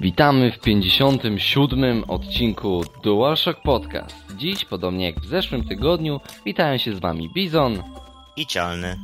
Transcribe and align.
Witamy 0.00 0.52
w 0.52 0.58
57. 0.58 2.04
odcinku 2.08 2.84
DualShock 3.02 3.60
Podcast. 3.62 4.16
Dziś, 4.36 4.64
podobnie 4.64 5.06
jak 5.06 5.20
w 5.20 5.26
zeszłym 5.26 5.64
tygodniu, 5.64 6.20
witają 6.44 6.78
się 6.78 6.94
z 6.94 6.98
Wami 6.98 7.30
Bizon 7.34 7.82
i 8.36 8.46
Cialny. 8.46 8.96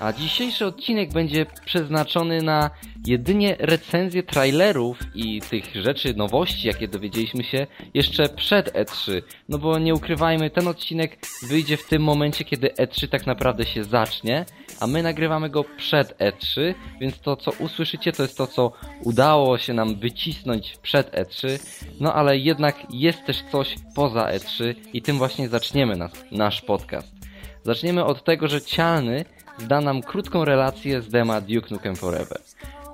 A 0.00 0.12
dzisiejszy 0.12 0.66
odcinek 0.66 1.12
będzie 1.12 1.46
przeznaczony 1.64 2.42
na 2.42 2.70
jedynie 3.06 3.56
recenzję 3.58 4.22
trailerów 4.22 4.98
i 5.14 5.40
tych 5.40 5.74
rzeczy, 5.74 6.14
nowości, 6.14 6.68
jakie 6.68 6.88
dowiedzieliśmy 6.88 7.44
się 7.44 7.66
jeszcze 7.94 8.28
przed 8.28 8.72
E3. 8.72 9.22
No 9.48 9.58
bo 9.58 9.78
nie 9.78 9.94
ukrywajmy, 9.94 10.50
ten 10.50 10.68
odcinek 10.68 11.18
wyjdzie 11.48 11.76
w 11.76 11.88
tym 11.88 12.02
momencie, 12.02 12.44
kiedy 12.44 12.68
E3 12.68 13.08
tak 13.08 13.26
naprawdę 13.26 13.66
się 13.66 13.84
zacznie, 13.84 14.44
a 14.80 14.86
my 14.86 15.02
nagrywamy 15.02 15.50
go 15.50 15.64
przed 15.76 16.18
E3, 16.18 16.74
więc 17.00 17.18
to 17.18 17.36
co 17.36 17.50
usłyszycie 17.50 18.12
to 18.12 18.22
jest 18.22 18.36
to, 18.36 18.46
co 18.46 18.72
udało 19.04 19.58
się 19.58 19.72
nam 19.72 19.96
wycisnąć 19.96 20.76
przed 20.82 21.12
E3, 21.12 21.58
no 22.00 22.14
ale 22.14 22.38
jednak 22.38 22.76
jest 22.90 23.24
też 23.24 23.42
coś 23.52 23.74
poza 23.94 24.26
E3 24.26 24.74
i 24.92 25.02
tym 25.02 25.18
właśnie 25.18 25.48
zaczniemy 25.48 25.96
nas, 25.96 26.12
nasz 26.32 26.62
podcast. 26.62 27.20
Zaczniemy 27.64 28.04
od 28.04 28.24
tego, 28.24 28.48
że 28.48 28.62
Cialny 28.62 29.24
da 29.66 29.80
nam 29.80 30.02
krótką 30.02 30.44
relację 30.44 31.02
z 31.02 31.08
dema 31.08 31.40
Duke 31.40 31.68
Nukem 31.70 31.96
Forever. 31.96 32.40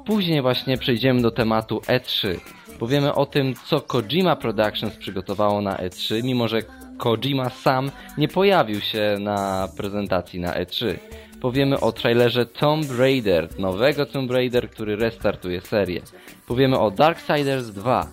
Później 0.06 0.43
właśnie 0.43 0.79
przejdziemy 0.79 1.23
do 1.23 1.30
tematu 1.30 1.79
E3. 1.79 2.37
Powiemy 2.79 3.15
o 3.15 3.27
tym, 3.27 3.55
co 3.65 3.80
Kojima 3.80 4.37
Productions 4.37 4.97
przygotowało 4.97 5.61
na 5.61 5.77
E3, 5.77 6.25
mimo 6.25 6.48
że 6.48 6.62
Kojima 6.98 7.51
sam 7.51 7.91
nie 8.19 8.29
pojawił 8.29 8.80
się 8.80 9.16
na 9.20 9.69
prezentacji 9.77 10.41
na 10.41 10.52
E3. 10.52 10.95
Powiemy 11.41 11.80
o 11.80 11.92
trailerze 11.92 12.47
Tomb 12.47 12.98
Raider, 12.98 13.59
nowego 13.59 14.06
Tomb 14.06 14.30
Raider, 14.30 14.70
który 14.70 14.97
restartuje 14.97 15.61
serię. 15.61 16.03
Powiemy 16.47 16.78
o 16.78 16.91
Darksiders 16.91 17.67
2. 17.67 18.06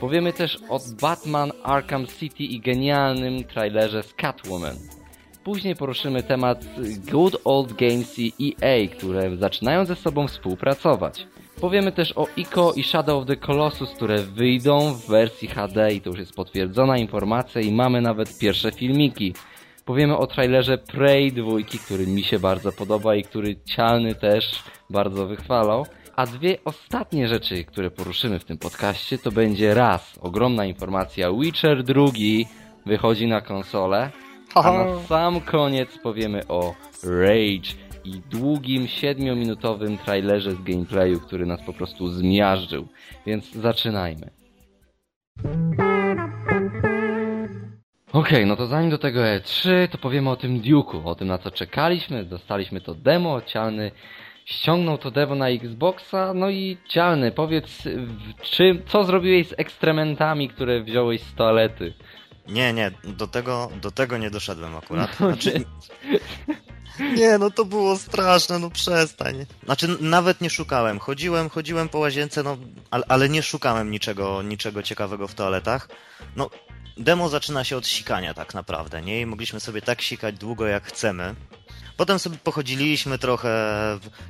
Powiemy 0.00 0.32
też 0.32 0.58
o 0.68 0.80
Batman 1.00 1.52
Arkham 1.62 2.06
City 2.06 2.42
i 2.42 2.60
genialnym 2.60 3.44
trailerze 3.44 4.02
z 4.02 4.14
Catwoman. 4.14 4.76
Później 5.44 5.76
poruszymy 5.76 6.22
temat 6.22 6.64
Good 7.10 7.36
Old 7.44 7.72
Games 7.72 8.18
i 8.18 8.56
EA, 8.62 8.88
które 8.96 9.36
zaczynają 9.36 9.84
ze 9.84 9.96
sobą 9.96 10.28
współpracować. 10.28 11.26
Powiemy 11.60 11.92
też 11.92 12.12
o 12.16 12.26
ICO 12.36 12.72
i 12.72 12.82
Shadow 12.82 13.22
of 13.22 13.26
the 13.26 13.36
Colossus, 13.36 13.90
które 13.90 14.18
wyjdą 14.18 14.94
w 14.94 15.06
wersji 15.06 15.48
HD 15.48 15.94
i 15.94 16.00
to 16.00 16.10
już 16.10 16.18
jest 16.18 16.34
potwierdzona 16.34 16.98
informacja 16.98 17.60
i 17.60 17.72
mamy 17.72 18.00
nawet 18.00 18.38
pierwsze 18.38 18.72
filmiki. 18.72 19.34
Powiemy 19.84 20.16
o 20.16 20.26
trailerze 20.26 20.78
Prey 20.78 21.32
2, 21.32 21.50
który 21.84 22.06
mi 22.06 22.22
się 22.22 22.38
bardzo 22.38 22.72
podoba 22.72 23.14
i 23.14 23.22
który 23.22 23.56
Cialny 23.64 24.14
też 24.14 24.62
bardzo 24.90 25.26
wychwalał. 25.26 25.86
A 26.16 26.26
dwie 26.26 26.58
ostatnie 26.64 27.28
rzeczy, 27.28 27.64
które 27.64 27.90
poruszymy 27.90 28.38
w 28.38 28.44
tym 28.44 28.58
podcaście, 28.58 29.18
to 29.18 29.32
będzie 29.32 29.74
raz 29.74 30.18
ogromna 30.20 30.64
informacja 30.64 31.32
Witcher 31.32 31.84
2 31.84 32.04
wychodzi 32.86 33.26
na 33.26 33.40
konsolę, 33.40 34.10
a 34.54 34.72
na 34.72 34.98
sam 35.08 35.40
koniec 35.40 35.98
powiemy 35.98 36.48
o 36.48 36.74
Rage 37.04 37.74
i 38.04 38.20
długim, 38.30 38.88
siedmiominutowym 38.88 39.98
trailerze 39.98 40.52
z 40.52 40.62
gameplayu, 40.62 41.20
który 41.20 41.46
nas 41.46 41.62
po 41.66 41.72
prostu 41.72 42.08
zmiażdżył. 42.08 42.88
Więc 43.26 43.52
zaczynajmy. 43.52 44.30
Okej, 48.12 48.22
okay, 48.22 48.46
no 48.46 48.56
to 48.56 48.66
zanim 48.66 48.90
do 48.90 48.98
tego 48.98 49.20
E3, 49.20 49.88
to 49.88 49.98
powiemy 49.98 50.30
o 50.30 50.36
tym 50.36 50.60
Duke'u, 50.60 51.00
o 51.04 51.14
tym 51.14 51.28
na 51.28 51.38
co 51.38 51.50
czekaliśmy, 51.50 52.24
dostaliśmy 52.24 52.80
to 52.80 52.94
demo, 52.94 53.40
Cialny 53.42 53.90
ściągnął 54.44 54.98
to 54.98 55.10
demo 55.10 55.34
na 55.34 55.48
Xboxa, 55.48 56.34
no 56.34 56.50
i 56.50 56.76
Cialny, 56.88 57.32
powiedz, 57.32 57.88
czy, 58.42 58.82
co 58.86 59.04
zrobiłeś 59.04 59.48
z 59.48 59.54
ekstrementami, 59.58 60.48
które 60.48 60.82
wziąłeś 60.82 61.20
z 61.20 61.34
toalety? 61.34 61.92
Nie, 62.48 62.72
nie, 62.72 62.90
do 63.04 63.26
tego, 63.26 63.70
do 63.80 63.90
tego 63.90 64.18
nie 64.18 64.30
doszedłem 64.30 64.76
akurat. 64.76 65.20
No, 65.20 65.26
znaczy, 65.26 65.64
nie, 67.16 67.38
no 67.38 67.50
to 67.50 67.64
było 67.64 67.98
straszne, 67.98 68.58
no 68.58 68.70
przestań. 68.70 69.46
Znaczy, 69.64 69.96
nawet 70.00 70.40
nie 70.40 70.50
szukałem. 70.50 70.98
Chodziłem, 70.98 71.48
chodziłem 71.48 71.88
po 71.88 71.98
łazience, 71.98 72.42
no, 72.42 72.56
ale, 72.90 73.04
ale 73.08 73.28
nie 73.28 73.42
szukałem 73.42 73.90
niczego, 73.90 74.42
niczego 74.42 74.82
ciekawego 74.82 75.28
w 75.28 75.34
toaletach. 75.34 75.88
No, 76.36 76.50
demo 76.96 77.28
zaczyna 77.28 77.64
się 77.64 77.76
od 77.76 77.86
sikania 77.86 78.34
tak 78.34 78.54
naprawdę, 78.54 79.02
nie? 79.02 79.20
I 79.20 79.26
mogliśmy 79.26 79.60
sobie 79.60 79.82
tak 79.82 80.02
sikać 80.02 80.38
długo 80.38 80.66
jak 80.66 80.84
chcemy. 80.84 81.34
Potem 81.96 82.18
sobie 82.18 82.38
pochodziliśmy 82.44 83.18
trochę 83.18 83.50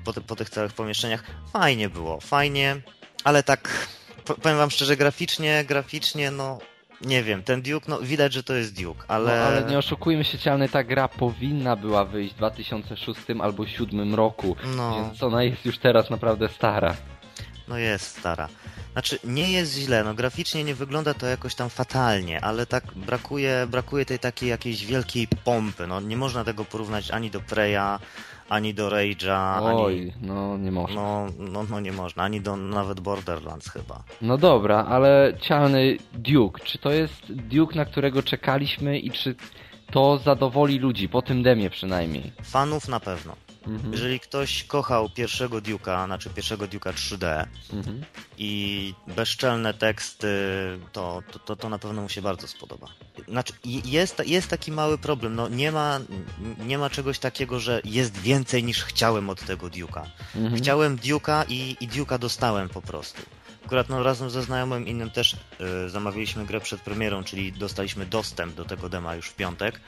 po, 0.04 0.12
po 0.12 0.36
tych 0.36 0.50
całych 0.50 0.72
pomieszczeniach. 0.72 1.24
Fajnie 1.52 1.88
było, 1.88 2.20
fajnie, 2.20 2.82
ale 3.24 3.42
tak, 3.42 3.88
powiem 4.42 4.58
wam 4.58 4.70
szczerze, 4.70 4.96
graficznie, 4.96 5.64
graficznie, 5.64 6.30
no, 6.30 6.58
nie 7.04 7.22
wiem, 7.22 7.42
ten 7.42 7.62
Duke, 7.62 7.86
no 7.88 7.98
widać, 8.00 8.32
że 8.32 8.42
to 8.42 8.54
jest 8.54 8.82
Duke, 8.82 9.04
ale... 9.08 9.38
No, 9.38 9.44
ale 9.44 9.64
nie 9.64 9.78
oszukujmy 9.78 10.24
się, 10.24 10.38
Cialny, 10.38 10.68
ta 10.68 10.84
gra 10.84 11.08
powinna 11.08 11.76
była 11.76 12.04
wyjść 12.04 12.34
w 12.34 12.36
2006 12.36 13.20
albo 13.30 13.64
2007 13.64 14.14
roku, 14.14 14.56
no. 14.76 14.94
więc 14.94 15.22
ona 15.22 15.42
jest 15.42 15.64
już 15.64 15.78
teraz 15.78 16.10
naprawdę 16.10 16.48
stara. 16.48 16.96
No 17.68 17.78
jest 17.78 18.18
stara. 18.18 18.48
Znaczy, 18.92 19.18
nie 19.24 19.52
jest 19.52 19.74
źle, 19.74 20.04
no 20.04 20.14
graficznie 20.14 20.64
nie 20.64 20.74
wygląda 20.74 21.14
to 21.14 21.26
jakoś 21.26 21.54
tam 21.54 21.70
fatalnie, 21.70 22.40
ale 22.40 22.66
tak 22.66 22.84
brakuje, 22.96 23.66
brakuje 23.70 24.04
tej 24.04 24.18
takiej 24.18 24.48
jakiejś 24.48 24.86
wielkiej 24.86 25.28
pompy, 25.44 25.86
no 25.86 26.00
nie 26.00 26.16
można 26.16 26.44
tego 26.44 26.64
porównać 26.64 27.10
ani 27.10 27.30
do 27.30 27.40
Preya, 27.40 27.98
ani 28.52 28.74
do 28.74 28.88
Rage'a, 28.88 29.60
Oj, 29.62 30.00
ani... 30.00 30.12
no 30.20 30.58
nie 30.58 30.72
można. 30.72 31.02
No, 31.02 31.26
no, 31.38 31.64
no 31.70 31.80
nie 31.80 31.92
można, 31.92 32.22
ani 32.22 32.40
do 32.40 32.56
nawet 32.56 33.00
Borderlands 33.00 33.70
chyba. 33.70 34.02
No 34.22 34.38
dobra, 34.38 34.84
ale 34.84 35.34
cialny 35.40 35.96
Duke, 36.12 36.64
czy 36.64 36.78
to 36.78 36.90
jest 36.90 37.32
Duke, 37.32 37.76
na 37.76 37.84
którego 37.84 38.22
czekaliśmy 38.22 38.98
i 38.98 39.10
czy 39.10 39.34
to 39.90 40.18
zadowoli 40.18 40.78
ludzi, 40.78 41.08
po 41.08 41.22
tym 41.22 41.42
demie 41.42 41.70
przynajmniej? 41.70 42.32
Fanów 42.42 42.88
na 42.88 43.00
pewno. 43.00 43.36
Mhm. 43.66 43.92
Jeżeli 43.92 44.20
ktoś 44.20 44.64
kochał 44.64 45.10
pierwszego 45.10 45.58
Duke'a, 45.58 46.06
znaczy 46.06 46.30
pierwszego 46.30 46.64
Duke'a 46.64 46.92
3D 46.92 47.46
mhm. 47.72 48.02
i 48.38 48.94
bezczelne 49.16 49.74
teksty, 49.74 50.28
to, 50.92 51.22
to, 51.32 51.38
to, 51.38 51.56
to, 51.56 51.68
na 51.68 51.78
pewno 51.78 52.02
mu 52.02 52.08
się 52.08 52.22
bardzo 52.22 52.48
spodoba. 52.48 52.88
Znaczy, 53.28 53.52
jest, 53.84 54.22
jest 54.26 54.48
taki 54.48 54.72
mały 54.72 54.98
problem, 54.98 55.34
no 55.34 55.48
nie 55.48 55.72
ma, 55.72 56.00
nie 56.66 56.78
ma 56.78 56.90
czegoś 56.90 57.18
takiego, 57.18 57.60
że 57.60 57.80
jest 57.84 58.18
więcej 58.18 58.64
niż 58.64 58.84
chciałem 58.84 59.30
od 59.30 59.46
tego 59.46 59.66
Duke'a. 59.66 60.04
Mhm. 60.36 60.56
Chciałem 60.56 60.98
Duke'a 60.98 61.44
i, 61.48 61.76
i 61.80 61.88
Duke'a 61.88 62.18
dostałem 62.18 62.68
po 62.68 62.82
prostu. 62.82 63.22
Akurat 63.64 63.88
no, 63.88 64.02
razem 64.02 64.30
ze 64.30 64.42
znajomym 64.42 64.86
innym 64.86 65.10
też 65.10 65.36
y, 65.86 65.90
zamawialiśmy 65.90 66.46
grę 66.46 66.60
przed 66.60 66.80
premierą, 66.80 67.24
czyli 67.24 67.52
dostaliśmy 67.52 68.06
dostęp 68.06 68.54
do 68.54 68.64
tego 68.64 68.88
dema 68.88 69.14
już 69.14 69.26
w 69.28 69.36
piątek 69.36 69.80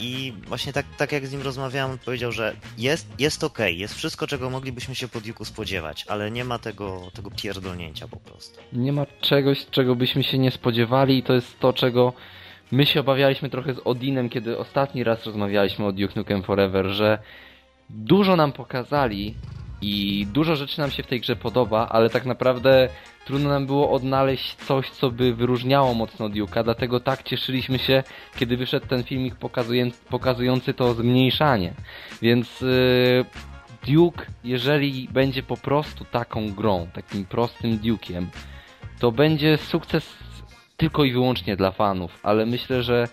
i 0.00 0.32
właśnie 0.46 0.72
tak, 0.72 0.86
tak 0.96 1.12
jak 1.12 1.26
z 1.26 1.32
nim 1.32 1.42
rozmawiałem, 1.42 1.98
powiedział, 1.98 2.32
że 2.32 2.56
jest, 2.78 3.06
jest 3.18 3.44
ok, 3.44 3.58
jest 3.66 3.94
wszystko, 3.94 4.26
czego 4.26 4.50
moglibyśmy 4.50 4.94
się 4.94 5.08
po 5.08 5.18
Duke'u 5.18 5.44
spodziewać, 5.44 6.04
ale 6.08 6.30
nie 6.30 6.44
ma 6.44 6.58
tego, 6.58 7.10
tego 7.14 7.30
pierdolnięcia 7.30 8.08
po 8.08 8.16
prostu. 8.16 8.60
Nie 8.72 8.92
ma 8.92 9.06
czegoś, 9.20 9.66
czego 9.70 9.96
byśmy 9.96 10.24
się 10.24 10.38
nie 10.38 10.50
spodziewali 10.50 11.18
i 11.18 11.22
to 11.22 11.32
jest 11.32 11.58
to, 11.60 11.72
czego 11.72 12.12
my 12.72 12.86
się 12.86 13.00
obawialiśmy 13.00 13.50
trochę 13.50 13.74
z 13.74 13.78
Odinem, 13.84 14.28
kiedy 14.28 14.58
ostatni 14.58 15.04
raz 15.04 15.26
rozmawialiśmy 15.26 15.86
o 15.86 15.92
Duke 15.92 16.14
Nukem 16.16 16.42
Forever, 16.42 16.86
że 16.86 17.18
dużo 17.90 18.36
nam 18.36 18.52
pokazali 18.52 19.34
i 19.82 20.26
dużo 20.32 20.56
rzeczy 20.56 20.80
nam 20.80 20.90
się 20.90 21.02
w 21.02 21.06
tej 21.06 21.20
grze 21.20 21.36
podoba, 21.36 21.88
ale 21.88 22.10
tak 22.10 22.26
naprawdę 22.26 22.88
trudno 23.24 23.48
nam 23.48 23.66
było 23.66 23.90
odnaleźć 23.90 24.54
coś, 24.54 24.90
co 24.90 25.10
by 25.10 25.34
wyróżniało 25.34 25.94
mocno 25.94 26.28
Duke'a, 26.28 26.64
dlatego 26.64 27.00
tak 27.00 27.22
cieszyliśmy 27.22 27.78
się, 27.78 28.02
kiedy 28.36 28.56
wyszedł 28.56 28.86
ten 28.86 29.02
filmik 29.02 29.34
pokazujący 30.10 30.74
to 30.74 30.94
zmniejszanie. 30.94 31.72
Więc 32.22 32.60
yy, 32.60 33.24
Duke, 33.86 34.26
jeżeli 34.44 35.08
będzie 35.08 35.42
po 35.42 35.56
prostu 35.56 36.04
taką 36.04 36.52
grą, 36.52 36.86
takim 36.92 37.24
prostym 37.24 37.78
Duke'iem, 37.78 38.26
to 38.98 39.12
będzie 39.12 39.56
sukces 39.58 40.19
tylko 40.80 41.04
i 41.04 41.12
wyłącznie 41.12 41.56
dla 41.56 41.70
fanów, 41.70 42.20
ale 42.22 42.46
myślę, 42.46 42.82
że 42.82 43.08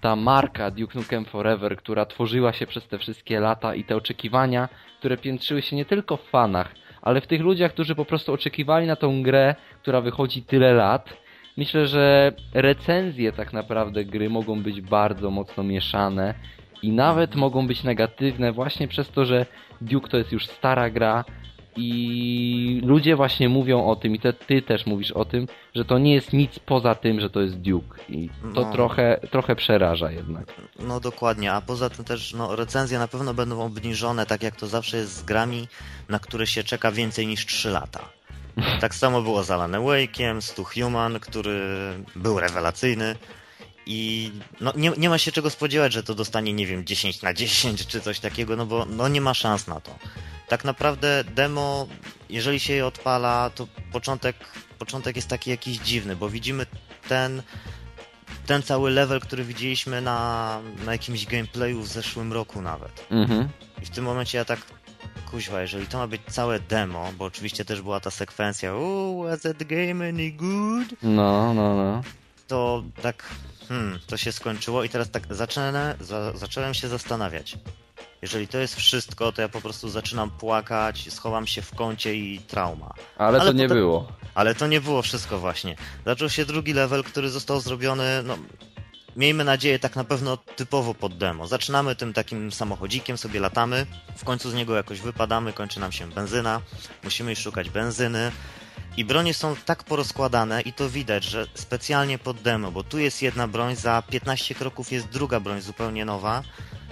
ta 0.00 0.16
marka 0.16 0.70
Duke 0.70 0.98
Nukem 0.98 1.24
Forever, 1.24 1.76
która 1.76 2.06
tworzyła 2.06 2.52
się 2.52 2.66
przez 2.66 2.88
te 2.88 2.98
wszystkie 2.98 3.40
lata 3.40 3.74
i 3.74 3.84
te 3.84 3.96
oczekiwania, 3.96 4.68
które 4.98 5.16
piętrzyły 5.16 5.62
się 5.62 5.76
nie 5.76 5.84
tylko 5.84 6.16
w 6.16 6.22
fanach, 6.22 6.74
ale 7.02 7.20
w 7.20 7.26
tych 7.26 7.40
ludziach, 7.40 7.72
którzy 7.72 7.94
po 7.94 8.04
prostu 8.04 8.32
oczekiwali 8.32 8.86
na 8.86 8.96
tą 8.96 9.22
grę, 9.22 9.54
która 9.82 10.00
wychodzi 10.00 10.42
tyle 10.42 10.74
lat, 10.74 11.16
myślę, 11.56 11.86
że 11.86 12.32
recenzje 12.54 13.32
tak 13.32 13.52
naprawdę 13.52 14.04
gry 14.04 14.30
mogą 14.30 14.62
być 14.62 14.80
bardzo 14.80 15.30
mocno 15.30 15.62
mieszane 15.62 16.34
i 16.82 16.90
nawet 16.90 17.34
mogą 17.34 17.66
być 17.66 17.84
negatywne 17.84 18.52
właśnie 18.52 18.88
przez 18.88 19.10
to, 19.10 19.24
że 19.24 19.46
Duke 19.80 20.08
to 20.08 20.16
jest 20.16 20.32
już 20.32 20.46
stara 20.46 20.90
gra, 20.90 21.24
i 21.76 22.80
ludzie 22.84 23.16
właśnie 23.16 23.48
mówią 23.48 23.86
o 23.86 23.96
tym 23.96 24.14
i 24.14 24.20
te, 24.20 24.32
ty 24.32 24.62
też 24.62 24.86
mówisz 24.86 25.12
o 25.12 25.24
tym, 25.24 25.46
że 25.74 25.84
to 25.84 25.98
nie 25.98 26.14
jest 26.14 26.32
nic 26.32 26.58
poza 26.58 26.94
tym, 26.94 27.20
że 27.20 27.30
to 27.30 27.40
jest 27.40 27.56
Duke 27.56 27.98
i 28.08 28.28
to 28.28 28.60
no. 28.60 28.72
trochę, 28.72 29.20
trochę 29.30 29.56
przeraża 29.56 30.10
jednak. 30.10 30.54
No 30.78 31.00
dokładnie, 31.00 31.52
a 31.52 31.60
poza 31.60 31.90
tym 31.90 32.04
też 32.04 32.34
no, 32.34 32.56
recenzje 32.56 32.98
na 32.98 33.08
pewno 33.08 33.34
będą 33.34 33.62
obniżone, 33.62 34.26
tak 34.26 34.42
jak 34.42 34.56
to 34.56 34.66
zawsze 34.66 34.96
jest 34.96 35.16
z 35.16 35.22
grami, 35.22 35.68
na 36.08 36.18
które 36.18 36.46
się 36.46 36.64
czeka 36.64 36.92
więcej 36.92 37.26
niż 37.26 37.46
3 37.46 37.70
lata. 37.70 38.00
Tak 38.80 38.94
samo 38.94 39.22
było 39.22 39.44
z 39.44 39.50
Alan 39.50 39.72
Wake'iem, 39.72 40.40
Stu 40.40 40.64
Human, 40.64 41.20
który 41.20 41.60
był 42.16 42.40
rewelacyjny, 42.40 43.16
i 43.86 44.32
no, 44.60 44.72
nie, 44.76 44.92
nie 44.98 45.08
ma 45.08 45.18
się 45.18 45.32
czego 45.32 45.50
spodziewać, 45.50 45.92
że 45.92 46.02
to 46.02 46.14
dostanie, 46.14 46.52
nie 46.52 46.66
wiem, 46.66 46.84
10 46.84 47.22
na 47.22 47.34
10 47.34 47.86
czy 47.86 48.00
coś 48.00 48.20
takiego, 48.20 48.56
no 48.56 48.66
bo 48.66 48.84
no, 48.84 49.08
nie 49.08 49.20
ma 49.20 49.34
szans 49.34 49.66
na 49.66 49.80
to. 49.80 49.98
Tak 50.48 50.64
naprawdę 50.64 51.24
demo, 51.34 51.86
jeżeli 52.30 52.60
się 52.60 52.72
je 52.72 52.86
odpala, 52.86 53.50
to 53.54 53.66
początek, 53.92 54.36
początek 54.78 55.16
jest 55.16 55.28
taki 55.28 55.50
jakiś 55.50 55.78
dziwny, 55.78 56.16
bo 56.16 56.28
widzimy 56.28 56.66
ten, 57.08 57.42
ten 58.46 58.62
cały 58.62 58.90
level, 58.90 59.20
który 59.20 59.44
widzieliśmy 59.44 60.00
na, 60.00 60.60
na 60.86 60.92
jakimś 60.92 61.26
gameplayu 61.26 61.80
w 61.80 61.88
zeszłym 61.88 62.32
roku 62.32 62.62
nawet. 62.62 63.06
Mhm. 63.10 63.48
I 63.82 63.86
w 63.86 63.90
tym 63.90 64.04
momencie 64.04 64.38
ja 64.38 64.44
tak 64.44 64.60
kuźwa, 65.30 65.62
jeżeli 65.62 65.86
to 65.86 65.98
ma 65.98 66.06
być 66.06 66.22
całe 66.28 66.60
demo, 66.60 67.12
bo 67.18 67.24
oczywiście 67.24 67.64
też 67.64 67.82
była 67.82 68.00
ta 68.00 68.10
sekwencja 68.10 68.74
Oh, 68.74 69.28
was 69.28 69.40
that 69.40 69.64
game 69.64 70.08
any 70.08 70.30
good? 70.30 71.02
No, 71.02 71.54
no, 71.54 71.76
no. 71.76 72.02
To 72.46 72.82
tak 73.02 73.24
hmm, 73.70 73.98
to 74.06 74.16
się 74.16 74.32
skończyło 74.32 74.84
i 74.84 74.88
teraz 74.88 75.10
tak 75.10 75.34
zaczęłem, 75.34 75.74
za, 76.00 76.32
zacząłem 76.32 76.74
się 76.74 76.88
zastanawiać. 76.88 77.58
Jeżeli 78.22 78.48
to 78.48 78.58
jest 78.58 78.76
wszystko, 78.76 79.32
to 79.32 79.42
ja 79.42 79.48
po 79.48 79.60
prostu 79.60 79.88
zaczynam 79.88 80.30
płakać, 80.30 81.12
schowam 81.12 81.46
się 81.46 81.62
w 81.62 81.74
kącie 81.74 82.14
i 82.14 82.38
trauma. 82.38 82.94
Ale, 83.18 83.40
Ale 83.40 83.50
to 83.50 83.56
nie 83.56 83.64
potem... 83.64 83.78
było. 83.78 84.12
Ale 84.34 84.54
to 84.54 84.66
nie 84.66 84.80
było 84.80 85.02
wszystko 85.02 85.38
właśnie. 85.38 85.76
Zaczął 86.06 86.30
się 86.30 86.44
drugi 86.44 86.72
level, 86.72 87.04
który 87.04 87.30
został 87.30 87.60
zrobiony, 87.60 88.22
no, 88.24 88.38
miejmy 89.16 89.44
nadzieję, 89.44 89.78
tak 89.78 89.96
na 89.96 90.04
pewno 90.04 90.36
typowo 90.36 90.94
pod 90.94 91.18
demo. 91.18 91.46
Zaczynamy 91.46 91.96
tym 91.96 92.12
takim 92.12 92.52
samochodzikiem, 92.52 93.18
sobie 93.18 93.40
latamy, 93.40 93.86
w 94.16 94.24
końcu 94.24 94.50
z 94.50 94.54
niego 94.54 94.76
jakoś 94.76 95.00
wypadamy, 95.00 95.52
kończy 95.52 95.80
nam 95.80 95.92
się 95.92 96.10
benzyna, 96.10 96.60
musimy 97.04 97.30
już 97.30 97.38
szukać 97.38 97.70
benzyny, 97.70 98.32
i 98.96 99.04
bronie 99.04 99.34
są 99.34 99.56
tak 99.56 99.84
porozkładane 99.84 100.60
i 100.60 100.72
to 100.72 100.90
widać, 100.90 101.24
że 101.24 101.46
specjalnie 101.54 102.18
pod 102.18 102.40
demo, 102.40 102.72
bo 102.72 102.84
tu 102.84 102.98
jest 102.98 103.22
jedna 103.22 103.48
broń, 103.48 103.76
za 103.76 104.02
15 104.02 104.54
kroków 104.54 104.92
jest 104.92 105.08
druga 105.08 105.40
broń 105.40 105.60
zupełnie 105.60 106.04
nowa. 106.04 106.42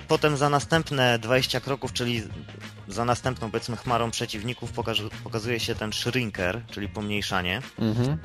Potem 0.09 0.37
za 0.37 0.49
następne 0.49 1.19
20 1.19 1.61
kroków, 1.61 1.93
czyli 1.93 2.23
za 2.89 3.05
następną 3.05 3.50
powiedzmy 3.50 3.77
chmarą 3.77 4.11
przeciwników 4.11 4.73
pokazuje 5.25 5.61
się 5.61 5.75
ten 5.75 5.93
shrinker, 5.93 6.62
czyli 6.71 6.89
pomniejszanie. 6.89 7.62
Mhm. 7.79 8.19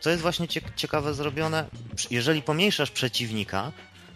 Co 0.00 0.10
jest 0.10 0.22
właśnie 0.22 0.48
ciekawe 0.76 1.14
zrobione, 1.14 1.64
jeżeli 2.10 2.42
pomniejszasz 2.42 2.90
przeciwnika, 2.90 3.72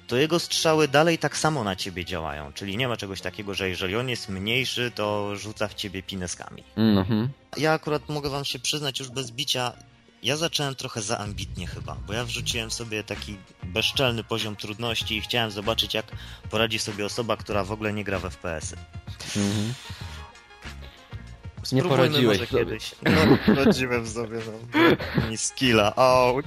to 0.06 0.16
jego 0.16 0.38
strzały 0.38 0.88
dalej 0.88 1.18
tak 1.18 1.36
samo 1.36 1.64
na 1.64 1.76
ciebie 1.76 2.04
działają. 2.04 2.52
Czyli 2.52 2.76
nie 2.76 2.88
ma 2.88 2.96
czegoś 2.96 3.20
takiego, 3.20 3.54
że 3.54 3.68
jeżeli 3.68 3.96
on 3.96 4.08
jest 4.08 4.28
mniejszy, 4.28 4.92
to 4.94 5.36
rzuca 5.36 5.68
w 5.68 5.74
ciebie 5.74 6.02
pineskami. 6.02 6.64
Mhm. 6.76 7.28
Ja 7.56 7.72
akurat 7.72 8.08
mogę 8.08 8.30
wam 8.30 8.44
się 8.44 8.58
przyznać 8.58 8.98
już 8.98 9.08
bez 9.08 9.30
bicia, 9.30 9.72
ja 10.22 10.36
zacząłem 10.36 10.74
trochę 10.74 11.02
za 11.02 11.18
ambitnie 11.18 11.66
chyba, 11.66 11.94
bo 12.06 12.12
ja 12.12 12.24
wrzuciłem 12.24 12.70
sobie 12.70 13.04
taki 13.04 13.36
bezczelny 13.62 14.24
poziom 14.24 14.56
trudności 14.56 15.16
i 15.16 15.20
chciałem 15.20 15.50
zobaczyć, 15.50 15.94
jak 15.94 16.06
poradzi 16.50 16.78
sobie 16.78 17.06
osoba, 17.06 17.36
która 17.36 17.64
w 17.64 17.72
ogóle 17.72 17.92
nie 17.92 18.04
gra 18.04 18.18
w 18.18 18.22
FPS-y. 18.22 18.76
Mhm. 19.36 19.74
Nie 21.72 21.82
poradziłeś 21.82 22.38
może 22.38 22.50
sobie. 22.50 22.64
kiedyś. 22.64 22.94
No, 23.02 23.54
poradziłem 23.54 24.06
sobie, 24.06 24.38
no. 24.46 25.30
Mi 25.30 25.36
skilla, 25.36 25.96
ouch. 25.96 26.44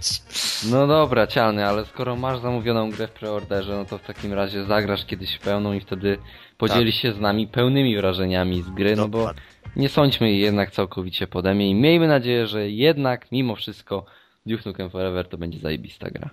No 0.72 0.88
dobra, 0.88 1.28
cialny, 1.28 1.66
ale 1.66 1.86
skoro 1.86 2.16
masz 2.16 2.40
zamówioną 2.40 2.92
grę 2.92 3.08
w 3.08 3.12
preorderze, 3.12 3.76
no 3.76 3.86
to 3.86 3.98
w 3.98 4.02
takim 4.02 4.34
razie 4.34 4.66
zagrasz 4.66 5.06
kiedyś 5.06 5.38
pełną 5.38 5.74
i 5.74 5.80
wtedy 5.80 6.18
podzielisz 6.58 6.96
tak. 6.96 7.02
się 7.02 7.14
z 7.14 7.20
nami 7.20 7.48
pełnymi 7.48 7.98
wrażeniami 7.98 8.62
z 8.62 8.70
gry, 8.70 8.96
no 8.96 9.08
bo 9.08 9.32
nie 9.76 9.90
sądźmy 9.90 10.32
jej 10.32 10.40
jednak 10.40 10.72
całkowicie 10.72 11.28
pode 11.28 11.54
mnie 11.54 11.70
i 11.70 11.76
miejmy 11.76 12.08
nadzieję, 12.08 12.48
że 12.48 12.70
jednak 12.70 13.32
mimo 13.32 13.56
wszystko 13.56 14.06
Duke 14.46 14.64
Nukem 14.66 14.90
Forever 14.90 15.28
to 15.28 15.38
będzie 15.38 15.60
zajebista 15.60 16.10
gra. 16.10 16.30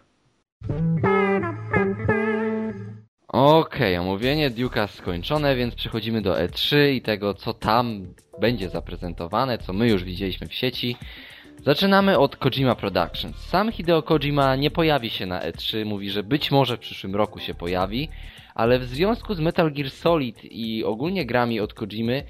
Okej, 3.33 3.97
okay, 3.97 4.01
omówienie 4.01 4.51
Duke'a 4.51 4.89
skończone, 4.89 5.57
więc 5.57 5.75
przechodzimy 5.75 6.23
do 6.23 6.35
E3 6.35 6.93
i 6.93 7.03
tego, 7.03 7.35
co 7.35 7.55
tam 7.55 8.07
będzie 8.41 8.69
zaprezentowane, 8.69 9.59
co 9.59 9.73
my 9.73 9.89
już 9.89 10.05
widzieliśmy 10.05 10.47
w 10.47 10.55
sieci. 10.55 10.97
Zaczynamy 11.65 12.19
od 12.19 12.37
Kojima 12.37 12.75
Productions. 12.75 13.37
Sam 13.37 13.73
Hideo 13.73 14.03
Kojima 14.03 14.57
nie 14.57 14.71
pojawi 14.71 15.11
się 15.11 15.27
na 15.27 15.41
E3, 15.41 15.85
mówi, 15.87 16.11
że 16.11 16.23
być 16.23 16.51
może 16.51 16.77
w 16.77 16.81
przyszłym 16.81 17.17
roku 17.17 17.39
się 17.39 17.55
pojawi, 17.55 18.09
ale 18.55 18.79
w 18.79 18.85
związku 18.85 19.35
z 19.35 19.41
Metal 19.41 19.73
Gear 19.73 19.91
Solid 19.91 20.45
i 20.45 20.85
ogólnie 20.85 21.27
grami 21.27 21.61
od 21.61 21.75
Kojimy 21.75 22.25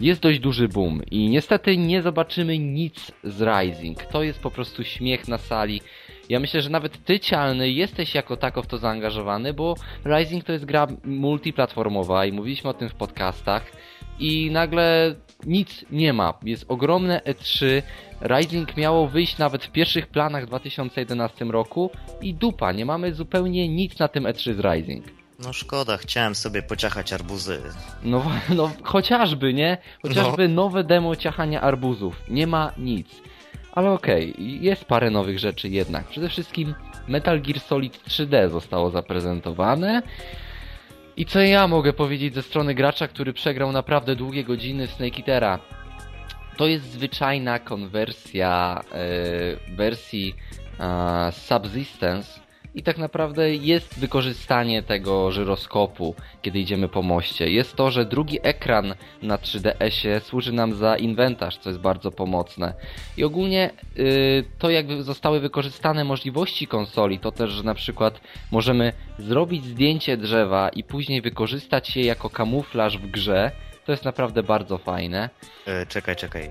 jest 0.00 0.20
dość 0.20 0.38
duży 0.38 0.68
boom 0.68 1.02
i 1.10 1.28
niestety 1.28 1.76
nie 1.76 2.02
zobaczymy 2.02 2.58
nic 2.58 3.12
z 3.24 3.42
Rising. 3.42 4.02
To 4.02 4.22
jest 4.22 4.38
po 4.38 4.50
prostu 4.50 4.84
śmiech 4.84 5.28
na 5.28 5.38
sali. 5.38 5.80
Ja 6.28 6.40
myślę, 6.40 6.62
że 6.62 6.70
nawet 6.70 7.04
ty, 7.04 7.20
Cialny, 7.20 7.70
jesteś 7.70 8.14
jako 8.14 8.36
tako 8.36 8.62
w 8.62 8.66
to 8.66 8.78
zaangażowany, 8.78 9.54
bo 9.54 9.74
Rising 10.04 10.44
to 10.44 10.52
jest 10.52 10.64
gra 10.64 10.86
multiplatformowa 11.04 12.26
i 12.26 12.32
mówiliśmy 12.32 12.70
o 12.70 12.74
tym 12.74 12.88
w 12.88 12.94
podcastach 12.94 13.72
i 14.18 14.50
nagle 14.50 15.14
nic 15.46 15.84
nie 15.90 16.12
ma. 16.12 16.34
Jest 16.42 16.64
ogromne 16.68 17.20
E3. 17.24 17.82
Rising 18.20 18.76
miało 18.76 19.08
wyjść 19.08 19.38
nawet 19.38 19.64
w 19.64 19.70
pierwszych 19.70 20.06
planach 20.06 20.44
w 20.44 20.46
2011 20.46 21.44
roku 21.44 21.90
i 22.20 22.34
dupa, 22.34 22.72
nie 22.72 22.86
mamy 22.86 23.14
zupełnie 23.14 23.68
nic 23.68 23.98
na 23.98 24.08
tym 24.08 24.24
E3 24.24 24.54
z 24.54 24.58
Rising. 24.58 25.04
No 25.38 25.52
szkoda, 25.52 25.96
chciałem 25.96 26.34
sobie 26.34 26.62
pociachać 26.62 27.12
arbuzy. 27.12 27.62
No, 28.02 28.30
no 28.56 28.70
chociażby, 28.82 29.54
nie? 29.54 29.78
Chociażby 30.02 30.48
no. 30.48 30.54
nowe 30.54 30.84
demo 30.84 31.16
ciachania 31.16 31.60
arbuzów. 31.60 32.22
Nie 32.28 32.46
ma 32.46 32.72
nic. 32.78 33.08
Ale 33.76 33.90
okej, 33.90 34.32
okay, 34.32 34.44
jest 34.44 34.84
parę 34.84 35.10
nowych 35.10 35.38
rzeczy 35.38 35.68
jednak. 35.68 36.04
Przede 36.04 36.28
wszystkim 36.28 36.74
Metal 37.08 37.40
Gear 37.40 37.60
Solid 37.60 38.02
3D 38.08 38.50
zostało 38.50 38.90
zaprezentowane. 38.90 40.02
I 41.16 41.26
co 41.26 41.40
ja 41.40 41.68
mogę 41.68 41.92
powiedzieć 41.92 42.34
ze 42.34 42.42
strony 42.42 42.74
gracza, 42.74 43.08
który 43.08 43.32
przegrał 43.32 43.72
naprawdę 43.72 44.16
długie 44.16 44.44
godziny 44.44 44.86
Snake 44.86 45.18
Eatera? 45.18 45.58
To 46.56 46.66
jest 46.66 46.92
zwyczajna 46.92 47.58
konwersja 47.58 48.82
e, 48.92 49.76
wersji 49.76 50.34
e, 50.80 51.32
Subsistence 51.32 52.40
i 52.76 52.82
tak 52.82 52.98
naprawdę 52.98 53.54
jest 53.54 53.98
wykorzystanie 53.98 54.82
tego 54.82 55.32
żyroskopu, 55.32 56.14
kiedy 56.42 56.58
idziemy 56.58 56.88
po 56.88 57.02
moście. 57.02 57.50
Jest 57.50 57.76
to, 57.76 57.90
że 57.90 58.04
drugi 58.04 58.38
ekran 58.42 58.94
na 59.22 59.36
3DS-ie 59.36 60.20
służy 60.20 60.52
nam 60.52 60.74
za 60.74 60.96
inwentarz, 60.96 61.58
co 61.58 61.70
jest 61.70 61.80
bardzo 61.80 62.10
pomocne. 62.12 62.74
I 63.16 63.24
ogólnie 63.24 63.70
yy, 63.96 64.04
to 64.58 64.70
jak 64.70 65.02
zostały 65.02 65.40
wykorzystane 65.40 66.04
możliwości 66.04 66.66
konsoli, 66.66 67.18
to 67.18 67.32
też, 67.32 67.50
że 67.50 67.62
na 67.62 67.74
przykład 67.74 68.20
możemy 68.50 68.92
zrobić 69.18 69.64
zdjęcie 69.64 70.16
drzewa 70.16 70.68
i 70.68 70.84
później 70.84 71.22
wykorzystać 71.22 71.96
je 71.96 72.04
jako 72.04 72.30
kamuflaż 72.30 72.98
w 72.98 73.10
grze, 73.10 73.50
to 73.86 73.92
jest 73.92 74.04
naprawdę 74.04 74.42
bardzo 74.42 74.78
fajne. 74.78 75.30
Yy, 75.66 75.86
czekaj, 75.86 76.16
czekaj 76.16 76.50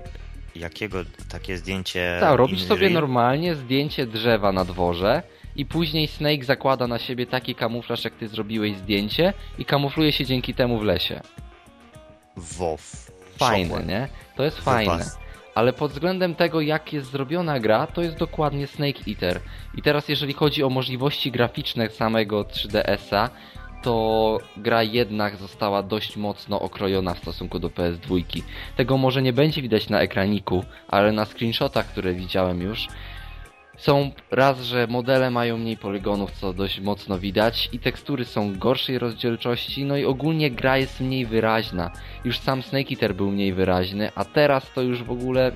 jakiego 0.54 0.98
takie 1.28 1.56
zdjęcie. 1.56 2.16
Tak, 2.20 2.38
robisz 2.38 2.62
sobie 2.62 2.90
normalnie 2.90 3.54
zdjęcie 3.54 4.06
drzewa 4.06 4.52
na 4.52 4.64
dworze 4.64 5.22
i 5.56 5.66
później 5.66 6.06
Snake 6.08 6.44
zakłada 6.44 6.86
na 6.86 6.98
siebie 6.98 7.26
taki 7.26 7.54
kamuflaż, 7.54 8.04
jak 8.04 8.14
ty 8.14 8.28
zrobiłeś 8.28 8.76
zdjęcie 8.76 9.32
i 9.58 9.64
kamufluje 9.64 10.12
się 10.12 10.26
dzięki 10.26 10.54
temu 10.54 10.78
w 10.78 10.82
lesie. 10.82 11.20
Wow. 12.58 12.78
Fajne, 13.38 13.84
nie? 13.84 14.08
To 14.36 14.44
jest 14.44 14.60
fajne. 14.60 15.04
Ale 15.54 15.72
pod 15.72 15.92
względem 15.92 16.34
tego, 16.34 16.60
jak 16.60 16.92
jest 16.92 17.10
zrobiona 17.10 17.60
gra, 17.60 17.86
to 17.86 18.02
jest 18.02 18.16
dokładnie 18.16 18.66
Snake 18.66 19.00
Eater. 19.08 19.40
I 19.74 19.82
teraz 19.82 20.08
jeżeli 20.08 20.32
chodzi 20.32 20.64
o 20.64 20.70
możliwości 20.70 21.30
graficzne 21.30 21.90
samego 21.90 22.42
3DS-a, 22.42 23.30
to 23.82 24.38
gra 24.56 24.82
jednak 24.82 25.36
została 25.36 25.82
dość 25.82 26.16
mocno 26.16 26.60
okrojona 26.60 27.14
w 27.14 27.18
stosunku 27.18 27.58
do 27.58 27.68
PS2. 27.68 28.42
Tego 28.76 28.96
może 28.96 29.22
nie 29.22 29.32
będzie 29.32 29.62
widać 29.62 29.88
na 29.88 30.00
ekraniku, 30.00 30.64
ale 30.88 31.12
na 31.12 31.24
screenshotach, 31.24 31.86
które 31.86 32.14
widziałem 32.14 32.62
już, 32.62 32.88
są 33.76 34.10
raz, 34.30 34.62
że 34.62 34.86
modele 34.86 35.30
mają 35.30 35.58
mniej 35.58 35.76
poligonów, 35.76 36.30
co 36.32 36.52
dość 36.52 36.80
mocno 36.80 37.18
widać 37.18 37.68
i 37.72 37.78
tekstury 37.78 38.24
są 38.24 38.58
gorszej 38.58 38.98
rozdzielczości, 38.98 39.84
no 39.84 39.96
i 39.96 40.04
ogólnie 40.04 40.50
gra 40.50 40.78
jest 40.78 41.00
mniej 41.00 41.26
wyraźna. 41.26 41.90
Już 42.24 42.38
sam 42.38 42.62
Snake 42.62 42.90
Eater 42.90 43.14
był 43.14 43.30
mniej 43.30 43.52
wyraźny, 43.52 44.10
a 44.14 44.24
teraz 44.24 44.72
to 44.72 44.82
już 44.82 45.02
w 45.02 45.10
ogóle... 45.10 45.52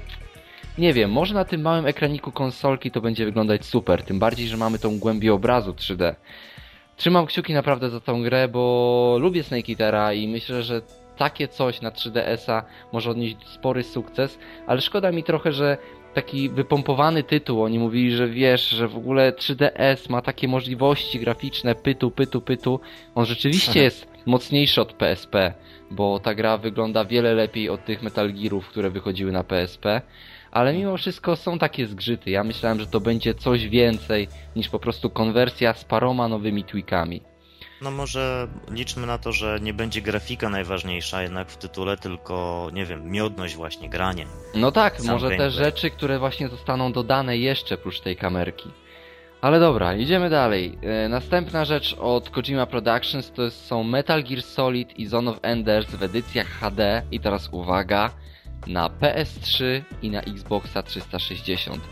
Nie 0.79 0.93
wiem, 0.93 1.11
może 1.11 1.35
na 1.35 1.45
tym 1.45 1.61
małym 1.61 1.87
ekraniku 1.87 2.33
konsolki 2.33 2.91
to 2.91 3.01
będzie 3.01 3.25
wyglądać 3.25 3.65
super, 3.65 4.03
tym 4.03 4.19
bardziej, 4.19 4.49
że 4.49 4.57
mamy 4.57 4.79
tą 4.79 4.99
głębię 4.99 5.35
obrazu 5.35 5.73
3D. 5.73 6.15
Trzymam 6.97 7.27
kciuki 7.27 7.55
naprawdę 7.55 7.91
za 7.91 8.01
tą 8.01 8.23
grę, 8.23 8.49
bo 8.49 9.17
lubię 9.21 9.43
Snake 9.43 9.69
Eatera 9.73 10.13
i 10.13 10.29
myślę, 10.29 10.63
że 10.63 10.83
takie 11.17 11.49
coś 11.49 11.81
na 11.81 11.91
3DS-a 11.91 12.63
może 12.93 13.11
odnieść 13.11 13.37
spory 13.47 13.83
sukces, 13.83 14.39
ale 14.67 14.81
szkoda 14.81 15.13
mi 15.13 15.25
trochę, 15.25 15.53
że 15.53 15.79
taki 16.15 16.49
wypompowany 16.49 17.23
tytuł, 17.23 17.63
oni 17.63 17.79
mówili, 17.79 18.17
że 18.17 18.29
wiesz, 18.29 18.69
że 18.69 18.89
w 18.89 18.97
ogóle 18.97 19.33
3DS 19.33 20.11
ma 20.11 20.23
takie 20.23 20.49
możliwości 20.49 21.21
graficzne, 21.21 21.75
pytu, 21.75 22.11
pytu, 22.11 22.41
pytu. 22.41 22.81
On 23.15 23.27
rzeczywiście 23.27 23.83
jest 23.83 24.07
mocniejszy 24.27 24.81
od 24.81 24.93
PSP, 24.93 25.55
bo 25.91 26.19
ta 26.19 26.35
gra 26.35 26.59
wygląda 26.59 27.05
wiele 27.05 27.35
lepiej 27.35 27.69
od 27.69 27.85
tych 27.85 28.03
Metal 28.03 28.33
Gearów, 28.33 28.69
które 28.69 28.91
wychodziły 28.91 29.33
na 29.33 29.45
PSP 29.45 30.03
ale 30.51 30.73
mimo 30.73 30.97
wszystko 30.97 31.37
są 31.37 31.59
takie 31.59 31.87
zgrzyty. 31.87 32.31
Ja 32.31 32.45
myślałem, 32.45 32.81
że 32.81 32.87
to 32.87 33.01
będzie 33.01 33.35
coś 33.35 33.69
więcej 33.69 34.29
niż 34.57 34.69
po 34.69 34.79
prostu 34.79 35.11
konwersja 35.11 35.75
z 35.75 35.85
paroma 35.85 36.29
nowymi 36.29 36.65
tweakami. 36.65 37.23
No 37.83 37.91
może 37.91 38.49
liczmy 38.71 39.07
na 39.07 39.19
to, 39.19 39.33
że 39.33 39.59
nie 39.63 39.75
będzie 39.75 40.03
grafika 40.03 40.49
najważniejsza 40.49 41.23
jednak 41.23 41.51
w 41.51 41.57
tytule, 41.57 41.97
tylko 41.97 42.69
nie 42.73 42.85
wiem, 42.87 43.11
miodność 43.11 43.57
właśnie, 43.57 43.89
granie. 43.89 44.27
No 44.55 44.73
tak, 44.73 45.03
może 45.05 45.27
gameplay. 45.27 45.39
te 45.39 45.51
rzeczy, 45.51 45.91
które 45.91 46.19
właśnie 46.19 46.49
zostaną 46.49 46.93
dodane 46.93 47.37
jeszcze 47.37 47.77
prócz 47.77 48.01
tej 48.01 48.17
kamerki. 48.17 48.69
Ale 49.41 49.61
dobra, 49.61 49.97
idziemy 49.97 50.31
dalej. 50.31 50.79
E, 50.83 51.09
następna 51.09 51.65
rzecz 51.65 51.97
od 52.01 52.31
Kojima 52.31 52.67
Productions 52.67 53.33
to 53.33 53.51
są 53.51 53.85
Metal 53.85 54.25
Gear 54.25 54.43
Solid 54.43 54.99
i 54.99 55.07
Zone 55.07 55.31
of 55.31 55.39
Enders 55.43 55.91
w 55.91 56.03
edycjach 56.03 56.47
HD 56.47 57.03
i 57.11 57.21
teraz 57.21 57.49
uwaga, 57.53 58.11
na 58.67 58.89
PS3 58.89 59.83
i 60.03 60.11
na 60.11 60.21
Xboxa 60.21 60.83
360. 60.83 61.83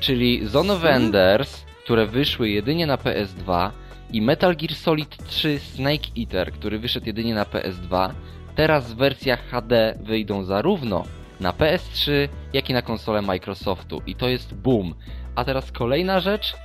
Czyli 0.00 0.46
Zone 0.46 0.72
of 0.72 0.84
Enders, 0.84 1.64
które 1.84 2.06
wyszły 2.06 2.48
jedynie 2.48 2.86
na 2.86 2.96
PS2 2.96 3.70
i 4.12 4.22
Metal 4.22 4.56
Gear 4.56 4.74
Solid 4.74 5.16
3 5.26 5.58
Snake 5.58 6.08
Eater, 6.18 6.52
który 6.52 6.78
wyszedł 6.78 7.06
jedynie 7.06 7.34
na 7.34 7.44
PS2, 7.44 8.10
teraz 8.54 8.92
w 8.92 8.96
wersjach 8.96 9.40
HD 9.50 9.98
wyjdą 10.00 10.44
zarówno 10.44 11.04
na 11.40 11.52
PS3, 11.52 12.28
jak 12.52 12.70
i 12.70 12.72
na 12.72 12.82
konsolę 12.82 13.22
Microsoftu. 13.22 14.02
I 14.06 14.14
to 14.14 14.28
jest 14.28 14.54
boom. 14.54 14.94
A 15.34 15.44
teraz 15.44 15.72
kolejna 15.72 16.20
rzecz. 16.20 16.56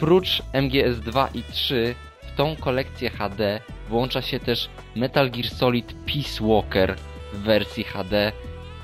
Prócz 0.00 0.42
MGS2 0.52 1.28
i 1.34 1.42
3 1.42 1.94
w 2.22 2.36
tą 2.36 2.56
kolekcję 2.56 3.10
HD 3.10 3.60
włącza 3.88 4.22
się 4.22 4.40
też 4.40 4.68
Metal 4.96 5.30
Gear 5.30 5.48
Solid 5.48 5.92
Peace 5.92 6.44
Walker 6.48 6.96
w 7.32 7.38
wersji 7.38 7.84
HD 7.84 8.32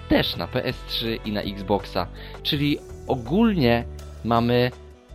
też 0.09 0.37
na 0.37 0.47
PS3 0.47 1.19
i 1.25 1.33
na 1.33 1.41
Xboxa. 1.41 2.07
Czyli 2.43 2.79
ogólnie 3.07 3.85
mamy 4.25 4.71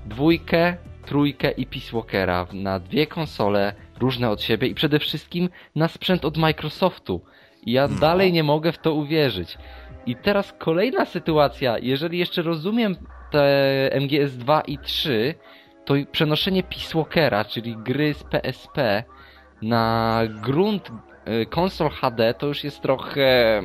dwójkę, 0.05 0.77
trójkę 1.07 1.51
i 1.51 1.65
Peace 1.65 1.91
Walkera 1.93 2.47
na 2.53 2.79
dwie 2.79 3.07
konsole 3.07 3.73
różne 3.99 4.29
od 4.29 4.41
siebie 4.41 4.67
i 4.67 4.75
przede 4.75 4.99
wszystkim 4.99 5.49
na 5.75 5.87
sprzęt 5.87 6.25
od 6.25 6.37
Microsoftu. 6.37 7.21
I 7.65 7.71
ja 7.71 7.87
no. 7.87 7.99
dalej 7.99 8.33
nie 8.33 8.43
mogę 8.43 8.71
w 8.71 8.77
to 8.77 8.93
uwierzyć. 8.93 9.57
I 10.05 10.15
teraz 10.15 10.53
kolejna 10.57 11.05
sytuacja, 11.05 11.77
jeżeli 11.77 12.17
jeszcze 12.17 12.41
rozumiem 12.41 12.95
te 13.31 13.89
MGS2 13.93 14.61
i 14.67 14.77
3, 14.77 15.35
to 15.85 15.93
przenoszenie 16.11 16.63
Peace 16.63 16.93
Walkera, 16.97 17.45
czyli 17.45 17.77
gry 17.77 18.13
z 18.13 18.23
PSP 18.23 19.03
na 19.61 20.21
grunt 20.41 20.91
y, 21.27 21.45
konsol 21.45 21.89
HD 21.89 22.33
to 22.33 22.47
już 22.47 22.63
jest 22.63 22.81
trochę 22.81 23.61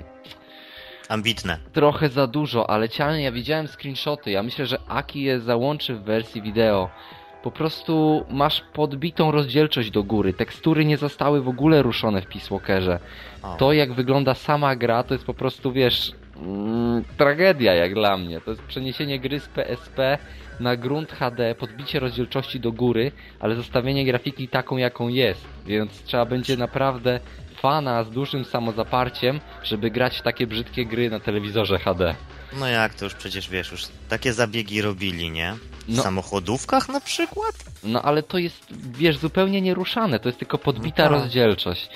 ambitne. 1.09 1.59
Trochę 1.73 2.09
za 2.09 2.27
dużo, 2.27 2.71
ale 2.71 2.89
cialnie 2.89 3.23
ja 3.23 3.33
widziałem 3.33 3.69
screenshoty. 3.69 4.31
Ja 4.31 4.43
myślę, 4.43 4.67
że 4.67 4.79
Aki 4.89 5.23
je 5.23 5.41
załączy 5.41 5.95
w 5.95 6.03
wersji 6.03 6.43
wideo. 6.43 6.91
Po 7.43 7.51
prostu 7.51 8.25
masz 8.31 8.61
podbitą 8.73 9.31
rozdzielczość 9.31 9.91
do 9.91 10.03
góry. 10.03 10.35
Tekstury 10.35 10.85
nie 10.85 10.97
zostały 10.97 11.43
w 11.43 11.49
ogóle 11.49 11.83
ruszone 11.83 12.23
w 12.23 12.27
Peace 12.27 12.49
Walkerze. 12.51 12.99
To 13.59 13.73
jak 13.73 13.93
wygląda 13.93 14.35
sama 14.35 14.77
gra, 14.77 15.03
to 15.03 15.15
jest 15.15 15.27
po 15.27 15.35
prostu, 15.35 15.73
wiesz, 15.73 16.13
mm, 16.37 17.05
tragedia 17.17 17.75
jak 17.75 17.95
dla 17.95 18.17
mnie. 18.17 18.41
To 18.41 18.51
jest 18.51 18.63
przeniesienie 18.63 19.21
gry 19.21 19.41
z 19.41 19.49
PSP 19.49 20.19
na 20.61 20.77
grunt 20.77 21.13
HD, 21.13 21.55
podbicie 21.55 22.01
rozdzielczości 22.01 22.61
do 22.61 22.73
góry, 22.73 23.13
ale 23.41 23.57
zostawienie 23.57 24.05
grafiki 24.05 24.49
taką 24.49 24.77
jaką 24.77 25.09
jest. 25.09 25.45
Więc 25.67 26.03
trzeba 26.03 26.25
będzie 26.25 26.57
naprawdę 26.57 27.21
fana 27.57 28.05
z 28.05 28.11
dużym 28.11 28.45
samozaparciem, 28.45 29.41
żeby 29.63 29.91
grać 29.91 30.19
w 30.19 30.23
takie 30.23 30.47
brzydkie 30.47 30.87
gry 30.87 31.11
na 31.11 31.21
telewizorze 31.21 31.79
HD. 31.79 32.15
No 32.59 32.67
jak 32.69 32.95
to 32.95 33.05
już 33.05 33.15
przecież 33.15 33.51
wiesz, 33.51 33.73
już 33.73 33.85
takie 34.09 34.33
zabiegi 34.33 34.83
robili, 34.83 35.31
nie? 35.31 35.55
W 35.89 35.97
no, 35.97 36.03
samochodówkach 36.03 36.89
na 36.89 37.01
przykład? 37.01 37.55
No 37.83 38.03
ale 38.03 38.23
to 38.23 38.39
jest, 38.39 38.67
wiesz, 38.71 39.19
zupełnie 39.19 39.61
nieruszane, 39.61 40.19
to 40.19 40.29
jest 40.29 40.39
tylko 40.39 40.59
podbita 40.59 41.03
no 41.03 41.11
tak. 41.11 41.21
rozdzielczość. 41.21 41.89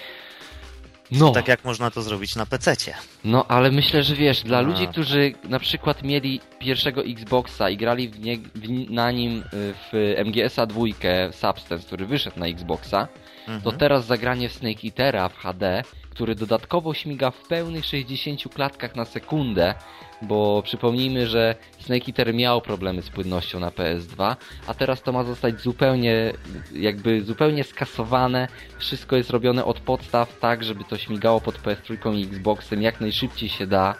No. 1.10 1.30
Tak 1.30 1.48
jak 1.48 1.64
można 1.64 1.90
to 1.90 2.02
zrobić 2.02 2.36
na 2.36 2.46
PC-cie. 2.46 2.94
No, 3.24 3.46
ale 3.48 3.70
myślę, 3.70 4.02
że 4.02 4.14
wiesz, 4.14 4.42
dla 4.42 4.60
ludzi, 4.60 4.88
którzy 4.88 5.34
na 5.44 5.58
przykład 5.58 6.02
mieli 6.02 6.40
pierwszego 6.58 7.04
Xboxa 7.04 7.70
i 7.70 7.76
grali 7.76 8.08
w 8.08 8.20
nie, 8.20 8.38
w, 8.38 8.90
na 8.90 9.10
nim 9.10 9.38
y, 9.38 9.44
w 9.52 10.14
MGS-a 10.24 10.66
dwójkę 10.66 11.32
Substance, 11.32 11.86
który 11.86 12.06
wyszedł 12.06 12.40
na 12.40 12.46
Xboxa, 12.46 13.08
mhm. 13.40 13.60
to 13.60 13.72
teraz 13.72 14.06
zagranie 14.06 14.48
w 14.48 14.52
Snake 14.52 14.84
Eatera 14.84 15.28
w 15.28 15.36
HD, 15.36 15.82
który 16.16 16.34
dodatkowo 16.34 16.94
śmiga 16.94 17.30
w 17.30 17.48
pełnych 17.48 17.84
60 17.84 18.54
klatkach 18.54 18.96
na 18.96 19.04
sekundę, 19.04 19.74
bo 20.22 20.62
przypomnijmy, 20.62 21.26
że 21.26 21.54
Snake 21.78 22.08
Eater 22.08 22.34
miał 22.34 22.60
problemy 22.60 23.02
z 23.02 23.10
płynnością 23.10 23.60
na 23.60 23.70
PS2, 23.70 24.36
a 24.66 24.74
teraz 24.74 25.02
to 25.02 25.12
ma 25.12 25.24
zostać 25.24 25.60
zupełnie, 25.60 26.32
jakby 26.72 27.22
zupełnie 27.22 27.64
skasowane. 27.64 28.48
Wszystko 28.78 29.16
jest 29.16 29.30
robione 29.30 29.64
od 29.64 29.80
podstaw 29.80 30.38
tak, 30.38 30.64
żeby 30.64 30.84
to 30.84 30.98
śmigało 30.98 31.40
pod 31.40 31.58
PS3 31.58 32.14
i 32.14 32.22
Xboxem 32.22 32.82
jak 32.82 33.00
najszybciej 33.00 33.48
się 33.48 33.66
da. 33.66 33.94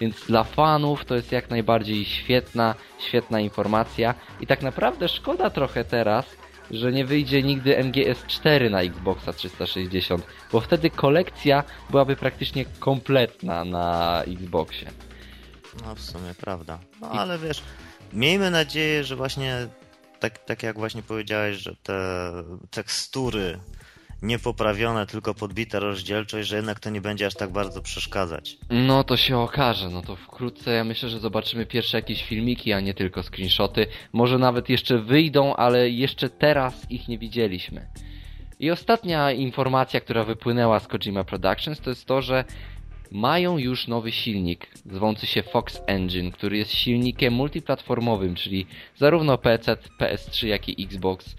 Więc 0.00 0.26
dla 0.26 0.44
fanów 0.44 1.04
to 1.04 1.14
jest 1.14 1.32
jak 1.32 1.50
najbardziej 1.50 2.04
świetna, 2.04 2.74
świetna 2.98 3.40
informacja 3.40 4.14
i 4.40 4.46
tak 4.46 4.62
naprawdę 4.62 5.08
szkoda 5.08 5.50
trochę 5.50 5.84
teraz, 5.84 6.36
że 6.70 6.92
nie 6.92 7.04
wyjdzie 7.04 7.42
nigdy 7.42 7.76
MGS4 7.76 8.70
na 8.70 8.82
Xboxa 8.82 9.32
360, 9.32 10.26
bo 10.52 10.60
wtedy 10.60 10.90
kolekcja 10.90 11.64
byłaby 11.90 12.16
praktycznie 12.16 12.64
kompletna 12.64 13.64
na 13.64 14.22
Xboxie. 14.22 14.90
No 15.84 15.94
w 15.94 16.00
sumie 16.00 16.34
prawda. 16.40 16.78
No 17.00 17.10
ale 17.10 17.38
wiesz, 17.38 17.62
miejmy 18.12 18.50
nadzieję, 18.50 19.04
że 19.04 19.16
właśnie 19.16 19.68
tak, 20.20 20.38
tak 20.38 20.62
jak 20.62 20.78
właśnie 20.78 21.02
powiedziałeś, 21.02 21.56
że 21.56 21.76
te 21.82 22.30
tekstury 22.70 23.58
niepoprawione, 24.22 25.06
tylko 25.06 25.34
podbita 25.34 25.78
rozdzielczość, 25.78 26.48
że 26.48 26.56
jednak 26.56 26.80
to 26.80 26.90
nie 26.90 27.00
będzie 27.00 27.26
aż 27.26 27.34
tak 27.34 27.52
bardzo 27.52 27.82
przeszkadzać. 27.82 28.58
No 28.70 29.04
to 29.04 29.16
się 29.16 29.38
okaże, 29.38 29.88
no 29.88 30.02
to 30.02 30.16
wkrótce 30.16 30.72
ja 30.72 30.84
myślę, 30.84 31.08
że 31.08 31.18
zobaczymy 31.18 31.66
pierwsze 31.66 31.98
jakieś 31.98 32.24
filmiki, 32.24 32.72
a 32.72 32.80
nie 32.80 32.94
tylko 32.94 33.22
screenshoty. 33.22 33.86
Może 34.12 34.38
nawet 34.38 34.68
jeszcze 34.68 34.98
wyjdą, 34.98 35.54
ale 35.56 35.90
jeszcze 35.90 36.30
teraz 36.30 36.90
ich 36.90 37.08
nie 37.08 37.18
widzieliśmy. 37.18 37.86
I 38.60 38.70
ostatnia 38.70 39.32
informacja, 39.32 40.00
która 40.00 40.24
wypłynęła 40.24 40.80
z 40.80 40.86
Kojima 40.86 41.24
Productions, 41.24 41.80
to 41.80 41.90
jest 41.90 42.06
to, 42.06 42.22
że 42.22 42.44
mają 43.10 43.58
już 43.58 43.88
nowy 43.88 44.12
silnik, 44.12 44.66
zwący 44.86 45.26
się 45.26 45.42
Fox 45.42 45.80
Engine, 45.86 46.30
który 46.30 46.58
jest 46.58 46.74
silnikiem 46.74 47.34
multiplatformowym, 47.34 48.34
czyli 48.34 48.66
zarówno 48.96 49.38
PC, 49.38 49.76
PS3, 50.00 50.46
jak 50.46 50.68
i 50.68 50.84
Xbox. 50.84 51.36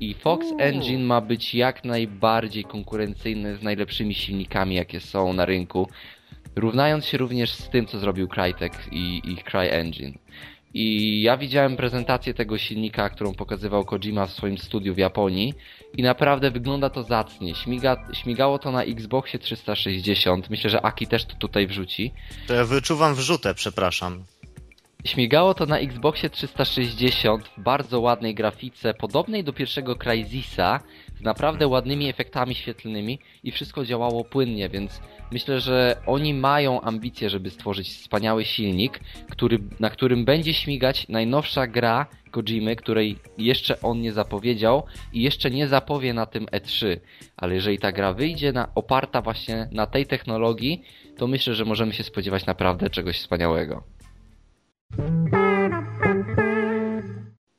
I 0.00 0.14
Fox. 0.14 0.46
Engine 0.58 1.04
ma 1.04 1.20
być 1.20 1.54
jak 1.54 1.84
najbardziej 1.84 2.64
konkurencyjny 2.64 3.56
z 3.56 3.62
najlepszymi 3.62 4.14
silnikami, 4.14 4.74
jakie 4.74 5.00
są 5.00 5.32
na 5.32 5.44
rynku, 5.44 5.88
równając 6.56 7.06
się 7.06 7.18
również 7.18 7.52
z 7.52 7.68
tym, 7.68 7.86
co 7.86 7.98
zrobił 7.98 8.28
Crytek 8.28 8.72
i 8.92 9.22
ich 9.24 9.44
CryEngine. 9.44 10.18
I 10.74 11.22
ja 11.22 11.36
widziałem 11.36 11.76
prezentację 11.76 12.34
tego 12.34 12.58
silnika, 12.58 13.10
którą 13.10 13.34
pokazywał 13.34 13.84
Kojima 13.84 14.26
w 14.26 14.32
swoim 14.32 14.58
studiu 14.58 14.94
w 14.94 14.98
Japonii 14.98 15.54
i 15.96 16.02
naprawdę 16.02 16.50
wygląda 16.50 16.90
to 16.90 17.02
zacnie. 17.02 17.54
Śmiga, 17.54 17.96
śmigało 18.12 18.58
to 18.58 18.72
na 18.72 18.82
Xboxie 18.82 19.38
360. 19.38 20.50
Myślę, 20.50 20.70
że 20.70 20.84
Aki 20.84 21.06
też 21.06 21.24
to 21.24 21.34
tutaj 21.34 21.66
wrzuci. 21.66 22.12
To 22.46 22.54
ja 22.54 22.64
wyczuwam 22.64 23.14
wrzutę, 23.14 23.54
przepraszam. 23.54 24.24
Śmigało 25.04 25.54
to 25.54 25.66
na 25.66 25.78
Xboxie 25.78 26.30
360 26.30 27.48
w 27.48 27.60
bardzo 27.60 28.00
ładnej 28.00 28.34
grafice, 28.34 28.94
podobnej 28.94 29.44
do 29.44 29.52
pierwszego 29.52 29.96
Crysisa, 29.96 30.80
z 31.20 31.22
naprawdę 31.22 31.68
ładnymi 31.68 32.08
efektami 32.08 32.54
świetlnymi 32.54 33.18
i 33.44 33.52
wszystko 33.52 33.84
działało 33.84 34.24
płynnie, 34.24 34.68
więc 34.68 35.00
myślę, 35.32 35.60
że 35.60 35.96
oni 36.06 36.34
mają 36.34 36.80
ambicje, 36.80 37.30
żeby 37.30 37.50
stworzyć 37.50 37.88
wspaniały 37.88 38.44
silnik, 38.44 39.00
który, 39.30 39.58
na 39.80 39.90
którym 39.90 40.24
będzie 40.24 40.54
śmigać 40.54 41.08
najnowsza 41.08 41.66
gra 41.66 42.06
Kojimy, 42.30 42.76
której 42.76 43.18
jeszcze 43.38 43.80
on 43.80 44.00
nie 44.00 44.12
zapowiedział 44.12 44.82
i 45.12 45.22
jeszcze 45.22 45.50
nie 45.50 45.68
zapowie 45.68 46.14
na 46.14 46.26
tym 46.26 46.46
E3. 46.46 46.96
Ale 47.36 47.54
jeżeli 47.54 47.78
ta 47.78 47.92
gra 47.92 48.12
wyjdzie 48.12 48.52
na, 48.52 48.74
oparta 48.74 49.22
właśnie 49.22 49.68
na 49.72 49.86
tej 49.86 50.06
technologii, 50.06 50.82
to 51.16 51.26
myślę, 51.26 51.54
że 51.54 51.64
możemy 51.64 51.92
się 51.92 52.04
spodziewać 52.04 52.46
naprawdę 52.46 52.90
czegoś 52.90 53.18
wspaniałego. 53.18 53.99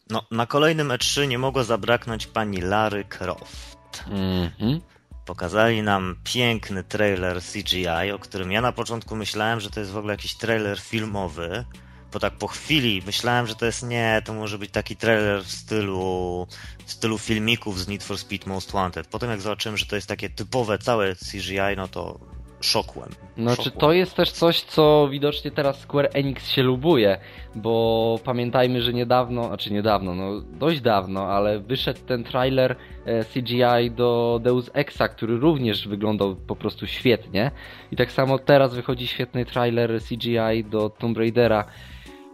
No, 0.09 0.23
na 0.31 0.45
kolejnym 0.45 0.87
E3 0.87 1.27
nie 1.27 1.39
mogło 1.39 1.63
zabraknąć 1.63 2.27
pani 2.27 2.61
Lary 2.61 3.03
Croft. 3.03 4.03
Mhm. 4.07 4.81
pokazali 5.25 5.81
nam 5.81 6.15
piękny 6.23 6.83
trailer 6.83 7.41
CGI, 7.41 8.11
o 8.13 8.19
którym 8.19 8.51
ja 8.51 8.61
na 8.61 8.71
początku 8.71 9.15
myślałem, 9.15 9.59
że 9.59 9.69
to 9.69 9.79
jest 9.79 9.91
w 9.91 9.97
ogóle 9.97 10.13
jakiś 10.13 10.35
trailer 10.35 10.79
filmowy, 10.79 11.65
bo 12.13 12.19
tak 12.19 12.33
po 12.33 12.47
chwili 12.47 13.01
myślałem, 13.05 13.47
że 13.47 13.55
to 13.55 13.65
jest 13.65 13.83
nie, 13.83 14.21
to 14.25 14.33
może 14.33 14.57
być 14.57 14.71
taki 14.71 14.95
trailer 14.95 15.43
w 15.43 15.51
stylu, 15.51 16.47
w 16.85 16.91
stylu 16.91 17.17
filmików 17.17 17.79
z 17.79 17.87
Need 17.87 18.03
for 18.03 18.17
Speed 18.17 18.49
Most 18.49 18.71
Wanted. 18.71 19.07
Potem 19.07 19.29
jak 19.29 19.41
zobaczyłem, 19.41 19.77
że 19.77 19.85
to 19.85 19.95
jest 19.95 20.07
takie 20.07 20.29
typowe 20.29 20.77
całe 20.77 21.15
CGI, 21.15 21.75
no 21.77 21.87
to 21.87 22.19
szokłem. 22.61 23.09
No 23.37 23.51
szokłem. 23.51 23.63
czy 23.63 23.79
to 23.79 23.91
jest 23.91 24.15
też 24.15 24.31
coś, 24.31 24.61
co 24.61 25.07
widocznie 25.11 25.51
teraz 25.51 25.79
Square 25.79 26.09
Enix 26.13 26.49
się 26.49 26.63
lubuje, 26.63 27.17
bo 27.55 28.19
pamiętajmy, 28.23 28.81
że 28.81 28.93
niedawno, 28.93 29.47
znaczy 29.47 29.73
niedawno, 29.73 30.15
no 30.15 30.41
dość 30.41 30.81
dawno, 30.81 31.27
ale 31.27 31.59
wyszedł 31.59 31.99
ten 32.07 32.23
trailer 32.23 32.75
e, 33.05 33.25
CGI 33.25 33.91
do 33.95 34.39
Deus 34.43 34.71
Exa, 34.73 35.07
który 35.07 35.37
również 35.37 35.87
wyglądał 35.87 36.35
po 36.35 36.55
prostu 36.55 36.87
świetnie 36.87 37.51
i 37.91 37.95
tak 37.95 38.11
samo 38.11 38.39
teraz 38.39 38.75
wychodzi 38.75 39.07
świetny 39.07 39.45
trailer 39.45 40.01
CGI 40.01 40.63
do 40.69 40.89
Tomb 40.89 41.17
Raidera. 41.17 41.65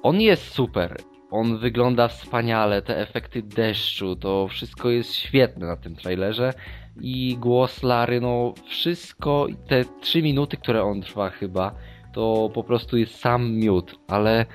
On 0.03 0.22
jest 0.22 0.51
super, 0.51 0.98
on 1.31 1.57
wygląda 1.57 2.07
wspaniale, 2.07 2.81
te 2.81 2.98
efekty 2.98 3.41
deszczu, 3.41 4.15
to 4.15 4.48
wszystko 4.48 4.89
jest 4.89 5.15
świetne 5.15 5.67
na 5.67 5.77
tym 5.77 5.96
trailerze 5.96 6.53
i 7.01 7.38
głos 7.39 7.84
Lary, 7.84 8.22
no 8.22 8.54
wszystko, 8.68 9.48
te 9.68 9.86
trzy 10.01 10.22
minuty, 10.22 10.58
które 10.58 10.84
on 10.84 11.01
trwa 11.01 11.30
chyba, 11.30 11.75
to 12.13 12.50
po 12.54 12.63
prostu 12.63 12.98
jest 12.98 13.16
sam 13.16 13.51
miód, 13.51 14.00
ale 14.08 14.46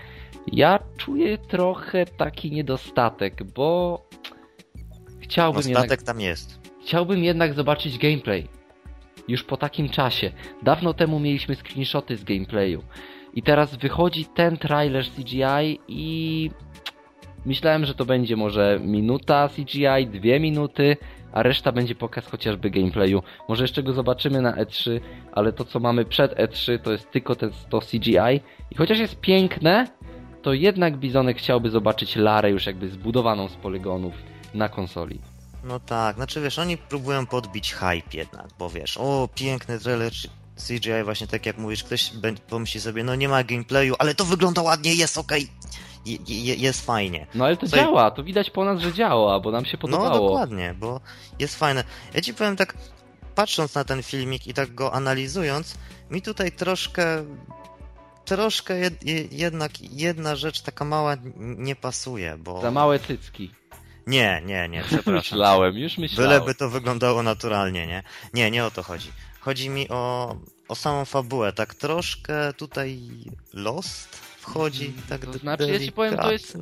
ja 0.53 0.79
czuję 0.97 1.39
trochę 1.39 2.07
taki 2.07 2.51
niedostatek, 2.51 3.45
bo 3.45 4.03
chciałbym 5.21 5.63
Dostatek 5.63 5.81
jednak, 5.83 6.03
tam 6.03 6.21
jest. 6.21 6.61
chciałbym 6.83 7.25
jednak 7.25 7.55
zobaczyć 7.55 7.99
gameplay. 7.99 8.49
Już 9.29 9.45
po 9.45 9.57
takim 9.57 9.89
czasie. 9.89 10.33
Dawno 10.63 10.95
temu 10.95 11.21
mieliśmy 11.21 11.57
screenshoty 11.57 12.17
z 12.17 12.25
gameplayu. 12.25 12.83
I 13.35 13.43
teraz 13.43 13.77
wychodzi 13.77 14.25
ten 14.25 14.57
trailer 14.57 15.05
CGI 15.05 15.79
i 15.89 16.51
myślałem, 17.47 17.85
że 17.85 17.95
to 17.95 18.05
będzie 18.05 18.37
może 18.37 18.81
minuta 18.85 19.49
CGI, 19.49 20.07
dwie 20.07 20.41
minuty, 20.41 20.97
a 21.33 21.43
reszta 21.43 21.73
będzie 21.73 21.95
pokaz 21.95 22.27
chociażby 22.27 22.71
gameplayu. 22.71 23.23
Może 23.49 23.65
jeszcze 23.65 23.83
go 23.83 23.93
zobaczymy 23.93 24.41
na 24.41 24.53
E3, 24.53 25.01
ale 25.33 25.53
to 25.53 25.65
co 25.65 25.81
mamy 25.81 26.05
przed 26.05 26.33
E3 26.35 26.79
to 26.79 26.93
jest 26.93 27.11
tylko 27.11 27.37
ten, 27.37 27.51
to 27.69 27.81
CGI 27.81 28.41
i 28.71 28.75
chociaż 28.77 28.99
jest 28.99 29.21
piękne, 29.21 29.87
to 30.43 30.53
jednak 30.53 30.97
Bizonek 30.97 31.39
chciałby 31.39 31.71
zobaczyć 31.71 32.17
Larę 32.17 32.51
już 32.51 32.67
jakby 32.67 32.89
zbudowaną 32.89 33.49
z 33.49 33.53
poligonów 33.53 34.15
na 34.55 34.69
konsoli. 34.69 35.19
No 35.65 35.81
tak, 35.81 36.17
znaczy 36.17 36.41
wiesz, 36.41 36.59
oni 36.59 36.77
próbują 36.77 37.27
podbić 37.27 37.75
hype 37.75 38.17
jednak, 38.17 38.47
bo 38.59 38.71
wiesz, 38.71 38.97
o 38.97 39.29
piękny 39.35 39.79
trailer 39.79 40.13
CGI, 40.57 41.05
właśnie 41.05 41.27
tak 41.27 41.47
jak 41.47 41.59
mówisz, 41.59 41.85
ktoś 41.85 42.13
pomyśli 42.49 42.81
sobie, 42.81 43.05
no 43.05 43.15
nie 43.15 43.29
ma 43.29 43.45
gameplayu, 43.45 43.95
ale 43.99 44.15
to 44.15 44.25
wygląda 44.25 44.63
ładnie, 44.63 44.95
jest 44.95 45.19
okej, 45.19 45.43
okay. 45.43 45.73
Jest 46.37 46.87
fajnie. 46.87 47.27
No 47.35 47.45
ale 47.45 47.57
to 47.57 47.67
działa, 47.67 48.11
to 48.11 48.25
widać 48.25 48.51
po 48.51 48.65
nas, 48.65 48.81
że 48.81 48.93
działa, 48.93 49.41
bo 49.41 49.51
nam 49.51 49.65
się 49.65 49.79
podobało. 49.79 50.09
No 50.09 50.21
dokładnie, 50.21 50.75
bo 50.79 51.01
jest 51.39 51.59
fajne. 51.59 51.85
Ja 52.15 52.21
ci 52.21 52.35
powiem 52.35 52.57
tak, 52.57 52.75
patrząc 53.35 53.75
na 53.75 53.85
ten 53.85 54.03
filmik 54.03 54.47
i 54.47 54.55
tak 54.55 54.75
go 54.75 54.95
analizując, 54.95 55.75
mi 56.11 56.23
tutaj 56.23 56.53
troszkę 56.53 57.25
troszkę 58.25 58.79
jed, 58.79 58.95
jednak 59.33 59.81
jedna 59.81 60.37
rzecz 60.37 60.61
taka 60.61 60.85
mała 60.85 61.17
nie 61.37 61.77
pasuje, 61.77 62.37
bo... 62.39 62.61
Za 62.61 62.71
małe 62.71 62.99
cycki. 62.99 63.51
Nie, 64.07 64.43
nie, 64.47 64.69
nie, 64.69 64.83
przepraszam. 64.89 65.15
myślałem, 65.15 65.79
już 65.79 65.99
myślałem. 65.99 66.31
Byleby 66.31 66.55
to 66.55 66.71
wyglądało 66.71 67.23
naturalnie, 67.23 67.87
nie? 67.87 68.03
Nie, 68.35 68.51
nie 68.51 68.65
o 68.65 68.71
to 68.71 68.83
chodzi. 68.83 69.13
Chodzi 69.41 69.71
mi 69.71 69.89
o, 69.89 70.37
o 70.69 70.75
samą 70.75 71.05
fabułę. 71.05 71.53
Tak 71.53 71.75
troszkę 71.75 72.53
tutaj 72.53 73.01
Lost 73.53 74.32
wchodzi, 74.43 74.93
tak 75.09 75.27
To 75.27 75.33
znaczy, 75.33 75.71
ja 75.73 75.79
ci 75.79 75.93
powiem, 75.93 76.17
to 76.17 76.33
jest, 76.33 76.59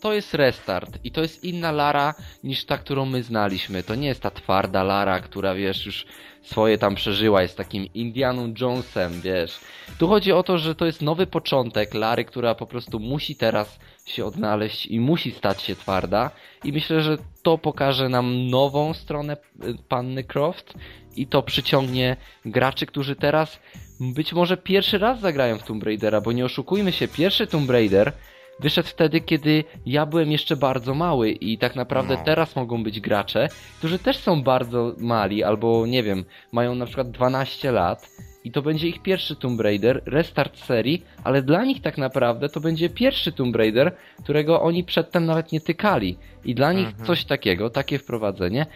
to 0.00 0.12
jest 0.12 0.34
restart 0.34 0.98
i 1.04 1.10
to 1.10 1.22
jest 1.22 1.44
inna 1.44 1.72
Lara 1.72 2.14
niż 2.44 2.64
ta, 2.64 2.78
którą 2.78 3.06
my 3.06 3.22
znaliśmy. 3.22 3.82
To 3.82 3.94
nie 3.94 4.08
jest 4.08 4.20
ta 4.20 4.30
twarda 4.30 4.82
Lara, 4.82 5.20
która, 5.20 5.54
wiesz, 5.54 5.86
już 5.86 6.06
swoje 6.42 6.78
tam 6.78 6.94
przeżyła, 6.94 7.42
jest 7.42 7.56
takim 7.56 7.86
Indianą 7.94 8.54
Jonesem, 8.60 9.20
wiesz. 9.20 9.60
Tu 9.98 10.08
chodzi 10.08 10.32
o 10.32 10.42
to, 10.42 10.58
że 10.58 10.74
to 10.74 10.86
jest 10.86 11.02
nowy 11.02 11.26
początek 11.26 11.94
Lary, 11.94 12.24
która 12.24 12.54
po 12.54 12.66
prostu 12.66 13.00
musi 13.00 13.36
teraz 13.36 13.78
się 14.04 14.24
odnaleźć 14.24 14.86
i 14.86 15.00
musi 15.00 15.32
stać 15.32 15.62
się 15.62 15.76
twarda 15.76 16.30
i 16.64 16.72
myślę, 16.72 17.02
że 17.02 17.18
to 17.42 17.58
pokaże 17.58 18.08
nam 18.08 18.50
nową 18.50 18.94
stronę 18.94 19.36
y, 19.64 19.74
Panny 19.88 20.24
Croft 20.24 20.74
i 21.16 21.26
to 21.26 21.42
przyciągnie 21.42 22.16
graczy, 22.44 22.86
którzy 22.86 23.16
teraz 23.16 23.58
być 24.00 24.32
może 24.32 24.56
pierwszy 24.56 24.98
raz 24.98 25.20
zagrają 25.20 25.58
w 25.58 25.62
Tomb 25.62 25.82
Raidera, 25.82 26.20
bo 26.20 26.32
nie 26.32 26.44
oszukujmy 26.44 26.92
się, 26.92 27.08
pierwszy 27.08 27.46
Tomb 27.46 27.70
Raider 27.70 28.12
wyszedł 28.60 28.88
wtedy, 28.88 29.20
kiedy 29.20 29.64
ja 29.86 30.06
byłem 30.06 30.32
jeszcze 30.32 30.56
bardzo 30.56 30.94
mały 30.94 31.30
i 31.30 31.58
tak 31.58 31.76
naprawdę 31.76 32.16
no. 32.16 32.24
teraz 32.24 32.56
mogą 32.56 32.82
być 32.82 33.00
gracze, 33.00 33.48
którzy 33.78 33.98
też 33.98 34.18
są 34.18 34.42
bardzo 34.42 34.94
mali 34.98 35.44
albo 35.44 35.86
nie 35.86 36.02
wiem, 36.02 36.24
mają 36.52 36.74
na 36.74 36.86
przykład 36.86 37.10
12 37.10 37.72
lat 37.72 38.10
i 38.44 38.50
to 38.52 38.62
będzie 38.62 38.88
ich 38.88 39.02
pierwszy 39.02 39.36
Tomb 39.36 39.60
Raider, 39.60 40.02
restart 40.06 40.58
serii, 40.58 41.04
ale 41.24 41.42
dla 41.42 41.64
nich 41.64 41.82
tak 41.82 41.98
naprawdę 41.98 42.48
to 42.48 42.60
będzie 42.60 42.90
pierwszy 42.90 43.32
Tomb 43.32 43.56
Raider, 43.56 43.96
którego 44.22 44.62
oni 44.62 44.84
przedtem 44.84 45.26
nawet 45.26 45.52
nie 45.52 45.60
tykali. 45.60 46.16
I 46.44 46.54
dla 46.54 46.72
nich 46.72 46.86
mhm. 46.86 47.06
coś 47.06 47.24
takiego, 47.24 47.70
takie 47.70 47.98
wprowadzenie 47.98 48.66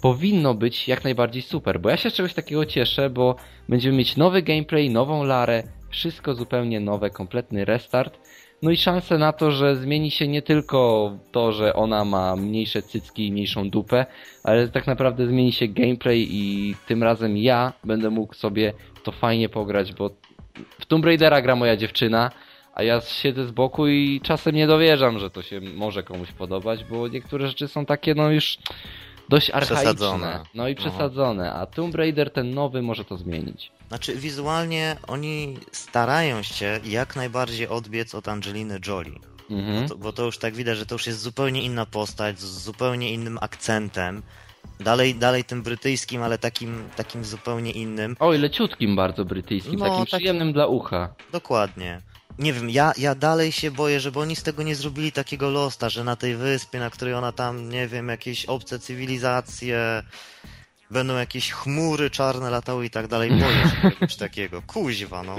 powinno 0.00 0.54
być 0.54 0.88
jak 0.88 1.04
najbardziej 1.04 1.42
super, 1.42 1.80
bo 1.80 1.90
ja 1.90 1.96
się 1.96 2.10
z 2.10 2.14
czegoś 2.14 2.34
takiego 2.34 2.66
cieszę, 2.66 3.10
bo 3.10 3.36
będziemy 3.68 3.96
mieć 3.96 4.16
nowy 4.16 4.42
gameplay, 4.42 4.90
nową 4.90 5.24
Larę, 5.24 5.62
wszystko 5.90 6.34
zupełnie 6.34 6.80
nowe, 6.80 7.10
kompletny 7.10 7.64
restart. 7.64 8.18
No 8.62 8.70
i 8.70 8.76
szanse 8.76 9.18
na 9.18 9.32
to, 9.32 9.50
że 9.50 9.76
zmieni 9.76 10.10
się 10.10 10.28
nie 10.28 10.42
tylko 10.42 11.12
to, 11.32 11.52
że 11.52 11.74
ona 11.74 12.04
ma 12.04 12.36
mniejsze 12.36 12.82
cycki 12.82 13.26
i 13.26 13.32
mniejszą 13.32 13.70
dupę, 13.70 14.06
ale 14.44 14.68
tak 14.68 14.86
naprawdę 14.86 15.26
zmieni 15.26 15.52
się 15.52 15.68
gameplay 15.68 16.28
i 16.30 16.74
tym 16.86 17.02
razem 17.02 17.36
ja 17.36 17.72
będę 17.84 18.10
mógł 18.10 18.34
sobie 18.34 18.72
to 19.02 19.12
fajnie 19.12 19.48
pograć, 19.48 19.92
bo 19.92 20.10
w 20.80 20.86
Tomb 20.86 21.04
Raidera 21.04 21.42
gra 21.42 21.56
moja 21.56 21.76
dziewczyna, 21.76 22.30
a 22.74 22.82
ja 22.82 23.00
siedzę 23.00 23.46
z 23.46 23.50
boku 23.50 23.88
i 23.88 24.20
czasem 24.24 24.54
nie 24.54 24.66
dowierzam, 24.66 25.18
że 25.18 25.30
to 25.30 25.42
się 25.42 25.60
może 25.60 26.02
komuś 26.02 26.32
podobać, 26.32 26.84
bo 26.84 27.08
niektóre 27.08 27.48
rzeczy 27.48 27.68
są 27.68 27.86
takie 27.86 28.14
no 28.14 28.30
już 28.30 28.58
dość 29.28 29.50
archaiczne. 29.50 30.42
No 30.54 30.68
i 30.68 30.74
przesadzone, 30.74 31.52
a 31.52 31.66
Tomb 31.66 31.94
Raider 31.94 32.32
ten 32.32 32.54
nowy 32.54 32.82
może 32.82 33.04
to 33.04 33.16
zmienić. 33.16 33.72
Znaczy 33.88 34.16
wizualnie 34.16 34.96
oni 35.06 35.56
starają 35.72 36.42
się 36.42 36.80
jak 36.84 37.16
najbardziej 37.16 37.68
odbiec 37.68 38.14
od 38.14 38.28
Angeliny 38.28 38.80
Jolie. 38.86 39.18
Mhm. 39.50 39.82
Bo, 39.82 39.88
to, 39.88 39.96
bo 39.96 40.12
to 40.12 40.24
już 40.24 40.38
tak 40.38 40.54
widać, 40.54 40.78
że 40.78 40.86
to 40.86 40.94
już 40.94 41.06
jest 41.06 41.20
zupełnie 41.20 41.62
inna 41.62 41.86
postać, 41.86 42.40
z 42.40 42.62
zupełnie 42.62 43.12
innym 43.12 43.38
akcentem. 43.40 44.22
Dalej, 44.80 45.14
dalej 45.14 45.44
tym 45.44 45.62
brytyjskim, 45.62 46.22
ale 46.22 46.38
takim, 46.38 46.88
takim 46.96 47.24
zupełnie 47.24 47.70
innym. 47.70 48.16
Oj, 48.20 48.38
leciutkim 48.38 48.96
bardzo 48.96 49.24
brytyjskim, 49.24 49.78
no, 49.78 49.88
takim 49.88 50.04
przyjemnym 50.04 50.52
dla 50.52 50.66
ucha. 50.66 51.14
Dokładnie 51.32 52.00
nie 52.38 52.52
wiem, 52.52 52.70
ja, 52.70 52.92
ja 52.98 53.14
dalej 53.14 53.52
się 53.52 53.70
boję, 53.70 54.00
żeby 54.00 54.20
oni 54.20 54.36
z 54.36 54.42
tego 54.42 54.62
nie 54.62 54.74
zrobili 54.74 55.12
takiego 55.12 55.50
losta, 55.50 55.88
że 55.88 56.04
na 56.04 56.16
tej 56.16 56.36
wyspie, 56.36 56.78
na 56.78 56.90
której 56.90 57.14
ona 57.14 57.32
tam, 57.32 57.68
nie 57.68 57.88
wiem, 57.88 58.08
jakieś 58.08 58.44
obce 58.44 58.78
cywilizacje, 58.78 60.02
będą 60.90 61.16
jakieś 61.16 61.52
chmury 61.52 62.10
czarne 62.10 62.50
latały 62.50 62.86
i 62.86 62.90
tak 62.90 63.06
dalej. 63.06 63.30
Boję 63.30 63.42
się 63.42 63.90
czegoś 63.90 64.16
takiego. 64.16 64.62
Kuźwa, 64.66 65.22
no. 65.22 65.36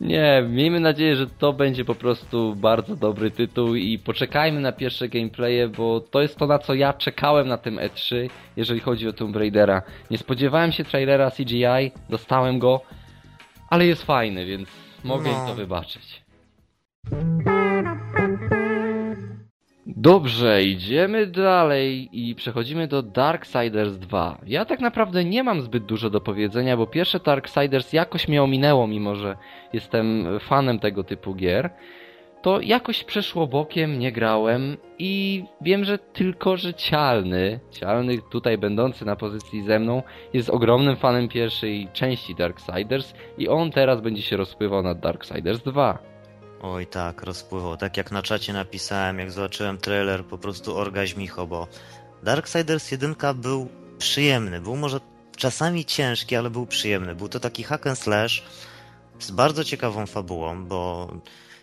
Nie, 0.00 0.44
miejmy 0.48 0.80
nadzieję, 0.80 1.16
że 1.16 1.26
to 1.26 1.52
będzie 1.52 1.84
po 1.84 1.94
prostu 1.94 2.56
bardzo 2.56 2.96
dobry 2.96 3.30
tytuł 3.30 3.74
i 3.74 3.98
poczekajmy 3.98 4.60
na 4.60 4.72
pierwsze 4.72 5.08
gameplaye, 5.08 5.68
bo 5.68 6.00
to 6.00 6.22
jest 6.22 6.36
to, 6.36 6.46
na 6.46 6.58
co 6.58 6.74
ja 6.74 6.92
czekałem 6.92 7.48
na 7.48 7.58
tym 7.58 7.76
E3, 7.76 8.30
jeżeli 8.56 8.80
chodzi 8.80 9.08
o 9.08 9.12
Tomb 9.12 9.36
Raidera. 9.36 9.82
Nie 10.10 10.18
spodziewałem 10.18 10.72
się 10.72 10.84
trailera 10.84 11.30
CGI, 11.30 11.92
dostałem 12.08 12.58
go, 12.58 12.80
ale 13.68 13.86
jest 13.86 14.02
fajny, 14.02 14.46
więc 14.46 14.68
mogę 15.04 15.32
no. 15.32 15.40
im 15.40 15.46
to 15.46 15.54
wybaczyć. 15.54 16.29
Dobrze, 19.86 20.64
idziemy 20.64 21.26
dalej 21.26 22.08
i 22.12 22.34
przechodzimy 22.34 22.88
do 22.88 23.02
Darksiders 23.02 23.92
2. 23.92 24.38
Ja 24.46 24.64
tak 24.64 24.80
naprawdę 24.80 25.24
nie 25.24 25.42
mam 25.42 25.60
zbyt 25.60 25.84
dużo 25.84 26.10
do 26.10 26.20
powiedzenia, 26.20 26.76
bo 26.76 26.86
pierwsze 26.86 27.20
Darksiders 27.20 27.92
jakoś 27.92 28.28
mnie 28.28 28.42
ominęło, 28.42 28.86
mimo 28.86 29.14
że 29.14 29.36
jestem 29.72 30.26
fanem 30.40 30.78
tego 30.78 31.04
typu 31.04 31.34
gier. 31.34 31.70
To 32.42 32.60
jakoś 32.60 33.04
przeszło 33.04 33.46
bokiem, 33.46 33.98
nie 33.98 34.12
grałem 34.12 34.76
i 34.98 35.44
wiem, 35.60 35.84
że 35.84 35.98
tylko, 35.98 36.56
że 36.56 36.74
Cialny, 36.74 37.60
Cialny 37.70 38.18
tutaj 38.30 38.58
będący 38.58 39.04
na 39.04 39.16
pozycji 39.16 39.62
ze 39.62 39.78
mną, 39.78 40.02
jest 40.32 40.50
ogromnym 40.50 40.96
fanem 40.96 41.28
pierwszej 41.28 41.88
części 41.92 42.34
Darksiders 42.34 43.14
i 43.38 43.48
on 43.48 43.70
teraz 43.70 44.00
będzie 44.00 44.22
się 44.22 44.36
rozpływał 44.36 44.82
nad 44.82 45.00
Darksiders 45.00 45.62
2. 45.62 46.10
Oj 46.62 46.86
tak, 46.86 47.22
rozpływał. 47.22 47.76
Tak 47.76 47.96
jak 47.96 48.10
na 48.10 48.22
czacie 48.22 48.52
napisałem, 48.52 49.18
jak 49.18 49.30
zobaczyłem 49.30 49.78
trailer, 49.78 50.24
po 50.24 50.38
prostu 50.38 50.76
orgazmicho, 50.76 51.46
bo 51.46 51.68
Darksiders 52.22 52.90
1 52.90 53.14
był 53.34 53.68
przyjemny. 53.98 54.60
Był 54.60 54.76
może 54.76 55.00
czasami 55.36 55.84
ciężki, 55.84 56.36
ale 56.36 56.50
był 56.50 56.66
przyjemny. 56.66 57.14
Był 57.14 57.28
to 57.28 57.40
taki 57.40 57.62
hack 57.62 57.86
and 57.86 57.98
slash 57.98 58.42
z 59.18 59.30
bardzo 59.30 59.64
ciekawą 59.64 60.06
fabułą, 60.06 60.64
bo 60.64 61.10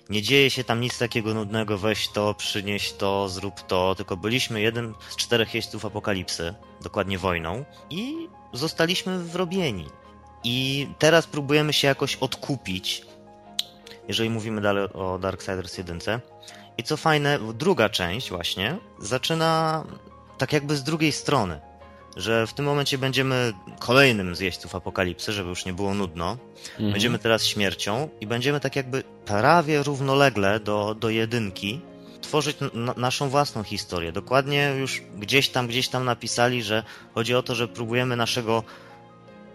nie 0.10 0.21
dzieje 0.21 0.49
się 0.49 0.63
tam 0.63 0.81
nic 0.81 0.97
takiego 0.97 1.33
nudnego, 1.33 1.77
weź 1.77 2.07
to, 2.10 2.33
przynieś 2.33 2.93
to, 2.93 3.29
zrób 3.29 3.62
to, 3.62 3.95
tylko 3.95 4.17
byliśmy 4.17 4.62
jeden 4.62 4.93
z 5.10 5.15
czterech 5.15 5.55
jeźdźców 5.55 5.86
apokalipsy, 5.86 6.53
dokładnie 6.81 7.17
wojną, 7.17 7.65
i 7.89 8.27
zostaliśmy 8.53 9.19
wrobieni. 9.23 9.86
I 10.43 10.88
teraz 10.99 11.27
próbujemy 11.27 11.73
się 11.73 11.88
jakoś 11.88 12.15
odkupić, 12.15 13.05
jeżeli 14.07 14.29
mówimy 14.29 14.61
dalej 14.61 14.87
o 14.93 15.19
Darksiders 15.19 15.77
1. 15.77 15.99
I 16.77 16.83
co 16.83 16.97
fajne, 16.97 17.39
druga 17.53 17.89
część 17.89 18.29
właśnie 18.29 18.77
zaczyna 18.99 19.83
tak 20.37 20.53
jakby 20.53 20.75
z 20.75 20.83
drugiej 20.83 21.11
strony 21.11 21.59
że 22.17 22.47
w 22.47 22.53
tym 22.53 22.65
momencie 22.65 22.97
będziemy 22.97 23.53
kolejnym 23.79 24.35
z 24.35 24.39
jeźdźców 24.39 24.75
apokalipsy, 24.75 25.31
żeby 25.31 25.49
już 25.49 25.65
nie 25.65 25.73
było 25.73 25.93
nudno. 25.93 26.37
Mhm. 26.71 26.91
Będziemy 26.91 27.19
teraz 27.19 27.45
śmiercią 27.45 28.09
i 28.21 28.27
będziemy 28.27 28.59
tak 28.59 28.75
jakby 28.75 29.03
prawie 29.25 29.83
równolegle 29.83 30.59
do, 30.59 30.95
do 30.99 31.09
jedynki 31.09 31.81
tworzyć 32.21 32.57
naszą 32.97 33.29
własną 33.29 33.63
historię. 33.63 34.11
Dokładnie 34.11 34.73
już 34.79 35.01
gdzieś 35.17 35.49
tam, 35.49 35.67
gdzieś 35.67 35.87
tam 35.87 36.05
napisali, 36.05 36.63
że 36.63 36.83
chodzi 37.15 37.35
o 37.35 37.43
to, 37.43 37.55
że 37.55 37.67
próbujemy 37.67 38.15
naszego 38.15 38.63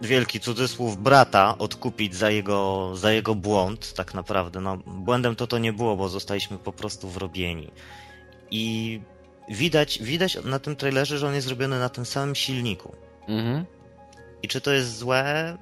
wielki 0.05 0.39
cudzysłów 0.39 1.03
brata 1.03 1.57
odkupić 1.57 2.15
za 2.15 2.29
jego, 2.29 2.91
za 2.95 3.11
jego 3.11 3.35
błąd, 3.35 3.93
tak 3.93 4.13
naprawdę. 4.13 4.61
No, 4.61 4.77
błędem 4.77 5.35
to 5.35 5.47
to 5.47 5.57
nie 5.57 5.73
było, 5.73 5.95
bo 5.95 6.09
zostaliśmy 6.09 6.57
po 6.57 6.71
prostu 6.71 7.09
wrobieni. 7.09 7.71
I 8.51 8.99
widać, 9.49 9.99
widać 10.01 10.37
na 10.43 10.59
tym 10.59 10.75
trailerze, 10.75 11.17
że 11.17 11.27
on 11.27 11.33
jest 11.33 11.47
zrobiony 11.47 11.79
na 11.79 11.89
tym 11.89 12.05
samym 12.05 12.35
silniku. 12.35 12.95
Mhm. 13.27 13.65
I 14.43 14.47
czy 14.47 14.61
to 14.61 14.71
jest 14.71 14.97
złe? 14.97 15.57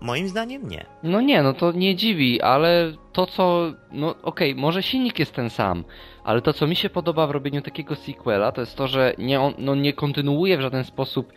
Moim 0.00 0.28
zdaniem 0.28 0.68
nie. 0.68 0.86
No 1.02 1.20
nie, 1.20 1.42
no 1.42 1.54
to 1.54 1.72
nie 1.72 1.96
dziwi, 1.96 2.42
ale 2.42 2.92
to 3.12 3.26
co, 3.26 3.72
no 3.92 4.10
okej, 4.10 4.52
okay, 4.52 4.62
może 4.62 4.82
silnik 4.82 5.18
jest 5.18 5.32
ten 5.32 5.50
sam, 5.50 5.84
ale 6.24 6.42
to 6.42 6.52
co 6.52 6.66
mi 6.66 6.76
się 6.76 6.90
podoba 6.90 7.26
w 7.26 7.30
robieniu 7.30 7.62
takiego 7.62 7.94
sequela, 7.94 8.52
to 8.52 8.60
jest 8.60 8.76
to, 8.76 8.88
że 8.88 9.14
nie, 9.18 9.40
on, 9.40 9.54
no, 9.58 9.74
nie 9.74 9.92
kontynuuje 9.92 10.58
w 10.58 10.60
żaden 10.60 10.84
sposób 10.84 11.32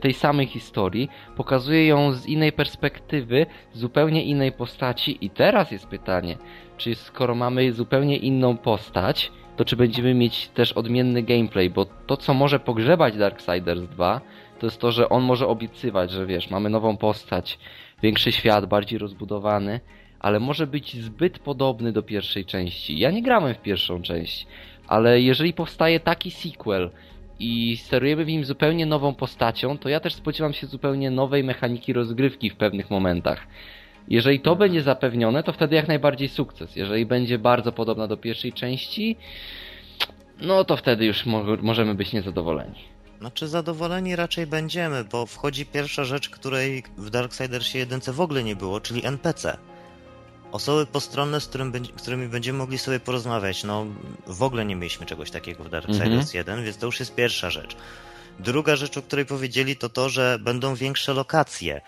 tej 0.00 0.14
samej 0.14 0.46
historii, 0.46 1.08
pokazuje 1.36 1.86
ją 1.86 2.12
z 2.12 2.26
innej 2.26 2.52
perspektywy, 2.52 3.46
zupełnie 3.72 4.24
innej 4.24 4.52
postaci 4.52 5.18
i 5.20 5.30
teraz 5.30 5.70
jest 5.70 5.86
pytanie, 5.86 6.36
czy 6.76 6.94
skoro 6.94 7.34
mamy 7.34 7.72
zupełnie 7.72 8.16
inną 8.16 8.56
postać, 8.56 9.32
to 9.56 9.64
czy 9.64 9.76
będziemy 9.76 10.14
mieć 10.14 10.48
też 10.48 10.72
odmienny 10.72 11.22
gameplay, 11.22 11.70
bo 11.70 11.84
to 11.84 12.16
co 12.16 12.34
może 12.34 12.60
pogrzebać 12.60 13.16
Darksiders 13.16 13.82
2 13.82 14.20
to 14.58 14.66
jest 14.66 14.80
to, 14.80 14.92
że 14.92 15.08
on 15.08 15.22
może 15.22 15.46
obiecywać, 15.46 16.10
że 16.10 16.26
wiesz, 16.26 16.50
mamy 16.50 16.70
nową 16.70 16.96
postać, 16.96 17.58
większy 18.02 18.32
świat, 18.32 18.66
bardziej 18.66 18.98
rozbudowany, 18.98 19.80
ale 20.20 20.40
może 20.40 20.66
być 20.66 20.96
zbyt 20.96 21.38
podobny 21.38 21.92
do 21.92 22.02
pierwszej 22.02 22.44
części. 22.44 22.98
Ja 22.98 23.10
nie 23.10 23.22
grałem 23.22 23.54
w 23.54 23.62
pierwszą 23.62 24.02
część, 24.02 24.46
ale 24.86 25.20
jeżeli 25.20 25.52
powstaje 25.52 26.00
taki 26.00 26.30
sequel 26.30 26.90
i 27.44 27.76
sterujemy 27.76 28.24
w 28.24 28.28
nim 28.28 28.44
zupełnie 28.44 28.86
nową 28.86 29.14
postacią, 29.14 29.78
to 29.78 29.88
ja 29.88 30.00
też 30.00 30.14
spodziewam 30.14 30.52
się 30.52 30.66
zupełnie 30.66 31.10
nowej 31.10 31.44
mechaniki 31.44 31.92
rozgrywki 31.92 32.50
w 32.50 32.56
pewnych 32.56 32.90
momentach. 32.90 33.46
Jeżeli 34.08 34.40
to 34.40 34.56
będzie 34.56 34.82
zapewnione, 34.82 35.42
to 35.42 35.52
wtedy 35.52 35.76
jak 35.76 35.88
najbardziej 35.88 36.28
sukces. 36.28 36.76
Jeżeli 36.76 37.06
będzie 37.06 37.38
bardzo 37.38 37.72
podobna 37.72 38.06
do 38.06 38.16
pierwszej 38.16 38.52
części, 38.52 39.16
no 40.40 40.64
to 40.64 40.76
wtedy 40.76 41.06
już 41.06 41.26
mo 41.26 41.44
możemy 41.62 41.94
być 41.94 42.12
niezadowoleni. 42.12 42.78
Znaczy 43.20 43.48
zadowoleni 43.48 44.16
raczej 44.16 44.46
będziemy, 44.46 45.04
bo 45.04 45.26
wchodzi 45.26 45.66
pierwsza 45.66 46.04
rzecz, 46.04 46.30
której 46.30 46.82
w 46.98 47.10
Darksidersie 47.10 47.78
1 47.78 48.00
w 48.00 48.20
ogóle 48.20 48.44
nie 48.44 48.56
było, 48.56 48.80
czyli 48.80 49.06
NPC. 49.06 49.56
Osoby 50.54 50.86
postronne, 50.86 51.40
z 51.40 51.46
którym, 51.46 51.72
którymi 51.96 52.28
będziemy 52.28 52.58
mogli 52.58 52.78
sobie 52.78 53.00
porozmawiać. 53.00 53.64
No, 53.64 53.86
w 54.26 54.42
ogóle 54.42 54.64
nie 54.64 54.76
mieliśmy 54.76 55.06
czegoś 55.06 55.30
takiego 55.30 55.64
w 55.64 55.68
Darksiders 55.68 56.02
mhm. 56.04 56.26
1, 56.34 56.64
więc 56.64 56.76
to 56.76 56.86
już 56.86 57.00
jest 57.00 57.14
pierwsza 57.14 57.50
rzecz. 57.50 57.76
Druga 58.38 58.76
rzecz, 58.76 58.96
o 58.96 59.02
której 59.02 59.26
powiedzieli, 59.26 59.76
to 59.76 59.88
to, 59.88 60.08
że 60.08 60.38
będą 60.40 60.74
większe 60.74 61.12
lokacje. 61.14 61.80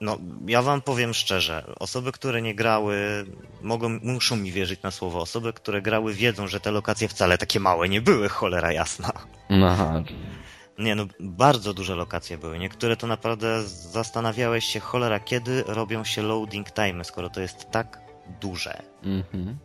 No, 0.00 0.18
ja 0.46 0.62
wam 0.62 0.82
powiem 0.82 1.14
szczerze, 1.14 1.74
osoby, 1.78 2.12
które 2.12 2.42
nie 2.42 2.54
grały, 2.54 3.26
mogą, 3.62 3.88
muszą 3.88 4.36
mi 4.36 4.52
wierzyć 4.52 4.82
na 4.82 4.90
słowo. 4.90 5.20
Osoby, 5.20 5.52
które 5.52 5.82
grały, 5.82 6.14
wiedzą, 6.14 6.46
że 6.46 6.60
te 6.60 6.70
lokacje 6.70 7.08
wcale 7.08 7.38
takie 7.38 7.60
małe 7.60 7.88
nie 7.88 8.00
były, 8.00 8.28
cholera 8.28 8.72
jasna. 8.72 9.12
Aha. 9.62 10.02
Nie, 10.78 10.94
no, 10.94 11.06
bardzo 11.20 11.74
duże 11.74 11.94
lokacje 11.94 12.38
były. 12.38 12.58
Niektóre 12.58 12.96
to 12.96 13.06
naprawdę 13.06 13.62
zastanawiałeś 13.68 14.64
się, 14.64 14.80
cholera, 14.80 15.20
kiedy 15.20 15.62
robią 15.66 16.04
się 16.04 16.22
loading 16.22 16.70
time, 16.70 17.04
skoro 17.04 17.30
to 17.30 17.40
jest 17.40 17.70
tak 17.70 18.00
duże. 18.40 18.82
Mhm. 19.02 19.58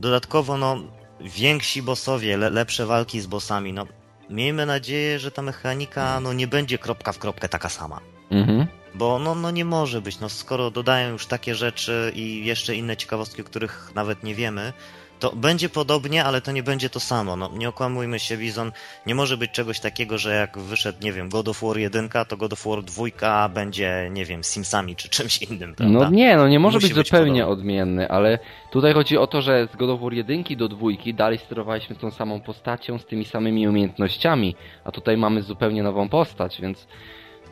Dodatkowo, 0.00 0.56
no, 0.56 0.76
więksi 1.20 1.82
bossowie, 1.82 2.36
le 2.36 2.50
lepsze 2.50 2.86
walki 2.86 3.20
z 3.20 3.26
bossami, 3.26 3.72
no, 3.72 3.86
miejmy 4.30 4.66
nadzieję, 4.66 5.18
że 5.18 5.30
ta 5.30 5.42
mechanika, 5.42 6.20
no, 6.20 6.32
nie 6.32 6.46
będzie 6.46 6.78
kropka 6.78 7.12
w 7.12 7.18
kropkę 7.18 7.48
taka 7.48 7.68
sama. 7.68 8.00
Mhm. 8.30 8.66
Bo 8.94 9.18
no, 9.18 9.34
no 9.34 9.50
nie 9.50 9.64
może 9.64 10.02
być, 10.02 10.20
no 10.20 10.28
skoro 10.28 10.70
dodają 10.70 11.12
już 11.12 11.26
takie 11.26 11.54
rzeczy 11.54 12.12
i 12.14 12.44
jeszcze 12.44 12.74
inne 12.74 12.96
ciekawostki, 12.96 13.42
o 13.42 13.44
których 13.44 13.92
nawet 13.94 14.24
nie 14.24 14.34
wiemy, 14.34 14.72
to 15.20 15.32
będzie 15.36 15.68
podobnie, 15.68 16.24
ale 16.24 16.40
to 16.40 16.52
nie 16.52 16.62
będzie 16.62 16.90
to 16.90 17.00
samo. 17.00 17.36
No, 17.36 17.50
nie 17.54 17.68
okłamujmy 17.68 18.18
się, 18.18 18.36
Wizon, 18.36 18.72
nie 19.06 19.14
może 19.14 19.36
być 19.36 19.50
czegoś 19.50 19.80
takiego, 19.80 20.18
że 20.18 20.34
jak 20.34 20.58
wyszedł, 20.58 20.98
nie 21.02 21.12
wiem, 21.12 21.28
God 21.28 21.48
of 21.48 21.62
War 21.62 21.78
1, 21.78 22.08
to 22.28 22.36
God 22.36 22.52
of 22.52 22.66
War 22.66 22.82
2 22.82 23.48
będzie, 23.48 24.08
nie 24.12 24.24
wiem, 24.24 24.44
Simsami 24.44 24.96
czy 24.96 25.08
czymś 25.08 25.42
innym, 25.42 25.74
prawda? 25.74 25.98
No 25.98 26.10
nie, 26.10 26.36
no 26.36 26.48
nie 26.48 26.58
może 26.58 26.78
być, 26.78 26.94
być 26.94 27.06
zupełnie 27.06 27.42
podobny. 27.42 27.60
odmienny, 27.60 28.08
ale 28.08 28.38
tutaj 28.72 28.94
chodzi 28.94 29.18
o 29.18 29.26
to, 29.26 29.42
że 29.42 29.68
z 29.72 29.76
God 29.76 29.90
of 29.90 30.00
War 30.00 30.12
1 30.12 30.44
do 30.56 30.68
2 30.68 30.86
dalej 31.14 31.38
sterowaliśmy 31.38 31.96
tą 31.96 32.10
samą 32.10 32.40
postacią, 32.40 32.98
z 32.98 33.06
tymi 33.06 33.24
samymi 33.24 33.68
umiejętnościami, 33.68 34.54
a 34.84 34.92
tutaj 34.92 35.16
mamy 35.16 35.42
zupełnie 35.42 35.82
nową 35.82 36.08
postać, 36.08 36.60
więc 36.60 36.86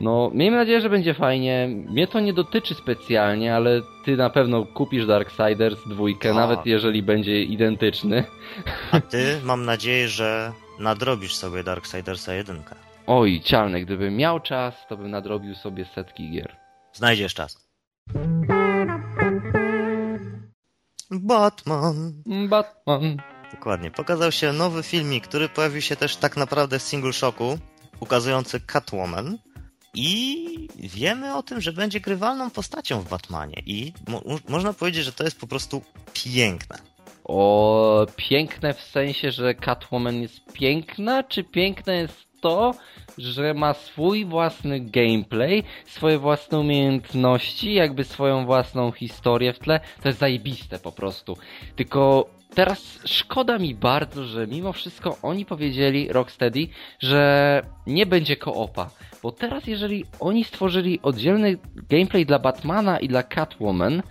no, 0.00 0.30
miejmy 0.34 0.56
nadzieję, 0.56 0.80
że 0.80 0.90
będzie 0.90 1.14
fajnie. 1.14 1.68
Mnie 1.88 2.06
to 2.06 2.20
nie 2.20 2.32
dotyczy 2.32 2.74
specjalnie, 2.74 3.54
ale 3.54 3.82
ty 4.04 4.16
na 4.16 4.30
pewno 4.30 4.64
kupisz 4.66 5.06
Darksiders 5.06 5.88
dwójkę, 5.88 6.34
nawet 6.34 6.66
jeżeli 6.66 7.02
będzie 7.02 7.42
identyczny. 7.42 8.24
A 8.92 9.00
ty, 9.12 9.40
mam 9.44 9.64
nadzieję, 9.64 10.08
że 10.08 10.52
nadrobisz 10.78 11.34
sobie 11.34 11.64
Darksidersa 11.64 12.34
1. 12.34 12.62
Oj, 13.06 13.40
cialne, 13.44 13.80
gdybym 13.80 14.16
miał 14.16 14.40
czas, 14.40 14.86
to 14.88 14.96
bym 14.96 15.10
nadrobił 15.10 15.54
sobie 15.54 15.84
setki 15.84 16.30
gier. 16.30 16.56
Znajdziesz 16.92 17.34
czas. 17.34 17.68
Batman. 21.10 22.22
Batman. 22.48 23.16
Dokładnie. 23.50 23.90
Pokazał 23.90 24.32
się 24.32 24.52
nowy 24.52 24.82
filmik, 24.82 25.28
który 25.28 25.48
pojawił 25.48 25.80
się 25.80 25.96
też 25.96 26.16
tak 26.16 26.36
naprawdę 26.36 26.78
w 26.78 26.82
single 26.82 27.12
shocku, 27.12 27.58
ukazujący 28.00 28.60
Catwoman. 28.60 29.38
I 30.00 30.68
wiemy 30.76 31.34
o 31.34 31.42
tym, 31.42 31.60
że 31.60 31.72
będzie 31.72 32.00
grywalną 32.00 32.50
postacią 32.50 33.00
w 33.00 33.08
Batmanie. 33.08 33.62
I 33.66 33.92
mo 34.08 34.22
można 34.48 34.72
powiedzieć, 34.72 35.04
że 35.04 35.12
to 35.12 35.24
jest 35.24 35.40
po 35.40 35.46
prostu 35.46 35.82
piękne. 36.14 36.78
O, 37.24 38.06
piękne 38.16 38.74
w 38.74 38.80
sensie, 38.80 39.30
że 39.30 39.54
Catwoman 39.54 40.22
jest 40.22 40.52
piękna, 40.52 41.22
czy 41.22 41.44
piękne 41.44 41.96
jest 41.96 42.28
to, 42.40 42.74
że 43.18 43.54
ma 43.54 43.74
swój 43.74 44.24
własny 44.24 44.80
gameplay, 44.80 45.64
swoje 45.86 46.18
własne 46.18 46.58
umiejętności, 46.58 47.74
jakby 47.74 48.04
swoją 48.04 48.46
własną 48.46 48.92
historię 48.92 49.52
w 49.52 49.58
tle. 49.58 49.80
To 50.02 50.08
jest 50.08 50.20
zajebiste 50.20 50.78
po 50.78 50.92
prostu. 50.92 51.36
Tylko 51.76 52.30
teraz 52.54 52.98
szkoda 53.04 53.58
mi 53.58 53.74
bardzo, 53.74 54.24
że 54.24 54.46
mimo 54.46 54.72
wszystko 54.72 55.16
oni 55.22 55.44
powiedzieli, 55.46 56.12
Rocksteady, 56.12 56.68
że 57.00 57.62
nie 57.86 58.06
będzie 58.06 58.36
koopa. 58.36 58.90
Bo 59.22 59.32
teraz 59.32 59.66
jeżeli 59.66 60.04
oni 60.20 60.44
stworzyli 60.44 61.00
oddzielny 61.02 61.58
gameplay 61.90 62.26
dla 62.26 62.38
Batmana 62.38 63.00
i 63.00 63.08
dla 63.08 63.22
Catwoman, 63.22 64.02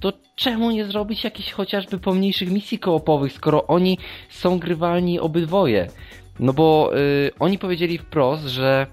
to 0.00 0.12
czemu 0.36 0.70
nie 0.70 0.84
zrobić 0.84 1.24
jakichś 1.24 1.52
chociażby 1.52 1.98
pomniejszych 1.98 2.50
misji 2.50 2.78
koopowych, 2.78 3.32
skoro 3.32 3.66
oni 3.66 3.98
są 4.28 4.58
grywalni 4.58 5.20
obydwoje? 5.20 5.88
No 6.38 6.52
bo 6.52 6.90
y, 6.98 7.30
oni 7.38 7.58
powiedzieli 7.58 7.98
wprost, 7.98 8.46
że 8.46 8.86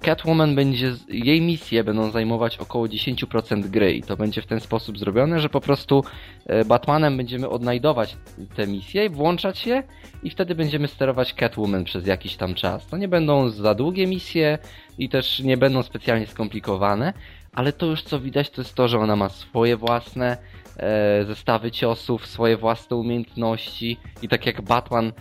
Catwoman 0.00 0.54
będzie, 0.54 0.94
jej 1.08 1.40
misje 1.40 1.84
będą 1.84 2.10
zajmować 2.10 2.58
około 2.58 2.86
10% 2.86 3.62
gry 3.70 3.94
i 3.94 4.02
to 4.02 4.16
będzie 4.16 4.42
w 4.42 4.46
ten 4.46 4.60
sposób 4.60 4.98
zrobione, 4.98 5.40
że 5.40 5.48
po 5.48 5.60
prostu 5.60 6.04
e, 6.46 6.64
Batmanem 6.64 7.16
będziemy 7.16 7.48
odnajdować 7.48 8.16
te 8.56 8.66
misje, 8.66 9.10
włączać 9.10 9.66
je 9.66 9.82
i 10.22 10.30
wtedy 10.30 10.54
będziemy 10.54 10.88
sterować 10.88 11.34
Catwoman 11.34 11.84
przez 11.84 12.06
jakiś 12.06 12.36
tam 12.36 12.54
czas. 12.54 12.86
To 12.86 12.96
nie 12.96 13.08
będą 13.08 13.48
za 13.50 13.74
długie 13.74 14.06
misje 14.06 14.58
i 14.98 15.08
też 15.08 15.40
nie 15.40 15.56
będą 15.56 15.82
specjalnie 15.82 16.26
skomplikowane, 16.26 17.12
ale 17.52 17.72
to 17.72 17.86
już 17.86 18.02
co 18.02 18.20
widać 18.20 18.50
to 18.50 18.60
jest 18.60 18.74
to, 18.74 18.88
że 18.88 18.98
ona 18.98 19.16
ma 19.16 19.28
swoje 19.28 19.76
własne 19.76 20.36
e, 20.76 21.24
zestawy 21.24 21.70
ciosów, 21.70 22.26
swoje 22.26 22.56
własne 22.56 22.96
umiejętności 22.96 23.96
i 24.22 24.28
tak 24.28 24.46
jak 24.46 24.62
Batman 24.62 25.12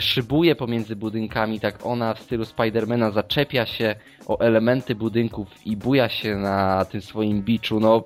szybuje 0.00 0.54
pomiędzy 0.56 0.96
budynkami, 0.96 1.60
tak 1.60 1.86
ona 1.86 2.14
w 2.14 2.20
stylu 2.20 2.44
Spidermana 2.44 3.10
zaczepia 3.10 3.66
się 3.66 3.96
o 4.26 4.40
elementy 4.40 4.94
budynków 4.94 5.48
i 5.66 5.76
buja 5.76 6.08
się 6.08 6.36
na 6.36 6.84
tym 6.84 7.02
swoim 7.02 7.42
biczu, 7.42 7.80
no 7.80 8.04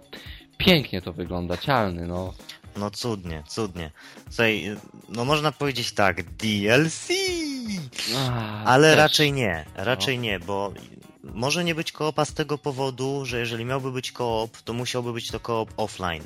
pięknie 0.58 1.02
to 1.02 1.12
wygląda, 1.12 1.56
cialny, 1.56 2.06
no. 2.06 2.34
No 2.76 2.90
cudnie, 2.90 3.42
cudnie. 3.46 3.90
Słuchaj, 4.30 4.76
no 5.08 5.24
można 5.24 5.52
powiedzieć 5.52 5.92
tak, 5.92 6.22
DLC! 6.22 7.08
A, 8.16 8.64
Ale 8.64 8.88
też. 8.88 8.98
raczej 8.98 9.32
nie, 9.32 9.64
raczej 9.74 10.18
nie, 10.18 10.40
bo 10.40 10.72
może 11.34 11.64
nie 11.64 11.74
być 11.74 11.92
koopa 11.92 12.24
z 12.24 12.34
tego 12.34 12.58
powodu, 12.58 13.24
że 13.24 13.38
jeżeli 13.38 13.64
miałby 13.64 13.92
być 13.92 14.12
koop, 14.12 14.62
to 14.62 14.72
musiałby 14.72 15.12
być 15.12 15.30
to 15.30 15.40
koop 15.40 15.70
offline. 15.76 16.22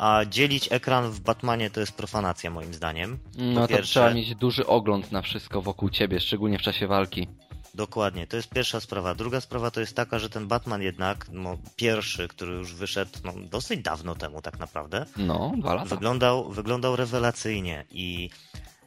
A 0.00 0.24
dzielić 0.24 0.68
ekran 0.72 1.10
w 1.10 1.20
Batmanie 1.20 1.70
to 1.70 1.80
jest 1.80 1.92
profanacja 1.92 2.50
moim 2.50 2.74
zdaniem. 2.74 3.18
No 3.38 3.60
po 3.60 3.68
to 3.68 3.74
pierwsze, 3.74 3.90
trzeba 3.92 4.14
mieć 4.14 4.34
duży 4.34 4.66
ogląd 4.66 5.12
na 5.12 5.22
wszystko 5.22 5.62
wokół 5.62 5.90
ciebie, 5.90 6.20
szczególnie 6.20 6.58
w 6.58 6.62
czasie 6.62 6.86
walki. 6.86 7.28
Dokładnie, 7.74 8.26
to 8.26 8.36
jest 8.36 8.48
pierwsza 8.48 8.80
sprawa. 8.80 9.14
Druga 9.14 9.40
sprawa 9.40 9.70
to 9.70 9.80
jest 9.80 9.96
taka, 9.96 10.18
że 10.18 10.30
ten 10.30 10.48
Batman 10.48 10.82
jednak, 10.82 11.26
no, 11.32 11.58
pierwszy, 11.76 12.28
który 12.28 12.52
już 12.54 12.74
wyszedł 12.74 13.10
no, 13.24 13.32
dosyć 13.50 13.82
dawno 13.82 14.14
temu 14.14 14.42
tak 14.42 14.58
naprawdę, 14.58 15.06
No, 15.16 15.52
dwa 15.58 15.74
lata. 15.74 15.88
wyglądał, 15.88 16.50
wyglądał 16.50 16.96
rewelacyjnie 16.96 17.84
i 17.90 18.30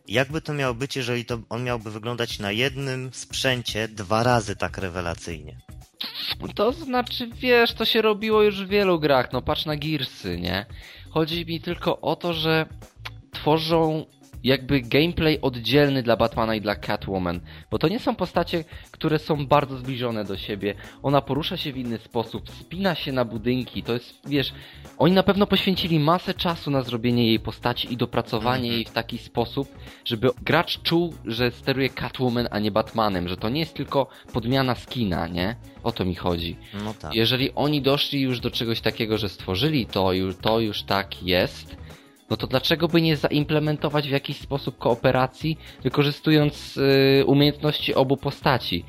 jakby 0.07 0.41
to 0.41 0.53
miało 0.53 0.73
być, 0.73 0.95
jeżeli 0.95 1.25
to 1.25 1.37
on 1.49 1.63
miałby 1.63 1.91
wyglądać 1.91 2.39
na 2.39 2.51
jednym 2.51 3.09
sprzęcie 3.13 3.87
dwa 3.87 4.23
razy 4.23 4.55
tak 4.55 4.77
rewelacyjnie. 4.77 5.57
To 6.55 6.71
znaczy, 6.71 7.29
wiesz, 7.35 7.73
to 7.73 7.85
się 7.85 8.01
robiło 8.01 8.43
już 8.43 8.65
w 8.65 8.67
wielu 8.67 8.99
grach, 8.99 9.33
no 9.33 9.41
patrz 9.41 9.65
na 9.65 9.75
Gearsy, 9.75 10.39
nie? 10.39 10.65
Chodzi 11.13 11.45
mi 11.45 11.61
tylko 11.61 12.01
o 12.01 12.15
to, 12.15 12.33
że 12.33 12.65
tworzą 13.31 14.05
jakby 14.43 14.81
gameplay 14.81 15.41
oddzielny 15.41 16.03
dla 16.03 16.17
Batmana 16.17 16.55
i 16.55 16.61
dla 16.61 16.75
Catwoman, 16.75 17.39
bo 17.71 17.79
to 17.79 17.87
nie 17.87 17.99
są 17.99 18.15
postacie, 18.15 18.63
które 18.91 19.19
są 19.19 19.47
bardzo 19.47 19.77
zbliżone 19.77 20.25
do 20.25 20.37
siebie. 20.37 20.75
Ona 21.03 21.21
porusza 21.21 21.57
się 21.57 21.73
w 21.73 21.77
inny 21.77 21.97
sposób, 21.97 22.49
spina 22.49 22.95
się 22.95 23.11
na 23.11 23.25
budynki, 23.25 23.83
to 23.83 23.93
jest, 23.93 24.29
wiesz, 24.29 24.53
oni 24.97 25.13
na 25.13 25.23
pewno 25.23 25.47
poświęcili 25.47 25.99
masę 25.99 26.33
czasu 26.33 26.71
na 26.71 26.81
zrobienie 26.81 27.27
jej 27.27 27.39
postaci 27.39 27.93
i 27.93 27.97
dopracowanie 27.97 28.53
Mhm. 28.63 28.73
jej 28.73 28.85
w 28.85 28.91
taki 28.91 29.17
sposób, 29.17 29.67
żeby 30.05 30.29
gracz 30.41 30.81
czuł, 30.81 31.13
że 31.25 31.51
steruje 31.51 31.89
Catwoman, 31.89 32.47
a 32.51 32.59
nie 32.59 32.71
Batmanem, 32.71 33.27
że 33.27 33.37
to 33.37 33.49
nie 33.49 33.59
jest 33.59 33.73
tylko 33.73 34.07
podmiana 34.33 34.75
skina, 34.75 35.27
nie? 35.27 35.55
O 35.83 35.91
to 35.91 36.05
mi 36.05 36.15
chodzi. 36.15 36.55
No 36.83 36.93
tak. 36.93 37.15
Jeżeli 37.15 37.51
oni 37.55 37.81
doszli 37.81 38.21
już 38.21 38.39
do 38.39 38.51
czegoś 38.51 38.81
takiego, 38.81 39.17
że 39.17 39.29
stworzyli 39.29 39.85
to, 39.85 40.13
już, 40.13 40.35
to 40.37 40.59
już 40.59 40.83
tak 40.83 41.23
jest, 41.23 41.75
no 42.33 42.37
to 42.37 42.47
dlaczego 42.47 42.87
by 42.87 43.01
nie 43.01 43.17
zaimplementować 43.17 44.07
w 44.07 44.11
jakiś 44.11 44.37
sposób 44.37 44.77
kooperacji, 44.77 45.57
wykorzystując 45.83 46.77
y, 46.77 47.23
umiejętności 47.25 47.95
obu 47.95 48.17
postaci? 48.17 48.85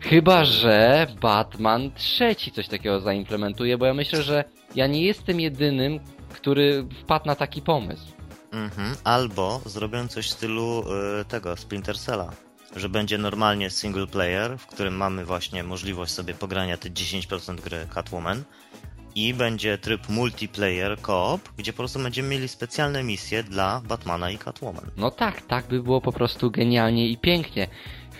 Chyba, 0.00 0.44
że 0.44 1.06
Batman 1.20 1.90
trzeci 1.94 2.52
coś 2.52 2.68
takiego 2.68 3.00
zaimplementuje, 3.00 3.78
bo 3.78 3.86
ja 3.86 3.94
myślę, 3.94 4.22
że 4.22 4.44
ja 4.74 4.86
nie 4.86 5.02
jestem 5.02 5.40
jedynym, 5.40 6.00
który 6.34 6.86
wpadł 7.02 7.26
na 7.26 7.34
taki 7.34 7.62
pomysł. 7.62 8.06
Mhm. 8.52 8.94
Albo 9.04 9.60
zrobią 9.66 10.08
coś 10.08 10.26
w 10.26 10.30
stylu 10.30 10.84
y, 11.20 11.24
tego, 11.24 11.56
Splinter 11.56 11.98
Cella. 11.98 12.32
Że 12.76 12.88
będzie 12.88 13.18
normalnie 13.18 13.70
single 13.70 14.06
player, 14.06 14.58
w 14.58 14.66
którym 14.66 14.96
mamy 14.96 15.24
właśnie 15.24 15.64
możliwość 15.64 16.12
sobie 16.12 16.34
pogrania 16.34 16.76
te 16.76 16.90
10% 16.90 17.60
gry 17.60 17.86
Catwoman 17.94 18.44
i 19.20 19.34
będzie 19.34 19.78
tryb 19.78 20.08
multiplayer 20.08 21.00
co-op, 21.00 21.40
gdzie 21.56 21.72
po 21.72 21.76
prostu 21.76 21.98
będziemy 21.98 22.28
mieli 22.28 22.48
specjalne 22.48 23.02
misje 23.02 23.42
dla 23.42 23.82
Batmana 23.88 24.30
i 24.30 24.38
Catwoman. 24.38 24.90
No 24.96 25.10
tak, 25.10 25.40
tak 25.40 25.66
by 25.66 25.82
było 25.82 26.00
po 26.00 26.12
prostu 26.12 26.50
genialnie 26.50 27.08
i 27.08 27.16
pięknie. 27.18 27.68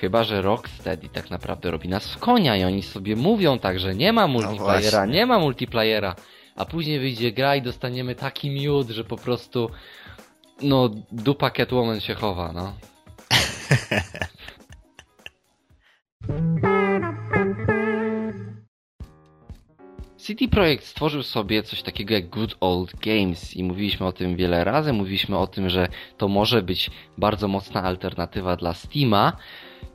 Chyba, 0.00 0.24
że 0.24 0.42
Rocksteady 0.42 1.08
tak 1.08 1.30
naprawdę 1.30 1.70
robi 1.70 1.88
nas 1.88 2.08
w 2.08 2.18
konia 2.18 2.56
i 2.56 2.64
oni 2.64 2.82
sobie 2.82 3.16
mówią 3.16 3.58
tak, 3.58 3.80
że 3.80 3.94
nie 3.94 4.12
ma 4.12 4.26
multiplayera, 4.26 4.90
właśnie. 4.90 5.14
nie 5.14 5.26
ma 5.26 5.38
multiplayera, 5.38 6.14
a 6.56 6.64
później 6.64 7.00
wyjdzie 7.00 7.32
gra 7.32 7.56
i 7.56 7.62
dostaniemy 7.62 8.14
taki 8.14 8.50
miód, 8.50 8.88
że 8.88 9.04
po 9.04 9.16
prostu 9.16 9.70
no 10.62 10.90
dupa 11.12 11.50
Catwoman 11.50 12.00
się 12.00 12.14
chowa, 12.14 12.52
no. 12.52 12.74
CD 20.30 20.48
Projekt 20.48 20.84
stworzył 20.84 21.22
sobie 21.22 21.62
coś 21.62 21.82
takiego 21.82 22.14
jak 22.14 22.28
Good 22.28 22.56
Old 22.60 22.96
Games 22.96 23.56
i 23.56 23.64
mówiliśmy 23.64 24.06
o 24.06 24.12
tym 24.12 24.36
wiele 24.36 24.64
razy, 24.64 24.92
mówiliśmy 24.92 25.38
o 25.38 25.46
tym, 25.46 25.68
że 25.68 25.88
to 26.16 26.28
może 26.28 26.62
być 26.62 26.90
bardzo 27.18 27.48
mocna 27.48 27.82
alternatywa 27.82 28.56
dla 28.56 28.74
Steama. 28.74 29.32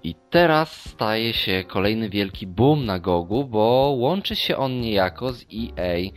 I 0.04 0.15
teraz 0.30 0.89
staje 0.89 1.34
się 1.34 1.63
kolejny 1.67 2.10
wielki 2.10 2.48
boom 2.48 2.86
na 2.86 3.00
Gogu, 3.00 3.45
bo 3.45 3.95
łączy 3.98 4.36
się 4.36 4.58
on 4.58 4.82
niejako 4.82 5.34
z 5.34 5.41
EA, 5.43 6.12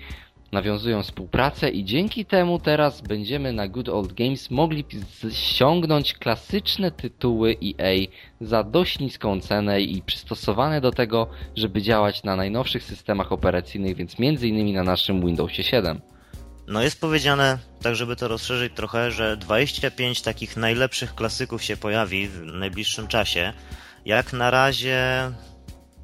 nawiązują 0.52 1.02
współpracę 1.02 1.70
i 1.70 1.84
dzięki 1.84 2.24
temu 2.24 2.58
teraz 2.58 3.00
będziemy 3.00 3.52
na 3.52 3.68
Good 3.68 3.88
Old 3.88 4.12
Games 4.12 4.50
mogli 4.50 4.84
ściągnąć 5.30 6.14
klasyczne 6.14 6.90
tytuły 6.90 7.56
EA 7.62 8.06
za 8.40 8.62
dość 8.62 8.98
niską 8.98 9.40
cenę 9.40 9.80
i 9.80 10.02
przystosowane 10.02 10.80
do 10.80 10.90
tego, 10.90 11.26
żeby 11.56 11.82
działać 11.82 12.22
na 12.22 12.36
najnowszych 12.36 12.84
systemach 12.84 13.32
operacyjnych, 13.32 13.96
więc 13.96 14.20
innymi 14.20 14.72
na 14.72 14.82
naszym 14.82 15.26
Windowsie 15.26 15.62
7. 15.62 16.00
No 16.66 16.82
jest 16.82 17.00
powiedziane, 17.00 17.58
tak 17.82 17.94
żeby 17.94 18.16
to 18.16 18.28
rozszerzyć 18.28 18.72
trochę, 18.74 19.10
że 19.10 19.36
25 19.36 20.22
takich 20.22 20.56
najlepszych 20.56 21.14
klasyków 21.14 21.62
się 21.64 21.76
pojawi 21.76 22.28
w 22.28 22.42
najbliższym 22.44 23.08
czasie. 23.08 23.52
Jak 24.04 24.32
na 24.32 24.50
razie, 24.50 24.98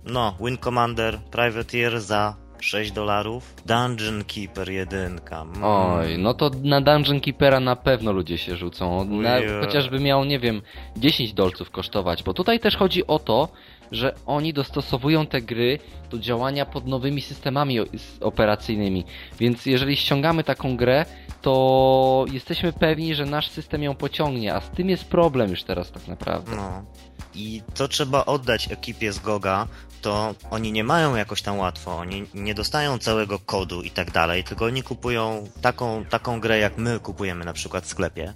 no, 0.04 0.36
Wing 0.40 0.60
Commander, 0.60 1.18
Privateer 1.18 2.00
za 2.00 2.43
6 2.60 2.92
dolarów, 2.92 3.54
Dungeon 3.66 4.24
Keeper 4.24 4.70
1. 4.70 5.20
Mm. 5.30 5.64
Oj, 5.64 6.18
no 6.18 6.34
to 6.34 6.50
na 6.62 6.80
Dungeon 6.80 7.20
Keepera 7.20 7.60
na 7.60 7.76
pewno 7.76 8.12
ludzie 8.12 8.38
się 8.38 8.56
rzucą. 8.56 9.04
Na, 9.04 9.36
chociażby 9.60 10.00
miał, 10.00 10.24
nie 10.24 10.38
wiem, 10.38 10.62
10 10.96 11.32
dolców 11.32 11.70
kosztować, 11.70 12.22
bo 12.22 12.34
tutaj 12.34 12.60
też 12.60 12.76
chodzi 12.76 13.06
o 13.06 13.18
to, 13.18 13.48
że 13.92 14.14
oni 14.26 14.52
dostosowują 14.52 15.26
te 15.26 15.42
gry 15.42 15.78
do 16.10 16.18
działania 16.18 16.66
pod 16.66 16.86
nowymi 16.86 17.22
systemami 17.22 17.78
operacyjnymi. 18.20 19.04
Więc 19.38 19.66
jeżeli 19.66 19.96
ściągamy 19.96 20.44
taką 20.44 20.76
grę, 20.76 21.04
to 21.42 22.24
jesteśmy 22.32 22.72
pewni, 22.72 23.14
że 23.14 23.26
nasz 23.26 23.50
system 23.50 23.82
ją 23.82 23.94
pociągnie, 23.94 24.54
a 24.54 24.60
z 24.60 24.70
tym 24.70 24.90
jest 24.90 25.04
problem 25.04 25.50
już 25.50 25.62
teraz 25.62 25.90
tak 25.90 26.08
naprawdę. 26.08 26.56
No. 26.56 26.82
I 27.34 27.62
to 27.74 27.88
trzeba 27.88 28.24
oddać 28.24 28.72
ekipie 28.72 29.12
z 29.12 29.18
Goga, 29.18 29.66
to 30.04 30.34
oni 30.50 30.72
nie 30.72 30.84
mają 30.84 31.16
jakoś 31.16 31.42
tam 31.42 31.58
łatwo, 31.58 31.96
oni 31.96 32.26
nie 32.34 32.54
dostają 32.54 32.98
całego 32.98 33.38
kodu 33.38 33.82
i 33.82 33.90
tak 33.90 34.10
dalej, 34.10 34.44
tylko 34.44 34.64
oni 34.64 34.82
kupują 34.82 35.48
taką, 35.62 36.04
taką 36.04 36.40
grę, 36.40 36.58
jak 36.58 36.78
my 36.78 37.00
kupujemy 37.00 37.44
na 37.44 37.52
przykład 37.52 37.84
w 37.84 37.88
sklepie. 37.88 38.32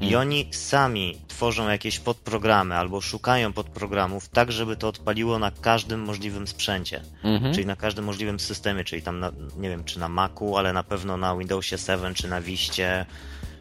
I 0.00 0.06
Mm. 0.06 0.20
oni 0.20 0.48
sami 0.50 1.18
tworzą 1.28 1.68
jakieś 1.68 1.98
podprogramy 2.00 2.74
albo 2.74 3.00
szukają 3.00 3.52
podprogramów 3.52 4.28
tak, 4.28 4.52
żeby 4.52 4.76
to 4.76 4.88
odpaliło 4.88 5.38
na 5.38 5.50
każdym 5.50 6.00
możliwym 6.00 6.46
sprzęcie. 6.46 7.02
Mhm. 7.24 7.54
Czyli 7.54 7.66
na 7.66 7.76
każdym 7.76 8.04
możliwym 8.04 8.40
systemie, 8.40 8.84
czyli 8.84 9.02
tam, 9.02 9.20
na, 9.20 9.32
nie 9.56 9.68
wiem, 9.68 9.84
czy 9.84 9.98
na 9.98 10.08
Macu, 10.08 10.56
ale 10.56 10.72
na 10.72 10.82
pewno 10.82 11.16
na 11.16 11.36
Windowsie 11.36 11.78
7, 11.78 12.14
czy 12.14 12.28
na 12.28 12.40
Wiście, 12.40 13.06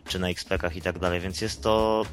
czy 0.08 0.20
na 0.20 0.28
XP-kach 0.28 0.76
i 0.76 0.82
tak 0.82 1.00
dalej, 1.00 1.20
więc 1.22 1.42
jest 1.42 1.64
to 1.64 2.06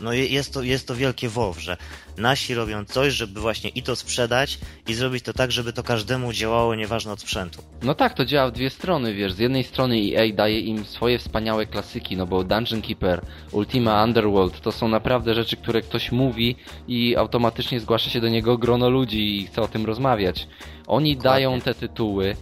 no 0.00 0.12
je- 0.12 0.26
jest 0.26 0.54
to, 0.54 0.62
jest 0.62 0.88
to 0.88 0.94
wielkie 0.96 1.30
wow, 1.36 1.54
że 1.54 1.76
nasi 2.16 2.54
robią 2.54 2.84
coś, 2.84 3.12
żeby 3.14 3.40
właśnie 3.40 3.70
i 3.70 3.82
to 3.82 3.96
sprzedać 3.96 4.58
i 4.88 4.94
zrobić 4.94 5.24
to 5.24 5.32
tak, 5.32 5.52
żeby 5.52 5.72
to 5.72 5.82
każdemu 5.82 6.32
działało, 6.32 6.74
nieważne 6.74 7.12
od 7.12 7.20
sprzętu. 7.20 7.62
No 7.82 7.94
tak, 7.94 8.14
to 8.14 8.24
działa 8.24 8.48
w 8.48 8.52
dwie 8.52 8.70
strony, 8.70 9.14
wiesz. 9.14 9.32
Z 9.32 9.38
jednej 9.38 9.64
strony 9.64 9.96
EA 9.96 10.32
daje 10.34 10.60
im 10.60 10.84
swoje 10.84 11.18
wspaniałe 11.18 11.66
klasyki, 11.66 12.16
no 12.16 12.26
bo 12.26 12.44
Dungeon 12.44 12.82
Keeper, 12.82 13.20
Ultima 13.52 14.04
Underworld 14.04 14.60
to 14.60 14.72
są 14.72 14.88
naprawdę 14.88 15.34
rzeczy, 15.34 15.56
które 15.56 15.82
ktoś 15.82 16.12
mówi 16.12 16.56
i 16.88 17.16
automatycznie 17.16 17.80
zgłasza 17.80 18.10
się 18.10 18.20
do 18.20 18.28
niego 18.28 18.58
grono 18.58 18.90
ludzi 18.90 19.40
i 19.40 19.46
chce 19.46 19.62
o 19.62 19.68
tym 19.68 19.86
rozmawiać. 19.86 20.48
Oni 20.86 21.16
Dokładnie. 21.16 21.30
dają 21.46 21.60
te 21.60 21.74
tytuły. 21.74 22.36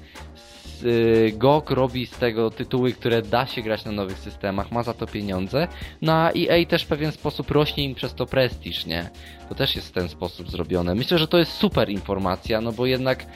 Y, 0.85 1.33
GOG 1.37 1.71
robi 1.71 2.07
z 2.07 2.11
tego 2.11 2.51
tytuły, 2.51 2.93
które 2.93 3.23
da 3.23 3.47
się 3.47 3.63
grać 3.63 3.85
na 3.85 3.93
nowych 3.93 4.19
systemach, 4.19 4.73
ma 4.73 4.83
za 4.83 4.95
to 4.95 5.07
pieniądze. 5.07 5.69
Na 6.03 6.31
EA 6.33 6.67
też 6.67 6.83
w 6.83 6.87
pewien 6.87 7.13
sposób 7.13 7.51
rośnie 7.51 7.85
im 7.85 7.95
przez 7.95 8.15
to 8.15 8.27
prestiż, 8.27 8.87
nie? 8.87 9.11
To 9.49 9.55
też 9.55 9.77
jest 9.77 9.89
w 9.89 9.93
ten 9.93 10.09
sposób 10.09 10.51
zrobione. 10.51 10.95
Myślę, 10.95 11.19
że 11.19 11.29
to 11.29 11.39
jest 11.39 11.53
super 11.53 11.91
informacja, 11.91 12.61
no 12.61 12.73
bo 12.73 12.87
jednak 12.87 13.27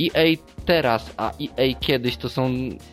EA 0.00 0.36
teraz, 0.64 1.14
a 1.16 1.30
EA 1.30 1.74
kiedyś 1.80 2.16
to 2.16 2.28
są 2.28 2.50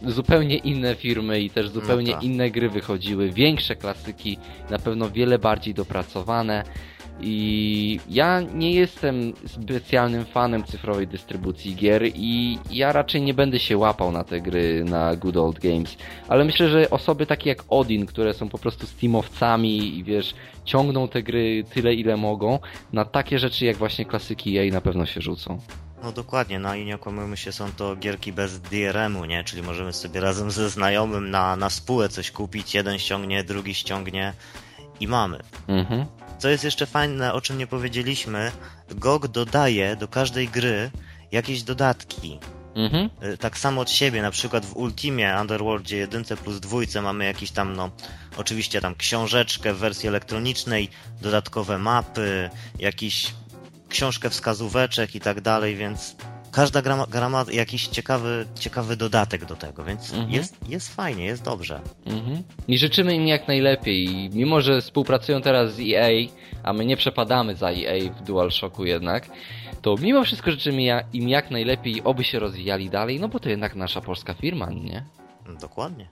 zupełnie 0.07 0.57
inne 0.57 0.95
firmy 0.95 1.41
i 1.41 1.49
też 1.49 1.69
zupełnie 1.69 2.13
tak. 2.13 2.23
inne 2.23 2.51
gry 2.51 2.69
wychodziły, 2.69 3.31
większe 3.31 3.75
klasyki, 3.75 4.37
na 4.69 4.79
pewno 4.79 5.09
wiele 5.09 5.39
bardziej 5.39 5.73
dopracowane. 5.73 6.63
I 7.21 7.99
ja 8.09 8.41
nie 8.41 8.71
jestem 8.71 9.33
specjalnym 9.47 10.25
fanem 10.25 10.63
cyfrowej 10.63 11.07
dystrybucji 11.07 11.75
gier 11.75 12.03
i 12.15 12.59
ja 12.71 12.91
raczej 12.91 13.21
nie 13.21 13.33
będę 13.33 13.59
się 13.59 13.77
łapał 13.77 14.11
na 14.11 14.23
te 14.23 14.41
gry 14.41 14.83
na 14.83 15.15
Good 15.15 15.37
Old 15.37 15.59
Games. 15.59 15.97
Ale 16.27 16.45
myślę, 16.45 16.69
że 16.69 16.89
osoby 16.89 17.25
takie 17.25 17.49
jak 17.49 17.63
Odin, 17.69 18.05
które 18.05 18.33
są 18.33 18.49
po 18.49 18.57
prostu 18.57 18.87
Steamowcami 18.87 19.97
i 19.97 20.03
wiesz, 20.03 20.35
ciągną 20.65 21.07
te 21.07 21.23
gry 21.23 21.63
tyle 21.73 21.93
ile 21.93 22.17
mogą, 22.17 22.59
na 22.93 23.05
takie 23.05 23.39
rzeczy 23.39 23.65
jak 23.65 23.77
właśnie 23.77 24.05
klasyki 24.05 24.53
jej 24.53 24.71
na 24.71 24.81
pewno 24.81 25.05
się 25.05 25.21
rzucą. 25.21 25.59
No 26.03 26.11
dokładnie, 26.11 26.59
no 26.59 26.75
i 26.75 26.85
nie 26.85 26.95
okłamujmy 26.95 27.37
się, 27.37 27.51
są 27.51 27.71
to 27.77 27.95
gierki 27.95 28.33
bez 28.33 28.61
DRM-u, 28.61 29.25
nie? 29.25 29.43
Czyli 29.43 29.61
możemy 29.61 29.93
sobie 29.93 30.19
razem 30.19 30.51
ze 30.51 30.69
znajomym 30.69 31.31
na, 31.31 31.55
na 31.55 31.69
spółę 31.69 32.09
coś 32.09 32.31
kupić, 32.31 32.75
jeden 32.75 32.99
ściągnie, 32.99 33.43
drugi 33.43 33.73
ściągnie 33.73 34.33
i 34.99 35.07
mamy. 35.07 35.39
Mhm. 35.67 36.05
Co 36.37 36.49
jest 36.49 36.63
jeszcze 36.63 36.85
fajne, 36.85 37.33
o 37.33 37.41
czym 37.41 37.57
nie 37.57 37.67
powiedzieliśmy, 37.67 38.51
GOG 38.89 39.27
dodaje 39.27 39.95
do 39.95 40.07
każdej 40.07 40.47
gry 40.47 40.91
jakieś 41.31 41.63
dodatki. 41.63 42.39
Mhm. 42.75 43.09
Y, 43.33 43.37
tak 43.37 43.57
samo 43.57 43.81
od 43.81 43.89
siebie, 43.89 44.21
na 44.21 44.31
przykład 44.31 44.65
w 44.65 44.77
Ultimie 44.77 45.37
Underworldzie 45.41 45.97
1 45.97 46.23
plus 46.23 46.59
2 46.59 47.01
mamy 47.01 47.25
jakiś 47.25 47.51
tam, 47.51 47.75
no, 47.75 47.91
oczywiście 48.37 48.81
tam 48.81 48.95
książeczkę 48.95 49.73
w 49.73 49.77
wersji 49.77 50.09
elektronicznej, 50.09 50.89
dodatkowe 51.21 51.77
mapy, 51.77 52.49
jakiś 52.79 53.33
książkę 53.89 54.29
wskazóweczek 54.29 55.15
i 55.15 55.19
tak 55.19 55.41
dalej, 55.41 55.75
więc 55.75 56.15
każda 56.57 56.81
gra 56.81 56.95
ma, 56.95 57.05
gra 57.05 57.29
ma 57.29 57.45
jakiś 57.51 57.87
ciekawy, 57.87 58.45
ciekawy 58.59 58.97
dodatek 58.97 59.45
do 59.45 59.55
tego, 59.55 59.83
więc 59.83 60.13
mhm. 60.13 60.31
jest, 60.31 60.69
jest 60.69 60.95
fajnie, 60.95 61.25
jest 61.25 61.43
dobrze. 61.43 61.81
Mhm. 62.05 62.43
I 62.67 62.77
życzymy 62.77 63.15
im 63.15 63.27
jak 63.27 63.47
najlepiej. 63.47 64.29
Mimo, 64.33 64.61
że 64.61 64.81
współpracują 64.81 65.41
teraz 65.41 65.75
z 65.75 65.79
EA, 65.79 66.09
a 66.63 66.73
my 66.73 66.85
nie 66.85 66.97
przepadamy 66.97 67.55
za 67.55 67.69
EA 67.71 68.13
w 68.13 68.23
DualShocku 68.23 68.85
jednak, 68.85 69.29
to 69.81 69.95
mimo 70.01 70.23
wszystko 70.23 70.51
życzymy 70.51 71.03
im 71.13 71.29
jak 71.29 71.51
najlepiej, 71.51 72.03
oby 72.03 72.23
się 72.23 72.39
rozwijali 72.39 72.89
dalej, 72.89 73.19
no 73.19 73.27
bo 73.27 73.39
to 73.39 73.49
jednak 73.49 73.75
nasza 73.75 74.01
polska 74.01 74.33
firma, 74.33 74.69
nie? 74.69 75.05
Dokładnie. 75.61 76.07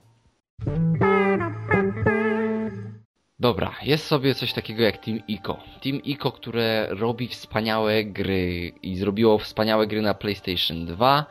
Dobra, 3.40 3.74
jest 3.82 4.06
sobie 4.06 4.34
coś 4.34 4.52
takiego 4.52 4.82
jak 4.82 4.98
Team 4.98 5.20
Ico. 5.28 5.58
Team 5.82 6.02
Ico, 6.02 6.32
które 6.32 6.88
robi 6.90 7.28
wspaniałe 7.28 8.04
gry 8.04 8.72
i 8.82 8.96
zrobiło 8.96 9.38
wspaniałe 9.38 9.86
gry 9.86 10.02
na 10.02 10.14
PlayStation 10.14 10.86
2 10.86 11.26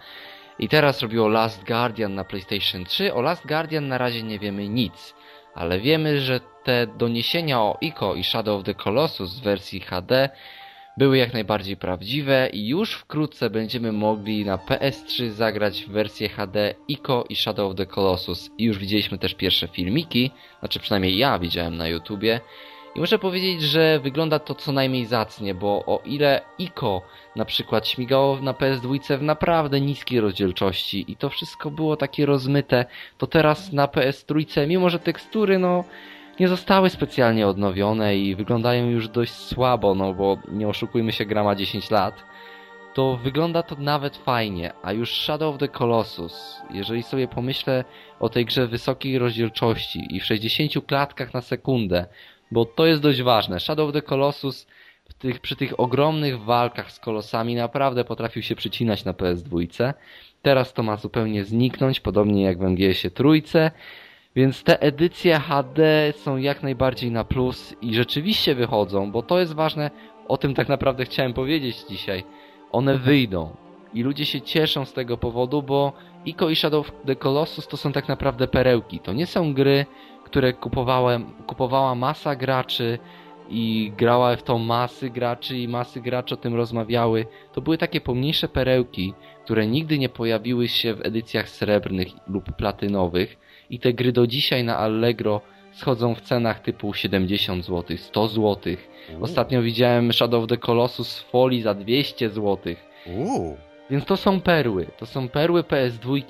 i 0.59 0.69
teraz 0.69 1.01
robiło 1.01 1.27
Last 1.27 1.63
Guardian 1.63 2.15
na 2.15 2.23
PlayStation 2.23 2.85
3. 2.85 3.13
O 3.13 3.21
Last 3.21 3.47
Guardian 3.47 3.87
na 3.87 3.97
razie 3.97 4.23
nie 4.23 4.39
wiemy 4.39 4.69
nic, 4.69 5.15
ale 5.55 5.79
wiemy, 5.79 6.21
że 6.21 6.39
te 6.63 6.87
doniesienia 6.87 7.61
o 7.61 7.77
Ico 7.81 8.15
i 8.15 8.23
Shadow 8.23 8.59
of 8.59 8.65
the 8.65 8.73
Colossus 8.73 9.39
w 9.39 9.43
wersji 9.43 9.79
HD 9.79 10.29
były 10.97 11.17
jak 11.17 11.34
najbardziej 11.34 11.77
prawdziwe 11.77 12.49
i 12.53 12.67
już 12.67 12.93
wkrótce 12.93 13.49
będziemy 13.49 13.91
mogli 13.91 14.45
na 14.45 14.58
PS3 14.58 15.29
zagrać 15.29 15.86
w 15.86 15.89
wersję 15.89 16.29
HD 16.29 16.75
Ico 16.88 17.25
i 17.29 17.36
Shadow 17.36 17.71
of 17.71 17.77
the 17.77 17.86
Colossus. 17.86 18.49
I 18.58 18.63
już 18.63 18.77
widzieliśmy 18.77 19.17
też 19.17 19.34
pierwsze 19.34 19.67
filmiki, 19.67 20.31
znaczy 20.60 20.79
przynajmniej 20.79 21.17
ja 21.17 21.39
widziałem 21.39 21.77
na 21.77 21.88
YouTubie. 21.88 22.41
I 22.95 22.99
muszę 22.99 23.19
powiedzieć, 23.19 23.62
że 23.62 23.99
wygląda 23.99 24.39
to 24.39 24.55
co 24.55 24.71
najmniej 24.71 25.05
zacnie, 25.05 25.55
bo 25.55 25.86
o 25.86 26.01
ile 26.05 26.41
Ico 26.60 27.01
na 27.36 27.45
przykład 27.45 27.88
śmigało 27.88 28.41
na 28.41 28.53
PS2 28.53 29.17
w 29.17 29.21
naprawdę 29.21 29.81
niskiej 29.81 30.19
rozdzielczości 30.19 31.12
i 31.12 31.15
to 31.15 31.29
wszystko 31.29 31.71
było 31.71 31.97
takie 31.97 32.25
rozmyte, 32.25 32.86
to 33.17 33.27
teraz 33.27 33.73
na 33.73 33.86
PS3, 33.88 34.67
mimo 34.67 34.89
że 34.89 34.99
tekstury 34.99 35.60
no 35.60 35.84
nie 36.39 36.48
zostały 36.48 36.89
specjalnie 36.89 37.48
odnowione 37.48 38.17
i 38.17 38.36
wyglądają 38.36 38.89
już 38.89 39.10
dość 39.10 39.34
słabo, 39.34 39.95
no 39.95 40.13
bo 40.13 40.38
nie 40.52 40.67
oszukujmy 40.67 41.12
się, 41.12 41.26
gra 41.26 41.43
ma 41.43 41.56
10 41.56 41.91
lat, 41.91 42.24
to 42.93 43.17
wygląda 43.17 43.63
to 43.63 43.76
nawet 43.76 44.17
fajnie, 44.17 44.71
a 44.84 44.93
już 44.93 45.21
Shadow 45.21 45.54
of 45.54 45.60
the 45.60 45.67
Colossus, 45.67 46.62
jeżeli 46.71 47.04
sobie 47.04 47.28
pomyślę 47.28 47.84
o 48.19 48.30
tej 48.30 48.45
grze 48.45 48.67
wysokiej 48.67 49.19
rozdzielczości 49.19 50.15
i 50.15 50.19
w 50.19 50.26
60 50.26 50.86
klatkach 50.88 51.34
na 51.34 51.41
sekundę, 51.41 52.06
bo 52.52 52.65
to 52.65 52.86
jest 52.86 53.02
dość 53.02 53.21
ważne. 53.21 53.60
Shadow 53.60 53.88
of 53.88 53.93
the 53.93 54.02
Colossus 54.02 54.67
tych, 55.19 55.39
przy 55.39 55.56
tych 55.56 55.80
ogromnych 55.80 56.43
walkach 56.43 56.91
z 56.91 57.00
kolosami 57.00 57.56
naprawdę 57.56 58.04
potrafił 58.04 58.41
się 58.41 58.56
przycinać 58.56 59.06
na 59.06 59.13
PS2. 59.13 59.93
Teraz 60.41 60.74
to 60.74 60.84
ma 60.84 60.98
zupełnie 60.98 61.43
zniknąć, 61.43 62.00
podobnie 62.00 62.43
jak 62.43 62.58
w 62.58 62.62
MGS-ie 62.62 63.12
trójce. 63.12 63.71
Więc 64.36 64.63
te 64.63 64.82
edycje 64.82 65.39
HD 65.39 66.13
są 66.15 66.38
jak 66.38 66.63
najbardziej 66.63 67.12
na 67.12 67.24
plus 67.24 67.76
i 67.82 67.95
rzeczywiście 67.95 68.56
wychodzą, 68.56 69.12
bo 69.12 69.21
to 69.21 69.39
jest 69.39 69.54
ważne, 69.54 69.91
o 70.28 70.38
tym 70.38 70.54
tak 70.54 70.69
naprawdę 70.69 71.06
chciałem 71.06 71.34
powiedzieć 71.34 71.78
dzisiaj. 71.89 72.24
One 72.71 72.98
wyjdą 72.98 73.56
i 73.93 74.04
ludzie 74.04 74.26
się 74.26 74.41
cieszą 74.41 74.86
z 74.86 74.93
tego 74.93 75.17
powodu, 75.17 75.63
bo 75.63 75.93
Ico 76.26 76.50
i 76.50 76.56
Shadow 76.56 76.88
of 76.88 76.93
the 77.06 77.15
Colossus 77.15 77.67
to 77.67 77.78
są 77.78 77.91
tak 77.91 78.08
naprawdę 78.08 78.48
perełki. 78.48 79.00
To 79.00 79.13
nie 79.13 79.26
są 79.26 79.54
gry, 79.54 79.86
które 80.24 80.54
kupowałem, 80.54 81.26
kupowała 81.48 81.95
masa 81.95 82.36
graczy 82.36 83.00
i 83.50 83.91
grała 83.98 84.36
w 84.36 84.43
to 84.43 84.58
masy 84.58 85.10
graczy 85.10 85.58
i 85.58 85.67
masy 85.67 86.02
graczy 86.02 86.34
o 86.34 86.38
tym 86.38 86.56
rozmawiały. 86.56 87.26
To 87.54 87.62
były 87.62 87.78
takie 87.78 88.02
pomniejsze 88.02 88.48
perełki, 88.48 89.13
które 89.43 89.67
nigdy 89.67 90.00
nie 90.00 90.10
pojawiły 90.10 90.67
się 90.67 90.93
w 90.93 91.06
edycjach 91.06 91.50
srebrnych 91.50 92.08
lub 92.28 92.52
platynowych, 92.52 93.38
i 93.69 93.80
te 93.80 93.93
gry 93.93 94.12
do 94.12 94.28
dzisiaj 94.28 94.63
na 94.63 94.78
Allegro 94.78 95.41
schodzą 95.73 96.15
w 96.15 96.21
cenach 96.21 96.60
typu 96.60 96.93
70 96.93 97.65
zł, 97.65 97.97
100 97.97 98.28
zł. 98.28 98.73
Ostatnio 99.21 99.62
widziałem 99.62 100.13
Shadow 100.13 100.43
of 100.43 100.49
the 100.49 100.58
Colossus 100.58 101.19
w 101.19 101.30
folii 101.30 101.62
za 101.62 101.73
200 101.73 102.30
zł. 102.30 102.75
Więc 103.89 104.06
to 104.06 104.17
są 104.17 104.41
perły. 104.41 104.86
To 104.97 105.06
są 105.06 105.30
perły 105.30 105.62
PS2, 105.63 106.21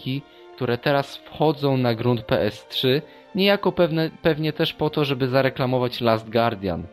które 0.55 0.77
teraz 0.77 1.17
wchodzą 1.17 1.77
na 1.77 1.95
grunt 1.95 2.21
PS3, 2.21 3.01
niejako 3.35 3.71
pewne, 3.71 4.09
pewnie 4.21 4.53
też 4.53 4.73
po 4.73 4.89
to, 4.89 5.05
żeby 5.05 5.27
zareklamować 5.27 6.01
Last 6.01 6.29
Guardian. 6.29 6.83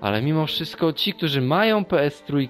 Ale 0.00 0.22
mimo 0.22 0.46
wszystko 0.46 0.92
ci, 0.92 1.12
którzy 1.12 1.40
mają 1.40 1.82
PS3, 1.82 2.48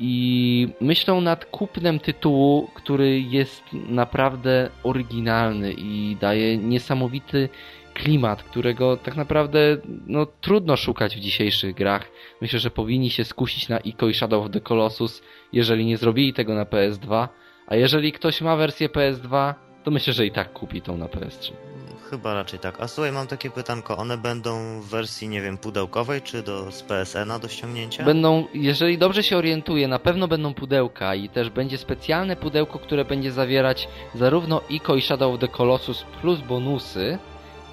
i 0.00 0.68
myślą 0.80 1.20
nad 1.20 1.44
kupnem 1.44 1.98
tytułu, 1.98 2.70
który 2.74 3.20
jest 3.20 3.62
naprawdę 3.72 4.70
oryginalny 4.82 5.72
i 5.72 6.16
daje 6.20 6.58
niesamowity 6.58 7.48
klimat, 7.94 8.42
którego 8.42 8.96
tak 8.96 9.16
naprawdę 9.16 9.76
no, 10.06 10.26
trudno 10.26 10.76
szukać 10.76 11.16
w 11.16 11.20
dzisiejszych 11.20 11.74
grach. 11.74 12.10
Myślę, 12.40 12.58
że 12.58 12.70
powinni 12.70 13.10
się 13.10 13.24
skusić 13.24 13.68
na 13.68 13.78
Ico 13.78 14.08
i 14.08 14.14
Shadow 14.14 14.44
of 14.46 14.52
the 14.52 14.60
Colossus, 14.60 15.22
jeżeli 15.52 15.86
nie 15.86 15.96
zrobili 15.96 16.32
tego 16.32 16.54
na 16.54 16.64
PS2, 16.64 17.28
a 17.66 17.76
jeżeli 17.76 18.12
ktoś 18.12 18.40
ma 18.40 18.56
wersję 18.56 18.88
PS2, 18.88 19.54
to 19.84 19.90
myślę, 19.90 20.12
że 20.12 20.26
i 20.26 20.30
tak 20.30 20.52
kupi 20.52 20.82
tą 20.82 20.96
na 20.96 21.06
PS3. 21.06 21.67
Chyba 22.10 22.34
raczej 22.34 22.58
tak. 22.58 22.80
A 22.80 22.88
słuchaj, 22.88 23.12
mam 23.12 23.26
takie 23.26 23.50
pytanko. 23.50 23.96
One 23.96 24.18
będą 24.18 24.80
w 24.80 24.86
wersji, 24.86 25.28
nie 25.28 25.42
wiem, 25.42 25.58
pudełkowej, 25.58 26.22
czy 26.22 26.42
do, 26.42 26.72
z 26.72 26.82
PSN-a 26.82 27.38
do 27.38 27.48
ściągnięcia? 27.48 28.04
Będą, 28.04 28.46
jeżeli 28.54 28.98
dobrze 28.98 29.22
się 29.22 29.36
orientuję, 29.36 29.88
na 29.88 29.98
pewno 29.98 30.28
będą 30.28 30.54
pudełka 30.54 31.14
i 31.14 31.28
też 31.28 31.50
będzie 31.50 31.78
specjalne 31.78 32.36
pudełko, 32.36 32.78
które 32.78 33.04
będzie 33.04 33.32
zawierać 33.32 33.88
zarówno 34.14 34.60
Ico 34.68 34.94
i 34.94 35.02
Shadow 35.02 35.34
of 35.34 35.40
the 35.40 35.48
Colossus 35.48 36.04
plus 36.20 36.40
bonusy, 36.40 37.18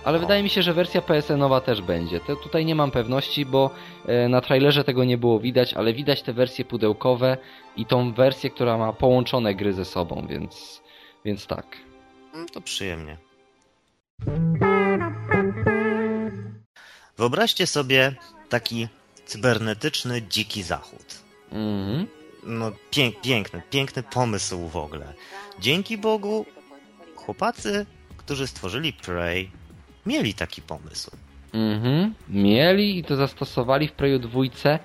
ale 0.03 0.17
o. 0.17 0.19
wydaje 0.19 0.43
mi 0.43 0.49
się, 0.49 0.61
że 0.61 0.73
wersja 0.73 1.01
PSN-owa 1.01 1.61
też 1.61 1.81
będzie. 1.81 2.19
To 2.19 2.35
tutaj 2.35 2.65
nie 2.65 2.75
mam 2.75 2.91
pewności, 2.91 3.45
bo 3.45 3.69
e, 4.05 4.29
na 4.29 4.41
trailerze 4.41 4.83
tego 4.83 5.03
nie 5.03 5.17
było 5.17 5.39
widać, 5.39 5.73
ale 5.73 5.93
widać 5.93 6.21
te 6.21 6.33
wersje 6.33 6.65
pudełkowe 6.65 7.37
i 7.77 7.85
tą 7.85 8.13
wersję, 8.13 8.49
która 8.49 8.77
ma 8.77 8.93
połączone 8.93 9.55
gry 9.55 9.73
ze 9.73 9.85
sobą, 9.85 10.25
więc, 10.29 10.81
więc 11.25 11.47
tak. 11.47 11.77
Mm, 12.33 12.47
to 12.49 12.61
przyjemnie. 12.61 13.24
Wyobraźcie 17.17 17.67
sobie 17.67 18.15
taki 18.49 18.87
cybernetyczny 19.25 20.21
dziki 20.21 20.63
zachód. 20.63 21.05
Mm. 21.51 22.07
No 22.43 22.71
pięk, 22.91 23.21
piękny, 23.21 23.61
piękny 23.69 24.03
pomysł 24.03 24.67
w 24.67 24.77
ogóle. 24.77 25.13
Dzięki 25.59 25.97
Bogu 25.97 26.45
chłopacy, 27.15 27.85
którzy 28.17 28.47
stworzyli 28.47 28.93
Prey, 28.93 29.51
mieli 30.05 30.33
taki 30.33 30.61
pomysł. 30.61 31.11
Mhm, 31.53 32.13
mieli 32.29 32.97
i 32.97 33.03
to 33.03 33.15
zastosowali 33.15 33.87
w 33.87 33.91
Preyu 33.91 34.19
dwójce. 34.19 34.79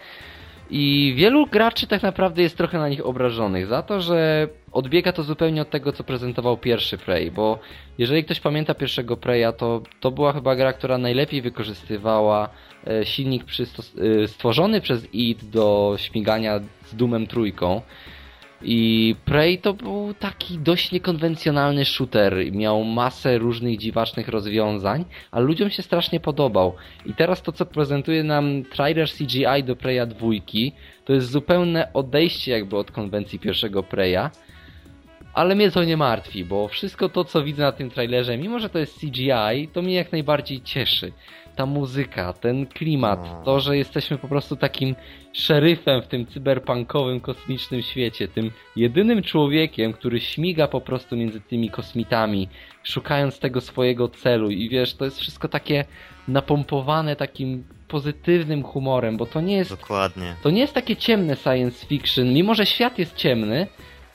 I 0.70 1.14
wielu 1.16 1.46
graczy 1.46 1.86
tak 1.86 2.02
naprawdę 2.02 2.42
jest 2.42 2.56
trochę 2.56 2.78
na 2.78 2.88
nich 2.88 3.06
obrażonych 3.06 3.66
za 3.66 3.82
to, 3.82 4.00
że 4.00 4.48
odbiega 4.72 5.12
to 5.12 5.22
zupełnie 5.22 5.62
od 5.62 5.70
tego, 5.70 5.92
co 5.92 6.04
prezentował 6.04 6.56
pierwszy 6.56 6.98
Prey, 6.98 7.30
bo 7.30 7.58
jeżeli 7.98 8.24
ktoś 8.24 8.40
pamięta 8.40 8.74
pierwszego 8.74 9.16
Preya, 9.16 9.52
to 9.56 9.82
to 10.00 10.10
była 10.10 10.32
chyba 10.32 10.56
gra, 10.56 10.72
która 10.72 10.98
najlepiej 10.98 11.42
wykorzystywała 11.42 12.48
e, 12.86 13.06
silnik 13.06 13.44
e, 13.44 14.28
stworzony 14.28 14.80
przez 14.80 15.14
id 15.14 15.44
do 15.44 15.94
śmigania 15.98 16.60
z 16.84 16.96
Doomem 16.96 17.26
trójką. 17.26 17.82
I 18.62 19.14
Prey 19.24 19.58
to 19.58 19.74
był 19.74 20.14
taki 20.14 20.58
dość 20.58 20.92
niekonwencjonalny 20.92 21.84
shooter. 21.84 22.52
Miał 22.52 22.84
masę 22.84 23.38
różnych 23.38 23.78
dziwacznych 23.78 24.28
rozwiązań, 24.28 25.04
ale 25.30 25.44
ludziom 25.44 25.70
się 25.70 25.82
strasznie 25.82 26.20
podobał. 26.20 26.74
I 27.06 27.14
teraz 27.14 27.42
to, 27.42 27.52
co 27.52 27.66
prezentuje 27.66 28.24
nam 28.24 28.64
trailer 28.64 29.08
CGI 29.10 29.64
do 29.64 29.76
Preya 29.76 30.06
2, 30.06 30.28
to 31.04 31.12
jest 31.12 31.30
zupełne 31.30 31.92
odejście 31.92 32.52
jakby 32.52 32.76
od 32.76 32.90
konwencji 32.90 33.38
pierwszego 33.38 33.82
Preya. 33.82 34.30
Ale 35.34 35.54
mnie 35.54 35.70
to 35.70 35.84
nie 35.84 35.96
martwi, 35.96 36.44
bo 36.44 36.68
wszystko 36.68 37.08
to, 37.08 37.24
co 37.24 37.42
widzę 37.42 37.62
na 37.62 37.72
tym 37.72 37.90
trailerze, 37.90 38.38
mimo 38.38 38.58
że 38.58 38.68
to 38.68 38.78
jest 38.78 39.00
CGI, 39.00 39.68
to 39.72 39.82
mnie 39.82 39.94
jak 39.94 40.12
najbardziej 40.12 40.62
cieszy 40.62 41.12
ta 41.56 41.66
muzyka, 41.66 42.32
ten 42.32 42.66
klimat, 42.66 43.20
no. 43.24 43.42
to, 43.44 43.60
że 43.60 43.76
jesteśmy 43.76 44.18
po 44.18 44.28
prostu 44.28 44.56
takim 44.56 44.94
szeryfem 45.32 46.02
w 46.02 46.06
tym 46.06 46.26
cyberpunkowym, 46.26 47.20
kosmicznym 47.20 47.82
świecie, 47.82 48.28
tym 48.28 48.50
jedynym 48.76 49.22
człowiekiem, 49.22 49.92
który 49.92 50.20
śmiga 50.20 50.68
po 50.68 50.80
prostu 50.80 51.16
między 51.16 51.40
tymi 51.40 51.70
kosmitami, 51.70 52.48
szukając 52.82 53.38
tego 53.38 53.60
swojego 53.60 54.08
celu 54.08 54.50
i 54.50 54.68
wiesz, 54.68 54.94
to 54.94 55.04
jest 55.04 55.20
wszystko 55.20 55.48
takie 55.48 55.84
napompowane 56.28 57.16
takim 57.16 57.64
pozytywnym 57.88 58.62
humorem, 58.62 59.16
bo 59.16 59.26
to 59.26 59.40
nie 59.40 59.56
jest 59.56 59.70
Dokładnie. 59.70 60.34
To 60.42 60.50
nie 60.50 60.60
jest 60.60 60.74
takie 60.74 60.96
ciemne 60.96 61.36
science 61.36 61.86
fiction, 61.86 62.32
mimo 62.32 62.54
że 62.54 62.66
świat 62.66 62.98
jest 62.98 63.16
ciemny, 63.16 63.66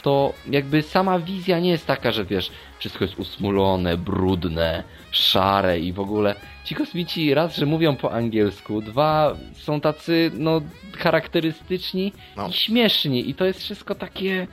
to 0.06 0.34
jakby 0.50 0.82
sama 0.82 1.20
wizja 1.20 1.60
nie 1.60 1.70
jest 1.70 1.86
taka, 1.86 2.12
że 2.12 2.26
wiesz, 2.26 2.52
wszystko 2.80 3.04
jest 3.04 3.20
usmulone, 3.20 3.98
brudne, 3.98 4.84
szare 5.12 5.80
i 5.80 5.94
w 5.94 6.00
ogóle 6.00 6.36
ci 6.64 6.76
kosmici 6.76 7.34
raz, 7.34 7.56
że 7.56 7.66
mówią 7.66 7.96
po 7.96 8.12
angielsku, 8.12 8.82
dwa 8.82 9.36
są 9.54 9.82
tacy 9.82 10.32
no 10.34 10.62
charakterystyczni 10.98 12.14
no. 12.38 12.48
i 12.48 12.54
śmieszni 12.54 13.30
i 13.30 13.36
to 13.36 13.46
jest 13.46 13.60
wszystko 13.60 13.96
takie 13.96 14.48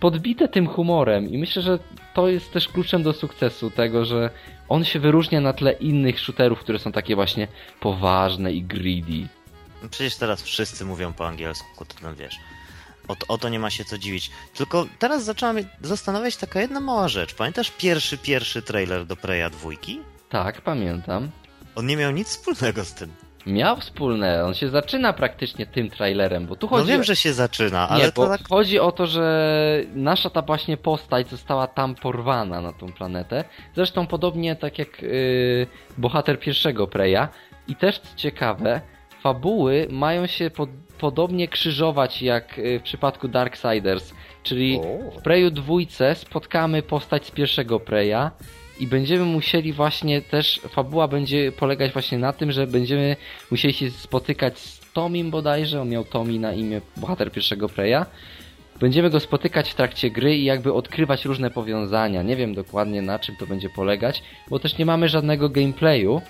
podbite 0.00 0.48
tym 0.48 0.66
humorem 0.66 1.30
i 1.30 1.38
myślę, 1.38 1.62
że 1.62 1.78
to 2.14 2.28
jest 2.28 2.52
też 2.52 2.68
kluczem 2.68 3.02
do 3.02 3.12
sukcesu 3.12 3.70
tego, 3.70 4.04
że 4.04 4.30
on 4.68 4.84
się 4.84 5.00
wyróżnia 5.00 5.40
na 5.40 5.52
tle 5.52 5.72
innych 5.72 6.20
shooterów, 6.20 6.60
które 6.60 6.78
są 6.78 6.92
takie 6.92 7.14
właśnie 7.14 7.48
poważne 7.80 8.52
i 8.52 8.62
greedy. 8.62 9.28
No 9.82 9.88
przecież 9.88 10.16
teraz 10.16 10.42
wszyscy 10.42 10.84
mówią 10.84 11.12
po 11.12 11.26
angielsku, 11.26 11.84
to 11.84 11.94
tam 12.02 12.14
wiesz. 12.14 12.38
O, 13.08 13.16
o, 13.28 13.38
to 13.38 13.48
nie 13.48 13.58
ma 13.58 13.70
się 13.70 13.84
co 13.84 13.98
dziwić. 13.98 14.30
Tylko 14.54 14.86
teraz 14.98 15.24
zaczęła 15.24 15.52
mnie 15.52 15.64
zastanawiać 15.82 16.36
taka 16.36 16.60
jedna 16.60 16.80
mała 16.80 17.08
rzecz. 17.08 17.34
Pamiętasz 17.34 17.70
pierwszy, 17.70 18.18
pierwszy 18.18 18.62
trailer 18.62 19.06
do 19.06 19.16
Preya 19.16 19.50
dwójki? 19.50 20.00
Tak, 20.28 20.60
pamiętam. 20.60 21.30
On 21.76 21.86
nie 21.86 21.96
miał 21.96 22.12
nic 22.12 22.28
wspólnego 22.28 22.84
z 22.84 22.94
tym. 22.94 23.12
Miał 23.46 23.76
wspólne, 23.76 24.44
on 24.44 24.54
się 24.54 24.68
zaczyna 24.68 25.12
praktycznie 25.12 25.66
tym 25.66 25.90
trailerem, 25.90 26.46
bo 26.46 26.56
tu 26.56 26.66
no 26.66 26.70
chodzi... 26.70 26.82
No 26.82 26.92
wiem, 26.92 27.04
że 27.04 27.16
się 27.16 27.32
zaczyna, 27.32 27.88
ale 27.88 28.04
nie, 28.04 28.12
to 28.12 28.28
tak... 28.28 28.48
chodzi 28.48 28.78
o 28.78 28.92
to, 28.92 29.06
że 29.06 29.82
nasza 29.94 30.30
ta 30.30 30.42
właśnie 30.42 30.76
postać 30.76 31.28
została 31.28 31.66
tam 31.66 31.94
porwana 31.94 32.60
na 32.60 32.72
tą 32.72 32.92
planetę. 32.92 33.44
Zresztą 33.74 34.06
podobnie 34.06 34.56
tak 34.56 34.78
jak 34.78 35.02
yy, 35.02 35.66
bohater 35.98 36.40
pierwszego 36.40 36.86
Preya. 36.86 37.28
I 37.68 37.76
też 37.76 37.98
co 37.98 38.16
ciekawe, 38.16 38.80
fabuły 39.22 39.86
mają 39.90 40.26
się 40.26 40.50
pod 40.50 40.70
podobnie 40.98 41.48
krzyżować 41.48 42.22
jak 42.22 42.58
y, 42.58 42.78
w 42.78 42.82
przypadku 42.82 43.28
Darksiders. 43.28 44.12
Czyli 44.42 44.80
w 45.18 45.22
Preju 45.22 45.50
dwójce 45.50 46.14
spotkamy 46.14 46.82
postać 46.82 47.26
z 47.26 47.30
pierwszego 47.30 47.80
Preya 47.80 48.30
i 48.80 48.86
będziemy 48.86 49.24
musieli 49.24 49.72
właśnie 49.72 50.22
też, 50.22 50.60
fabuła 50.68 51.08
będzie 51.08 51.52
polegać 51.52 51.92
właśnie 51.92 52.18
na 52.18 52.32
tym, 52.32 52.52
że 52.52 52.66
będziemy 52.66 53.16
musieli 53.50 53.74
się 53.74 53.90
spotykać 53.90 54.58
z 54.58 54.92
Tomim 54.92 55.30
bodajże, 55.30 55.80
on 55.80 55.88
miał 55.88 56.04
Tomi 56.04 56.38
na 56.38 56.52
imię 56.52 56.80
bohater 56.96 57.32
pierwszego 57.32 57.68
Preya. 57.68 58.04
Będziemy 58.80 59.10
go 59.10 59.20
spotykać 59.20 59.70
w 59.70 59.74
trakcie 59.74 60.10
gry 60.10 60.36
i 60.36 60.44
jakby 60.44 60.72
odkrywać 60.72 61.24
różne 61.24 61.50
powiązania. 61.50 62.22
Nie 62.22 62.36
wiem 62.36 62.54
dokładnie 62.54 63.02
na 63.02 63.18
czym 63.18 63.36
to 63.36 63.46
będzie 63.46 63.70
polegać, 63.70 64.22
bo 64.50 64.58
też 64.58 64.78
nie 64.78 64.86
mamy 64.86 65.08
żadnego 65.08 65.48
gameplayu. 65.48 66.22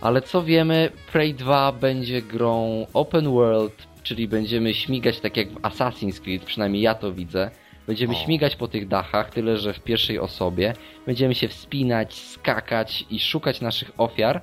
Ale 0.00 0.22
co 0.22 0.42
wiemy, 0.42 0.90
Prey 1.12 1.34
2 1.34 1.72
będzie 1.72 2.22
grą 2.22 2.86
open 2.94 3.30
world, 3.30 3.86
czyli 4.04 4.28
będziemy 4.28 4.74
śmigać 4.74 5.20
tak 5.20 5.36
jak 5.36 5.48
w 5.48 5.60
Assassin's 5.62 6.20
Creed, 6.20 6.44
przynajmniej 6.44 6.82
ja 6.82 6.94
to 6.94 7.12
widzę. 7.12 7.50
Będziemy 7.86 8.14
o. 8.14 8.16
śmigać 8.16 8.56
po 8.56 8.68
tych 8.68 8.88
dachach, 8.88 9.30
tyle 9.30 9.56
że 9.56 9.72
w 9.72 9.80
pierwszej 9.80 10.18
osobie. 10.18 10.74
Będziemy 11.06 11.34
się 11.34 11.48
wspinać, 11.48 12.14
skakać 12.14 13.04
i 13.10 13.20
szukać 13.20 13.60
naszych 13.60 13.90
ofiar. 13.96 14.42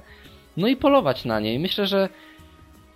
No 0.57 0.68
i 0.68 0.76
polować 0.76 1.26
na 1.26 1.39
nie. 1.39 1.53
I 1.53 1.59
myślę, 1.59 1.88
że 1.88 2.09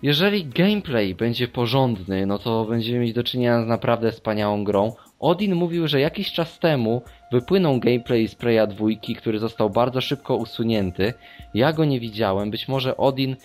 jeżeli 0.02 0.44
gameplay 0.44 1.14
będzie 1.14 1.48
porządny, 1.48 2.26
no 2.26 2.38
to 2.38 2.64
będziemy 2.64 2.98
mieć 2.98 3.12
do 3.12 3.24
czynienia 3.24 3.62
z 3.62 3.66
naprawdę 3.66 4.12
wspaniałą 4.12 4.64
grą. 4.64 4.92
Odin 5.20 5.54
mówił, 5.54 5.88
że 5.88 6.00
jakiś 6.00 6.32
czas 6.32 6.58
temu 6.58 7.02
wypłynął 7.32 7.80
gameplay 7.80 8.28
z 8.28 8.34
Preya 8.34 8.66
2, 8.68 8.86
który 9.18 9.38
został 9.38 9.70
bardzo 9.70 10.00
szybko 10.00 10.36
usunięty. 10.36 11.14
Ja 11.54 11.72
go 11.72 11.84
nie 11.84 12.00
widziałem. 12.00 12.50
Być 12.50 12.68
może 12.68 12.96
Odin 12.96 13.36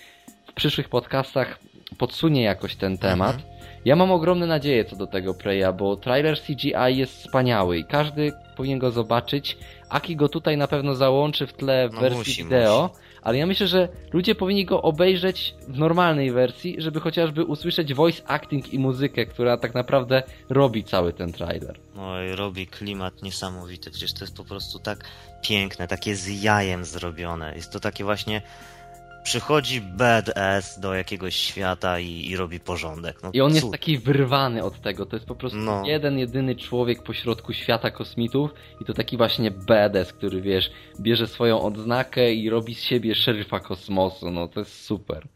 w 0.47 0.53
przyszłych 0.53 0.89
podcastach 0.89 1.59
podsunie 1.97 2.41
jakoś 2.41 2.75
ten 2.75 2.97
temat. 2.97 3.35
Mhm. 3.35 3.51
Ja 3.85 3.95
mam 3.95 4.11
ogromne 4.11 4.47
nadzieje 4.47 4.85
co 4.85 4.95
do 4.95 5.07
tego 5.07 5.33
Preya, 5.33 5.73
bo 5.77 5.95
trailer 5.95 6.39
CGI 6.39 6.97
jest 6.97 7.17
wspaniały 7.17 7.77
i 7.77 7.85
każdy 7.85 8.33
powinien 8.57 8.79
go 8.79 8.91
zobaczyć. 8.91 9.57
Aki 9.89 10.15
go 10.15 10.29
tutaj 10.29 10.57
na 10.57 10.67
pewno 10.67 10.95
załączy 10.95 11.47
w 11.47 11.53
tle 11.53 11.89
w 11.89 11.93
no 11.93 12.01
wersji 12.01 12.17
musi, 12.17 12.43
wideo, 12.43 12.89
musi. 12.93 13.03
ale 13.21 13.37
ja 13.37 13.45
myślę, 13.45 13.67
że 13.67 13.89
ludzie 14.13 14.35
powinni 14.35 14.65
go 14.65 14.81
obejrzeć 14.81 15.55
w 15.67 15.77
normalnej 15.77 16.31
wersji, 16.31 16.75
żeby 16.77 16.99
chociażby 16.99 17.43
usłyszeć 17.43 17.93
voice 17.93 18.21
acting 18.27 18.73
i 18.73 18.79
muzykę, 18.79 19.25
która 19.25 19.57
tak 19.57 19.73
naprawdę 19.73 20.23
robi 20.49 20.83
cały 20.83 21.13
ten 21.13 21.33
trailer. 21.33 21.79
I 22.31 22.35
robi 22.35 22.67
klimat 22.67 23.23
niesamowity, 23.23 23.91
przecież 23.91 24.13
to 24.13 24.23
jest 24.23 24.37
po 24.37 24.45
prostu 24.45 24.79
tak 24.79 25.05
piękne, 25.41 25.87
takie 25.87 26.15
z 26.15 26.43
jajem 26.43 26.85
zrobione. 26.85 27.55
Jest 27.55 27.71
to 27.71 27.79
takie 27.79 28.03
właśnie 28.03 28.41
przychodzi 29.23 29.81
badass 29.81 30.79
do 30.79 30.93
jakiegoś 30.93 31.35
świata 31.35 31.99
i, 31.99 32.29
i 32.29 32.35
robi 32.35 32.59
porządek. 32.59 33.23
No, 33.23 33.29
I 33.33 33.41
on 33.41 33.49
cud. 33.49 33.55
jest 33.55 33.71
taki 33.71 33.97
wyrwany 33.97 34.63
od 34.63 34.81
tego. 34.81 35.05
To 35.05 35.15
jest 35.15 35.27
po 35.27 35.35
prostu 35.35 35.57
no. 35.57 35.83
jeden, 35.85 36.19
jedyny 36.19 36.55
człowiek 36.55 37.03
pośrodku 37.03 37.53
świata 37.53 37.91
kosmitów 37.91 38.53
i 38.81 38.85
to 38.85 38.93
taki 38.93 39.17
właśnie 39.17 39.51
badass, 39.51 40.13
który 40.13 40.41
wiesz, 40.41 40.71
bierze 40.99 41.27
swoją 41.27 41.61
odznakę 41.61 42.33
i 42.33 42.49
robi 42.49 42.75
z 42.75 42.81
siebie 42.81 43.15
szeryfa 43.15 43.59
kosmosu. 43.59 44.31
No 44.31 44.47
to 44.47 44.59
jest 44.59 44.85
super. 44.85 45.27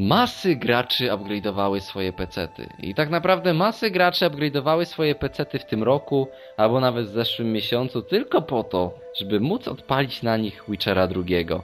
Masy 0.00 0.56
graczy 0.56 1.10
upgrade'owały 1.10 1.80
swoje 1.80 2.12
pecety. 2.12 2.68
I 2.78 2.94
tak 2.94 3.10
naprawdę 3.10 3.54
masy 3.54 3.90
graczy 3.90 4.24
upgrade'owały 4.24 4.84
swoje 4.84 5.14
pecety 5.14 5.58
w 5.58 5.64
tym 5.64 5.82
roku, 5.82 6.28
albo 6.56 6.80
nawet 6.80 7.06
w 7.06 7.08
zeszłym 7.08 7.52
miesiącu, 7.52 8.02
tylko 8.02 8.42
po 8.42 8.64
to, 8.64 8.94
żeby 9.18 9.40
móc 9.40 9.68
odpalić 9.68 10.22
na 10.22 10.36
nich 10.36 10.64
Witchera 10.68 11.06
drugiego. 11.06 11.62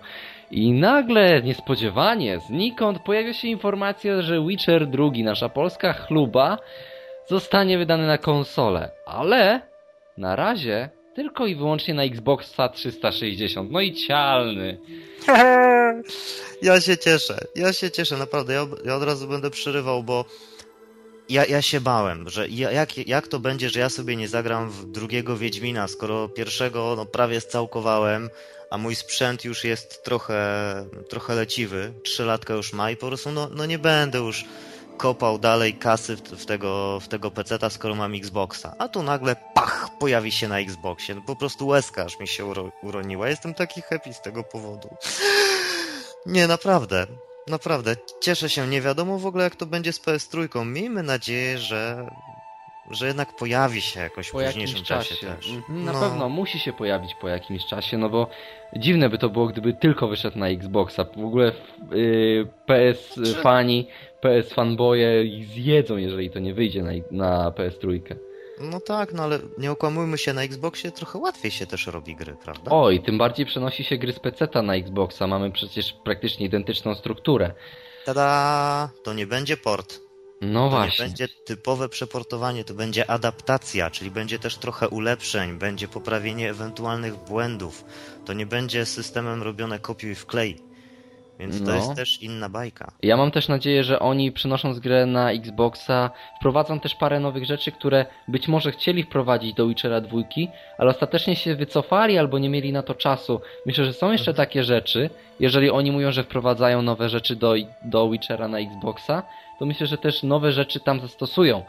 I 0.51 0.73
nagle, 0.73 1.43
niespodziewanie, 1.43 2.39
znikąd 2.39 2.99
pojawia 2.99 3.33
się 3.33 3.49
informacja, 3.49 4.23
że 4.23 4.47
Witcher 4.47 4.89
II, 4.99 5.25
nasza 5.25 5.49
polska 5.49 5.93
chluba, 5.93 6.59
zostanie 7.27 7.79
wydany 7.79 8.07
na 8.07 8.19
konsolę. 8.19 8.91
Ale 9.07 9.61
na 10.17 10.37
razie 10.37 10.89
tylko 11.17 11.47
i 11.47 11.55
wyłącznie 11.55 11.95
na 11.95 12.03
Xboxa 12.03 12.69
360. 12.69 13.71
No 13.71 13.81
i 13.81 13.95
cialny. 13.95 14.79
ja 16.63 16.81
się 16.81 16.99
cieszę, 16.99 17.39
ja 17.55 17.73
się 17.73 17.91
cieszę, 17.91 18.17
naprawdę. 18.17 18.55
Ja, 18.55 18.67
ja 18.85 18.97
od 18.97 19.03
razu 19.03 19.29
będę 19.29 19.51
przerywał, 19.51 20.03
bo 20.03 20.25
ja, 21.29 21.45
ja 21.45 21.63
się 21.63 21.81
bałem, 21.81 22.29
że 22.29 22.49
jak, 22.49 23.09
jak 23.09 23.29
to 23.29 23.41
będzie, 23.41 23.71
że 23.71 23.81
ja 23.81 23.89
sobie 23.89 24.17
nie 24.17 24.29
zagram 24.29 24.71
w 24.71 24.87
drugiego 24.87 25.37
Wiedźmina, 25.37 25.89
skoro 25.89 26.29
pierwszego 26.29 26.95
no, 26.97 27.07
prawie 27.07 27.41
scałkowałem, 27.41 28.31
a 28.71 28.79
mój 28.79 28.95
sprzęt 28.95 29.45
już 29.45 29.65
jest 29.65 30.05
trochę, 30.05 30.39
trochę 31.09 31.35
leciwy, 31.35 31.93
trzy 32.03 32.25
latka 32.25 32.55
już 32.55 32.73
ma 32.73 32.91
i 32.91 32.97
po 32.97 33.07
prostu 33.07 33.33
no, 33.33 33.49
no 33.55 33.67
nie 33.67 33.79
będę 33.79 34.19
już 34.19 34.45
kopał 34.97 35.39
dalej 35.39 35.75
kasy 35.75 36.17
w, 36.17 36.21
w 36.21 36.47
tego, 36.47 37.01
w 37.01 37.09
tego 37.09 37.31
peceta, 37.31 37.71
skoro 37.71 37.95
mam 37.95 38.15
Xboxa. 38.15 38.75
A 38.79 38.89
tu 38.89 39.03
nagle 39.03 39.37
pach, 39.55 39.86
pojawi 40.01 40.33
się 40.33 40.49
na 40.49 40.59
Xboxie. 40.59 41.15
No, 41.15 41.21
po 41.21 41.37
prostu 41.37 41.67
łezka 41.67 42.05
aż 42.05 42.21
mi 42.21 42.29
się 42.29 42.45
uro, 42.45 42.73
uroniła. 42.83 43.29
Jestem 43.29 43.55
taki 43.55 43.83
happy 43.83 44.13
z 44.13 44.21
tego 44.21 44.45
powodu. 44.45 44.89
Nie, 46.27 46.47
naprawdę. 46.47 47.07
Naprawdę. 47.47 47.97
Cieszę 48.21 48.49
się. 48.49 48.67
Nie 48.67 48.81
wiadomo 48.81 49.19
w 49.19 49.27
ogóle 49.27 49.45
jak 49.45 49.57
to 49.57 49.67
będzie 49.67 49.93
z 49.93 50.01
PS 50.01 50.29
Trójką. 50.29 50.65
Miejmy 50.65 51.03
nadzieję, 51.03 51.59
że 51.59 52.07
że 52.91 53.07
jednak 53.07 53.37
pojawi 53.37 53.81
się 53.81 54.01
jakoś 54.01 54.31
po 54.31 54.39
w 54.39 54.45
późniejszym 54.45 54.85
czasie. 54.85 55.15
czasie 55.15 55.27
też. 55.27 55.51
Mhm, 55.51 55.85
na 55.85 55.93
no. 55.93 56.01
pewno 56.01 56.29
musi 56.29 56.59
się 56.59 56.73
pojawić 56.73 57.15
po 57.15 57.29
jakimś 57.29 57.67
czasie, 57.67 57.99
no 57.99 58.09
bo 58.09 58.29
dziwne 58.77 59.09
by 59.09 59.19
to 59.19 59.29
było, 59.29 59.47
gdyby 59.47 59.75
tylko 59.75 60.09
wyszedł 60.09 60.39
na 60.39 60.49
Xboxa. 60.49 61.05
W 61.05 61.25
ogóle 61.25 61.53
yy, 61.91 62.49
PS 62.67 63.15
Czy... 63.15 63.35
fani, 63.35 63.89
PS 64.21 64.53
fanboye 64.53 65.25
zjedzą, 65.55 65.97
jeżeli 65.97 66.31
to 66.31 66.39
nie 66.39 66.55
wyjdzie 66.55 66.83
na, 66.83 66.93
na 67.11 67.51
PS 67.51 67.79
trójkę. 67.79 68.17
No 68.61 68.81
tak, 68.81 69.13
no 69.13 69.23
ale 69.23 69.39
nie 69.59 69.71
okłamujmy 69.71 70.19
się, 70.19 70.33
na 70.33 70.43
Xboxie 70.43 70.93
trochę 70.93 71.19
łatwiej 71.19 71.51
się 71.51 71.67
też 71.67 71.87
robi 71.87 72.17
gry, 72.17 72.37
prawda? 72.45 72.71
Oj, 72.71 73.03
tym 73.03 73.19
bardziej 73.19 73.47
przenosi 73.47 73.85
się 73.85 73.99
gry 73.99 74.13
z 74.13 74.19
PC 74.19 74.63
na 74.63 74.75
Xboxa. 74.75 75.27
Mamy 75.27 75.53
przecież 75.53 75.95
praktycznie 76.05 76.47
identyczną 76.47 76.95
strukturę. 76.95 77.55
Tada! 78.05 78.91
To 79.03 79.15
nie 79.15 79.27
będzie 79.27 79.57
port. 79.57 80.01
No 80.41 80.65
to 80.65 80.71
właśnie. 80.71 81.05
nie 81.05 81.09
będzie 81.09 81.29
typowe 81.29 81.89
przeportowanie, 81.89 82.65
to 82.65 82.75
będzie 82.75 83.11
adaptacja, 83.11 83.91
czyli 83.91 84.11
będzie 84.11 84.39
też 84.39 84.57
trochę 84.57 84.89
ulepszeń, 84.89 85.59
będzie 85.59 85.89
poprawienie 85.89 86.51
ewentualnych 86.51 87.17
błędów. 87.17 87.85
To 88.25 88.33
nie 88.33 88.47
będzie 88.47 88.87
systemem 88.87 89.43
robione 89.43 89.79
kopiuj 89.79 90.15
wklej. 90.15 90.66
Więc 91.39 91.59
to 91.61 91.67
No. 91.71 91.75
jest 91.75 91.95
też 91.95 92.23
inna 92.23 92.49
bajka. 92.49 92.93
Ja 93.03 93.17
mam 93.17 93.31
też 93.31 93.49
nadzieję, 93.49 93.85
że 93.85 93.99
oni 93.99 94.33
przynosząc 94.33 94.79
grę 94.79 95.07
na 95.07 95.33
Xboxa 95.33 96.11
wprowadzą 96.41 96.81
też 96.81 96.95
parę 96.95 97.21
nowych 97.21 97.45
rzeczy, 97.45 97.73
które 97.73 98.07
być 98.29 98.49
może 98.49 98.73
chcieli 98.73 99.03
wprowadzić 99.03 99.55
do 99.55 99.69
Witchera 99.69 100.01
2, 100.01 100.19
ale 100.79 100.91
ostatecznie 100.91 101.37
się 101.37 101.55
wycofali 101.57 102.19
albo 102.19 102.39
nie 102.39 102.49
mieli 102.49 102.73
na 102.73 102.83
to 102.83 102.95
czasu. 102.95 103.41
Myślę, 103.67 103.85
że 103.85 103.93
są 103.93 104.13
jeszcze 104.13 104.35
takie 104.35 104.65
rzeczy, 104.65 105.11
jeżeli 105.41 105.71
oni 105.71 105.93
mówią, 105.93 106.13
że 106.13 106.25
wprowadzają 106.25 106.83
nowe 106.83 107.09
rzeczy 107.09 107.37
do, 107.37 107.55
do 107.85 108.11
Witchera 108.11 108.49
na 108.49 108.59
Xboxa, 108.59 109.23
to 109.59 109.67
myślę, 109.67 109.87
że 109.87 109.99
też 109.99 110.23
nowe 110.23 110.53
rzeczy 110.53 110.81
tam 110.81 111.01
zastosują. 111.01 111.63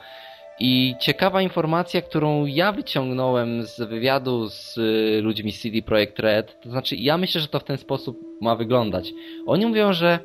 I 0.59 0.95
ciekawa 0.99 1.41
informacja, 1.41 2.01
którą 2.01 2.45
ja 2.45 2.71
wyciągnąłem 2.71 3.63
z 3.63 3.81
wywiadu 3.81 4.49
z 4.49 4.77
y, 4.77 5.21
ludźmi 5.21 5.53
CD 5.53 5.81
Projekt 5.81 6.19
Red, 6.19 6.61
to 6.61 6.69
znaczy 6.69 6.95
ja 6.95 7.17
myślę, 7.17 7.41
że 7.41 7.47
to 7.47 7.59
w 7.59 7.63
ten 7.63 7.77
sposób 7.77 8.19
ma 8.41 8.55
wyglądać. 8.55 9.13
Oni 9.45 9.65
mówią, 9.65 9.93
że 9.93 10.19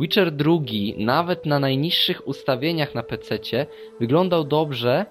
Witcher 0.00 0.32
2 0.32 0.52
nawet 0.96 1.46
na 1.46 1.58
najniższych 1.58 2.28
ustawieniach 2.28 2.94
na 2.94 3.02
PC 3.02 3.38
wyglądał 4.00 4.44
dobrze 4.44 5.06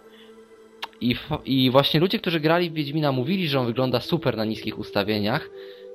i, 1.01 1.15
i 1.45 1.71
właśnie 1.71 1.99
ludzie, 1.99 2.19
którzy 2.19 2.39
grali 2.39 2.69
w 2.69 2.73
Wiedźmina 2.73 3.11
mówili, 3.11 3.47
że 3.47 3.59
on 3.59 3.65
wygląda 3.65 3.99
super 3.99 4.37
na 4.37 4.45
niskich 4.45 4.79
ustawieniach, 4.79 5.49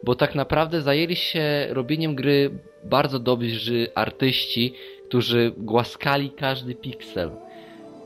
bo 0.04 0.14
tak 0.14 0.34
naprawdę 0.34 0.82
zajęli 0.82 1.16
się 1.16 1.66
robieniem 1.70 2.14
gry 2.14 2.50
bardzo 2.84 3.18
dobrzy 3.18 3.88
artyści, 3.94 4.74
którzy 5.08 5.52
głaskali 5.56 6.30
każdy 6.30 6.74
piksel. 6.74 7.30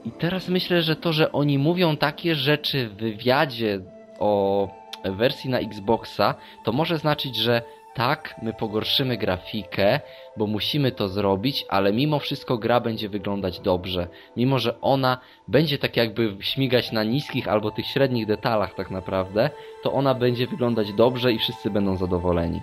I 0.05 0.11
teraz 0.11 0.49
myślę, 0.49 0.83
że 0.83 0.97
to, 0.97 1.13
że 1.13 1.33
oni 1.33 1.59
mówią 1.59 1.97
takie 1.97 2.35
rzeczy 2.35 2.89
w 2.89 2.97
wywiadzie 2.97 3.81
o 4.19 4.69
wersji 5.05 5.51
na 5.51 5.59
Xboxa, 5.59 6.35
to 6.65 6.73
może 6.73 6.99
znaczyć, 6.99 7.37
że 7.37 7.63
tak, 7.95 8.35
my 8.43 8.53
pogorszymy 8.53 9.17
grafikę, 9.17 10.01
bo 10.37 10.47
musimy 10.47 10.93
to 10.93 11.09
zrobić, 11.09 11.67
ale 11.69 11.93
mimo 11.93 12.19
wszystko 12.19 12.59
gra 12.59 12.81
będzie 12.81 13.09
wyglądać 13.09 13.61
dobrze. 13.61 14.09
Mimo, 14.37 14.59
że 14.59 14.81
ona 14.81 15.19
będzie 15.49 15.79
tak 15.79 15.97
jakby 15.97 16.37
śmigać 16.41 16.93
na 16.93 17.05
niskich 17.05 17.49
albo 17.49 17.71
tych 17.71 17.87
średnich 17.87 18.27
detalach 18.27 18.75
tak 18.75 18.91
naprawdę, 18.91 19.51
to 19.83 19.93
ona 19.93 20.15
będzie 20.15 20.47
wyglądać 20.47 20.93
dobrze 20.93 21.33
i 21.33 21.39
wszyscy 21.39 21.71
będą 21.71 21.97
zadowoleni. 21.97 22.61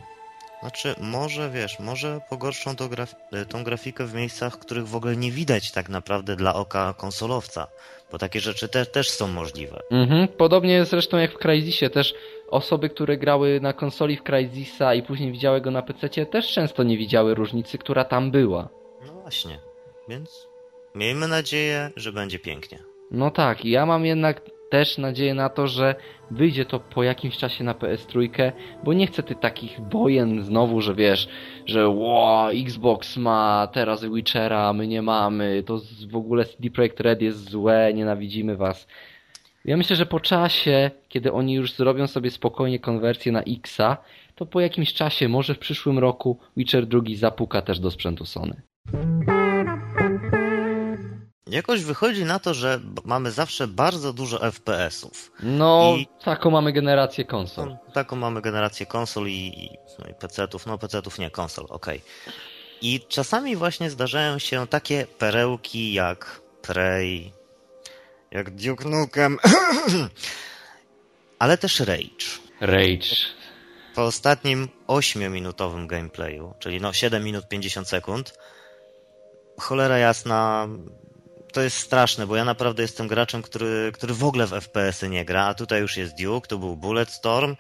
Znaczy, 0.62 0.96
może 1.02 1.50
wiesz, 1.50 1.80
może 1.80 2.22
pogorszą 2.30 2.76
graf 2.76 3.16
tą 3.50 3.64
grafikę 3.64 4.06
w 4.06 4.14
miejscach, 4.14 4.60
których 4.60 4.88
w 4.88 4.96
ogóle 4.96 5.16
nie 5.16 5.32
widać 5.32 5.72
tak 5.72 5.90
naprawdę 5.90 6.36
dla 6.36 6.54
oka 6.54 6.94
konsolowca, 6.98 7.68
bo 8.12 8.18
takie 8.18 8.40
rzeczy 8.40 8.70
te 8.70 8.86
też 8.86 9.10
są 9.10 9.28
możliwe. 9.28 9.82
Mhm, 9.92 10.28
podobnie 10.28 10.86
zresztą 10.86 11.18
jak 11.18 11.32
w 11.32 11.38
Crysisie, 11.38 11.90
też 11.90 12.14
osoby, 12.50 12.90
które 12.90 13.18
grały 13.18 13.60
na 13.62 13.74
konsoli 13.74 14.18
w 14.18 14.24
Crysisa 14.24 14.94
i 14.94 15.04
później 15.04 15.32
widziały 15.32 15.62
go 15.62 15.72
na 15.72 15.82
PC, 15.82 16.26
też 16.26 16.54
często 16.54 16.84
nie 16.84 16.98
widziały 16.98 17.36
różnicy, 17.36 17.78
która 17.78 18.06
tam 18.06 18.32
była. 18.32 18.70
No 19.06 19.14
właśnie, 19.14 19.60
więc 20.10 20.48
miejmy 20.96 21.28
nadzieję, 21.28 21.92
że 21.96 22.12
będzie 22.14 22.40
pięknie. 22.40 22.80
No 23.12 23.32
tak, 23.32 23.66
ja 23.66 23.86
mam 23.86 24.06
jednak 24.06 24.42
też 24.72 24.98
nadzieję 24.98 25.34
na 25.34 25.50
to, 25.50 25.68
że 25.68 25.96
wyjdzie 26.32 26.66
to 26.66 26.80
po 26.80 27.04
jakimś 27.04 27.38
czasie 27.38 27.64
na 27.64 27.74
PS3, 27.74 28.52
bo 28.84 28.94
nie 28.94 29.08
chcę 29.08 29.24
tych 29.24 29.40
takich 29.40 29.80
wojen 29.92 30.44
znowu, 30.44 30.82
że 30.82 30.96
wiesz, 30.96 31.30
że 31.66 31.88
ło, 31.88 32.52
Xbox 32.52 33.18
ma 33.18 33.68
teraz 33.74 34.06
Witchera, 34.06 34.74
my 34.74 34.88
nie 34.88 35.02
mamy, 35.02 35.64
to 35.66 35.82
w 36.10 36.16
ogóle 36.16 36.46
CD 36.46 36.70
Projekt 36.70 37.00
Red 37.00 37.22
jest 37.22 37.50
złe, 37.50 37.92
nienawidzimy 37.94 38.58
was. 38.58 38.88
Ja 39.66 39.78
myślę, 39.78 39.96
że 39.96 40.06
po 40.06 40.20
czasie, 40.20 40.92
kiedy 41.10 41.32
oni 41.34 41.54
już 41.54 41.74
zrobią 41.74 42.08
sobie 42.08 42.32
spokojnie 42.32 42.80
konwersję 42.80 43.32
na 43.32 43.42
Xa, 43.42 43.98
to 44.36 44.46
po 44.46 44.60
jakimś 44.60 44.94
czasie, 44.94 45.30
może 45.30 45.54
w 45.54 45.60
przyszłym 45.60 46.00
roku, 46.00 46.38
Witcher 46.58 46.88
2 46.88 47.02
zapuka 47.16 47.62
też 47.62 47.80
do 47.80 47.92
sprzętu 47.92 48.26
Sony. 48.26 48.62
Jakoś 51.52 51.84
wychodzi 51.84 52.26
na 52.26 52.40
to, 52.40 52.54
że 52.54 52.80
mamy 53.06 53.32
zawsze 53.32 53.68
bardzo 53.68 54.14
dużo 54.14 54.40
FPS-ów. 54.52 55.32
No, 55.44 55.94
I- 55.98 56.08
taką 56.24 56.50
mamy 56.52 56.74
generację 56.74 57.26
konsol. 57.26 57.70
No, 57.70 57.92
taką 57.94 58.16
mamy 58.16 58.42
generację 58.42 58.86
konsol 58.86 59.28
i, 59.28 59.64
i, 59.66 59.78
no 60.00 60.08
i 60.08 60.14
PC-ów, 60.14 60.66
no 60.66 60.78
PC-ów 60.78 61.20
nie, 61.20 61.30
konsol, 61.32 61.66
okej. 61.70 62.02
I 62.82 63.00
czasami 63.08 63.56
właśnie 63.56 63.90
zdarzają 63.90 64.40
się 64.40 64.68
takie 64.68 65.06
perełki 65.18 65.94
jak 65.94 66.42
Prey, 66.62 67.34
jak 68.32 68.50
Duke 68.56 68.90
Nukem, 68.90 69.38
ale 71.40 71.58
też 71.58 71.80
Rage. 71.80 72.26
Rage. 72.62 73.16
Po 73.96 74.06
ostatnim 74.06 74.70
8-minutowym 74.88 75.88
gameplayu, 75.88 76.54
czyli 76.60 76.82
no 76.82 76.94
7 76.94 77.24
minut 77.24 77.48
50 77.48 77.88
sekund, 77.88 78.34
cholera 79.60 79.98
jasna, 79.98 80.68
to 81.52 81.62
jest 81.62 81.78
straszne, 81.78 82.28
bo 82.28 82.36
ja 82.36 82.46
naprawdę 82.46 82.82
jestem 82.82 83.08
graczem, 83.08 83.42
który, 83.42 83.92
który 83.94 84.14
w 84.14 84.24
ogóle 84.24 84.48
w 84.48 84.52
FPS-y 84.52 85.10
nie 85.10 85.26
gra, 85.26 85.46
a 85.46 85.54
tutaj 85.54 85.82
już 85.82 85.98
jest 85.98 86.22
Duke, 86.22 86.48
to 86.48 86.58
był 86.58 86.78
Bulletstorm 86.78 87.56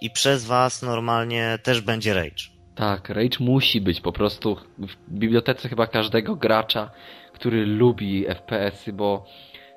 i 0.00 0.10
przez 0.10 0.44
was 0.44 0.82
normalnie 0.82 1.58
też 1.62 1.80
będzie 1.80 2.14
Rage. 2.14 2.44
Tak, 2.74 3.08
Rage 3.08 3.36
musi 3.40 3.80
być 3.80 4.00
po 4.00 4.12
prostu 4.12 4.56
w 4.78 5.12
bibliotece 5.12 5.68
chyba 5.68 5.86
każdego 5.86 6.36
gracza, 6.36 6.90
który 7.32 7.66
lubi 7.66 8.24
FPS-y, 8.28 8.92
bo 8.92 9.26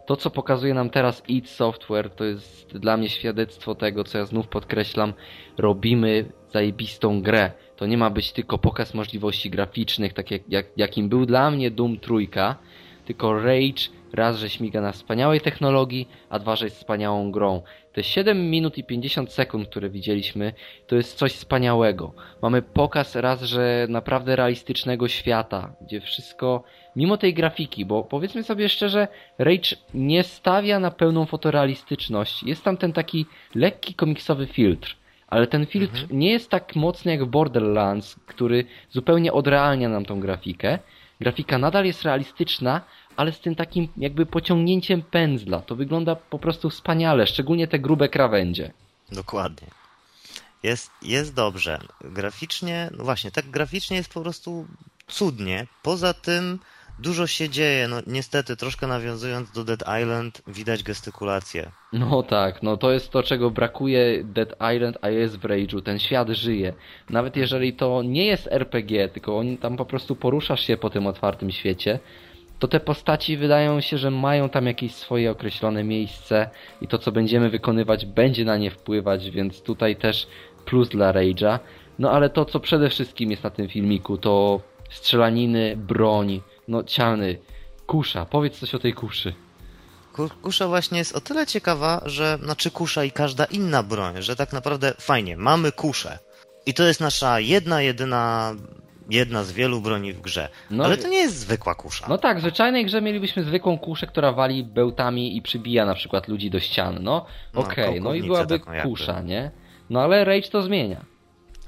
to, 0.05 0.15
co 0.15 0.29
pokazuje 0.29 0.73
nam 0.73 0.89
teraz 0.89 1.23
id 1.27 1.49
Software, 1.49 2.09
to 2.09 2.23
jest 2.23 2.77
dla 2.77 2.97
mnie 2.97 3.09
świadectwo 3.09 3.75
tego, 3.75 4.03
co 4.03 4.17
ja 4.17 4.25
znów 4.25 4.47
podkreślam, 4.47 5.13
robimy 5.57 6.31
zajebistą 6.53 7.21
grę. 7.21 7.51
To 7.75 7.85
nie 7.85 7.97
ma 7.97 8.09
być 8.09 8.31
tylko 8.31 8.57
pokaz 8.57 8.93
możliwości 8.93 9.49
graficznych, 9.49 10.13
tak 10.13 10.31
jak, 10.31 10.41
jak, 10.49 10.65
jakim 10.77 11.09
był 11.09 11.25
dla 11.25 11.51
mnie 11.51 11.71
Doom 11.71 11.99
Trójka, 11.99 12.57
tylko 13.05 13.39
Rage 13.39 13.89
raz, 14.13 14.37
że 14.37 14.49
śmiga 14.49 14.81
na 14.81 14.91
wspaniałej 14.91 15.41
technologii, 15.41 16.09
a 16.29 16.39
dwa, 16.39 16.55
że 16.55 16.65
jest 16.65 16.77
wspaniałą 16.77 17.31
grą. 17.31 17.61
Te 17.93 18.03
7 18.03 18.49
minut 18.49 18.77
i 18.77 18.83
50 18.83 19.31
sekund, 19.31 19.69
które 19.69 19.89
widzieliśmy, 19.89 20.53
to 20.87 20.95
jest 20.95 21.17
coś 21.17 21.33
wspaniałego. 21.33 22.13
Mamy 22.41 22.61
pokaz 22.61 23.15
raz, 23.15 23.41
że 23.41 23.87
naprawdę 23.89 24.35
realistycznego 24.35 25.07
świata, 25.07 25.75
gdzie 25.81 26.01
wszystko, 26.01 26.63
mimo 26.95 27.17
tej 27.17 27.33
grafiki, 27.33 27.85
bo 27.85 28.03
powiedzmy 28.03 28.43
sobie 28.43 28.69
szczerze, 28.69 29.07
Rage 29.37 29.75
nie 29.93 30.23
stawia 30.23 30.79
na 30.79 30.91
pełną 30.91 31.25
fotorealistyczność. 31.25 32.43
Jest 32.43 32.63
tam 32.63 32.77
ten 32.77 32.93
taki 32.93 33.25
lekki 33.55 33.93
komiksowy 33.93 34.47
filtr. 34.47 34.97
Ale 35.27 35.47
ten 35.47 35.65
filtr 35.65 36.07
nie 36.11 36.31
jest 36.31 36.49
tak 36.49 36.75
mocny 36.75 37.11
jak 37.11 37.23
w 37.23 37.27
Borderlands, 37.27 38.15
który 38.25 38.65
zupełnie 38.89 39.33
odrealnia 39.33 39.89
nam 39.89 40.05
tą 40.05 40.19
grafikę. 40.19 40.79
Grafika 41.23 41.57
nadal 41.57 41.85
jest 41.85 42.03
realistyczna, 42.03 42.81
ale 43.15 43.31
z 43.31 43.39
tym 43.39 43.55
takim 43.55 43.87
jakby 43.97 44.25
pociągnięciem 44.25 45.01
pędzla. 45.01 45.61
To 45.61 45.75
wygląda 45.75 46.15
po 46.15 46.39
prostu 46.39 46.69
wspaniale, 46.69 47.27
szczególnie 47.27 47.67
te 47.67 47.79
grube 47.79 48.09
krawędzie. 48.09 48.71
Dokładnie. 49.11 49.67
Jest, 50.63 50.91
jest 51.01 51.33
dobrze. 51.33 51.79
Graficznie, 52.01 52.89
no 52.97 53.03
właśnie, 53.03 53.31
tak 53.31 53.45
graficznie 53.49 53.97
jest 53.97 54.13
po 54.13 54.21
prostu 54.21 54.67
cudnie. 55.07 55.67
Poza 55.81 56.13
tym 56.13 56.59
dużo 56.99 57.27
się 57.27 57.49
dzieje. 57.49 57.87
No 57.87 57.97
niestety, 58.07 58.55
troszkę 58.55 58.87
nawiązując 58.87 59.51
do 59.51 59.63
Dead 59.63 59.83
Island, 60.01 60.41
widać 60.47 60.83
gestykulację. 60.83 61.71
No 61.93 62.23
tak, 62.23 62.63
no 62.63 62.77
to 62.77 62.91
jest 62.91 63.09
to, 63.11 63.23
czego 63.23 63.51
brakuje 63.51 64.23
Dead 64.23 64.55
Island, 64.75 64.97
a 65.01 65.09
jest 65.09 65.37
w 65.37 65.43
Rage'u. 65.43 65.81
Ten 65.81 65.99
świat 65.99 66.29
żyje. 66.29 66.73
Nawet 67.09 67.35
jeżeli 67.35 67.73
to 67.73 68.03
nie 68.03 68.25
jest 68.25 68.47
RPG, 68.51 69.09
tylko 69.09 69.37
on, 69.37 69.57
tam 69.57 69.77
po 69.77 69.85
prostu 69.85 70.15
poruszasz 70.15 70.67
się 70.67 70.77
po 70.77 70.89
tym 70.89 71.07
otwartym 71.07 71.51
świecie, 71.51 71.99
to 72.59 72.67
te 72.67 72.79
postaci 72.79 73.37
wydają 73.37 73.81
się, 73.81 73.97
że 73.97 74.11
mają 74.11 74.49
tam 74.49 74.65
jakieś 74.65 74.95
swoje 74.95 75.31
określone 75.31 75.83
miejsce 75.83 76.49
i 76.81 76.87
to, 76.87 76.97
co 76.97 77.11
będziemy 77.11 77.49
wykonywać, 77.49 78.05
będzie 78.05 78.45
na 78.45 78.57
nie 78.57 78.71
wpływać, 78.71 79.29
więc 79.29 79.61
tutaj 79.61 79.95
też 79.95 80.27
plus 80.65 80.89
dla 80.89 81.13
Rage'a. 81.13 81.59
No 81.99 82.11
ale 82.11 82.29
to, 82.29 82.45
co 82.45 82.59
przede 82.59 82.89
wszystkim 82.89 83.31
jest 83.31 83.43
na 83.43 83.49
tym 83.49 83.67
filmiku, 83.67 84.17
to 84.17 84.61
strzelaniny, 84.89 85.77
broń, 85.77 86.41
no 86.67 86.83
ciany, 86.83 87.37
kusza. 87.87 88.25
Powiedz 88.25 88.59
coś 88.59 88.75
o 88.75 88.79
tej 88.79 88.93
kuszy. 88.93 89.33
Ku- 90.13 90.29
Kusza 90.41 90.67
właśnie 90.67 90.97
jest 90.97 91.15
o 91.15 91.21
tyle 91.21 91.47
ciekawa, 91.47 92.01
że, 92.05 92.37
znaczy 92.43 92.71
kusza 92.71 93.03
i 93.03 93.11
każda 93.11 93.45
inna 93.45 93.83
broń, 93.83 94.21
że 94.21 94.35
tak 94.35 94.53
naprawdę 94.53 94.93
fajnie, 94.99 95.37
mamy 95.37 95.71
kuszę. 95.71 96.19
I 96.65 96.73
to 96.73 96.83
jest 96.83 96.99
nasza 97.01 97.39
jedna, 97.39 97.81
jedyna, 97.81 98.53
jedna 99.09 99.43
z 99.43 99.51
wielu 99.51 99.81
broni 99.81 100.13
w 100.13 100.21
grze. 100.21 100.49
No 100.71 100.83
Ale 100.85 100.97
to 100.97 101.07
nie 101.07 101.17
jest 101.17 101.37
zwykła 101.39 101.75
kusza. 101.75 102.05
No 102.09 102.17
tak, 102.17 102.37
w 102.37 102.41
zwyczajnej 102.41 102.85
grze 102.85 103.01
mielibyśmy 103.01 103.43
zwykłą 103.43 103.77
kuszę, 103.77 104.07
która 104.07 104.31
wali 104.31 104.63
bełtami 104.63 105.37
i 105.37 105.41
przybija 105.41 105.85
na 105.85 105.95
przykład 105.95 106.27
ludzi 106.27 106.49
do 106.49 106.59
ścian. 106.59 106.97
No 107.01 107.25
No, 107.53 107.61
okej, 107.61 108.01
no 108.01 108.13
i 108.13 108.21
byłaby 108.23 108.59
kusza, 108.83 109.21
nie? 109.21 109.51
No 109.89 110.01
ale 110.01 110.25
Rage 110.25 110.49
to 110.49 110.61
zmienia. 110.61 111.05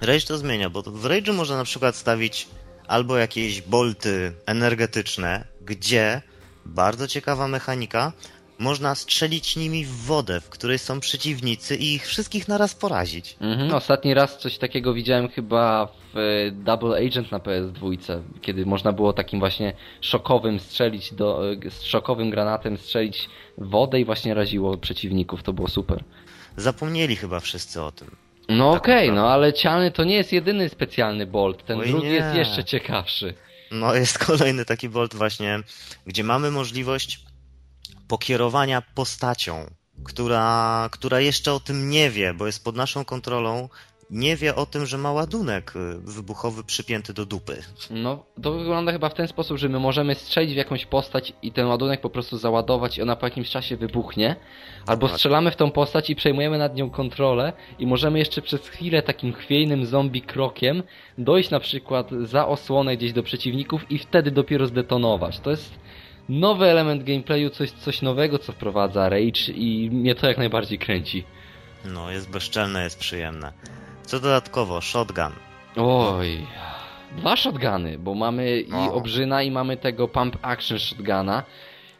Rage 0.01 0.25
to 0.27 0.37
zmienia, 0.37 0.69
bo 0.69 0.81
w 0.81 1.03
Rage'u 1.05 1.33
można 1.33 1.57
na 1.57 1.63
przykład 1.63 1.95
stawić 1.95 2.47
albo 2.87 3.17
jakieś 3.17 3.61
bolty 3.61 4.33
energetyczne, 4.45 5.45
gdzie 5.61 6.21
bardzo 6.65 7.07
ciekawa 7.07 7.47
mechanika. 7.47 8.11
Można 8.59 8.95
strzelić 8.95 9.55
nimi 9.55 9.85
w 9.85 9.95
wodę, 9.95 10.41
w 10.41 10.49
której 10.49 10.79
są 10.79 10.99
przeciwnicy 10.99 11.75
i 11.75 11.93
ich 11.93 12.07
wszystkich 12.07 12.47
naraz 12.47 12.75
porazić. 12.75 13.37
Mhm. 13.41 13.73
Ostatni 13.73 14.13
raz 14.13 14.37
coś 14.37 14.57
takiego 14.57 14.93
widziałem 14.93 15.29
chyba 15.29 15.85
w 16.13 16.17
e, 16.17 16.51
Double 16.51 17.07
Agent 17.07 17.31
na 17.31 17.39
PS2, 17.39 17.97
kiedy 18.41 18.65
można 18.65 18.91
było 18.91 19.13
takim 19.13 19.39
właśnie 19.39 19.73
szokowym 20.01 20.59
strzelić 20.59 21.13
do, 21.13 21.51
e, 21.51 21.71
szokowym 21.83 22.29
granatem 22.29 22.77
strzelić 22.77 23.29
wodę 23.57 23.99
i 23.99 24.05
właśnie 24.05 24.33
raziło 24.33 24.77
przeciwników. 24.77 25.43
To 25.43 25.53
było 25.53 25.67
super. 25.67 26.03
Zapomnieli 26.57 27.15
chyba 27.15 27.39
wszyscy 27.39 27.81
o 27.81 27.91
tym. 27.91 28.24
No 28.49 28.73
tak 28.73 28.81
okej, 28.81 29.09
okay, 29.09 29.15
no 29.15 29.29
ale 29.29 29.53
cialny 29.53 29.91
to 29.91 30.03
nie 30.03 30.15
jest 30.15 30.31
jedyny 30.31 30.69
specjalny 30.69 31.25
bolt. 31.25 31.65
Ten 31.65 31.79
Oj 31.79 31.87
drugi 31.87 32.07
nie. 32.07 32.13
jest 32.13 32.35
jeszcze 32.35 32.63
ciekawszy. 32.63 33.33
No 33.71 33.95
jest 33.95 34.17
kolejny 34.27 34.65
taki 34.65 34.89
bolt 34.89 35.15
właśnie, 35.15 35.59
gdzie 36.05 36.23
mamy 36.23 36.51
możliwość 36.51 37.19
pokierowania 38.07 38.81
postacią, 38.81 39.65
która, 40.03 40.89
która 40.91 41.19
jeszcze 41.19 41.53
o 41.53 41.59
tym 41.59 41.89
nie 41.89 42.09
wie, 42.09 42.33
bo 42.33 42.45
jest 42.45 42.63
pod 42.63 42.75
naszą 42.75 43.05
kontrolą, 43.05 43.69
nie 44.09 44.35
wie 44.35 44.55
o 44.55 44.65
tym, 44.65 44.85
że 44.85 44.97
ma 44.97 45.11
ładunek 45.11 45.73
y, 45.75 45.97
wybuchowy 45.97 46.63
przypięty 46.63 47.13
do 47.13 47.25
dupy. 47.25 47.63
No, 47.89 48.25
to 48.41 48.51
wygląda 48.51 48.91
chyba 48.91 49.09
w 49.09 49.13
ten 49.13 49.27
sposób, 49.27 49.57
że 49.57 49.69
my 49.69 49.79
możemy 49.79 50.15
strzelić 50.15 50.53
w 50.53 50.57
jakąś 50.57 50.85
postać 50.85 51.33
i 51.41 51.51
ten 51.51 51.67
ładunek 51.67 52.01
po 52.01 52.09
prostu 52.09 52.37
załadować 52.37 52.97
i 52.97 53.01
ona 53.01 53.15
po 53.15 53.25
jakimś 53.25 53.49
czasie 53.49 53.77
wybuchnie, 53.77 54.35
albo 54.85 55.07
tak. 55.07 55.15
strzelamy 55.15 55.51
w 55.51 55.55
tą 55.55 55.71
postać 55.71 56.09
i 56.09 56.15
przejmujemy 56.15 56.57
nad 56.57 56.75
nią 56.75 56.89
kontrolę 56.89 57.53
i 57.79 57.87
możemy 57.87 58.19
jeszcze 58.19 58.41
przez 58.41 58.67
chwilę 58.67 59.01
takim 59.01 59.33
chwiejnym 59.33 59.85
zombie 59.85 60.21
krokiem 60.21 60.83
dojść 61.17 61.49
na 61.49 61.59
przykład 61.59 62.11
za 62.11 62.47
osłonę 62.47 62.97
gdzieś 62.97 63.13
do 63.13 63.23
przeciwników 63.23 63.91
i 63.91 63.97
wtedy 63.97 64.31
dopiero 64.31 64.67
zdetonować. 64.67 65.39
To 65.39 65.51
jest 65.51 65.79
nowy 66.29 66.65
element 66.65 67.03
gameplayu, 67.03 67.49
coś, 67.49 67.71
coś 67.71 68.01
nowego, 68.01 68.39
co 68.39 68.51
wprowadza 68.51 69.09
Rage 69.09 69.51
i 69.55 69.89
mnie 69.91 70.15
to 70.15 70.27
jak 70.27 70.37
najbardziej 70.37 70.79
kręci. 70.79 71.23
No, 71.85 72.11
jest 72.11 72.29
bezczelne, 72.29 72.83
jest 72.83 72.99
przyjemne. 72.99 73.53
Co 74.05 74.19
dodatkowo, 74.19 74.81
shotgun. 74.81 75.31
Oj, 75.75 76.47
dwa 77.17 77.35
shotguny, 77.35 77.97
bo 77.97 78.15
mamy 78.15 78.61
i 78.61 78.89
obrzyna 78.91 79.43
i 79.43 79.51
mamy 79.51 79.77
tego 79.77 80.07
pump 80.07 80.37
action 80.41 80.79
shotguna. 80.79 81.43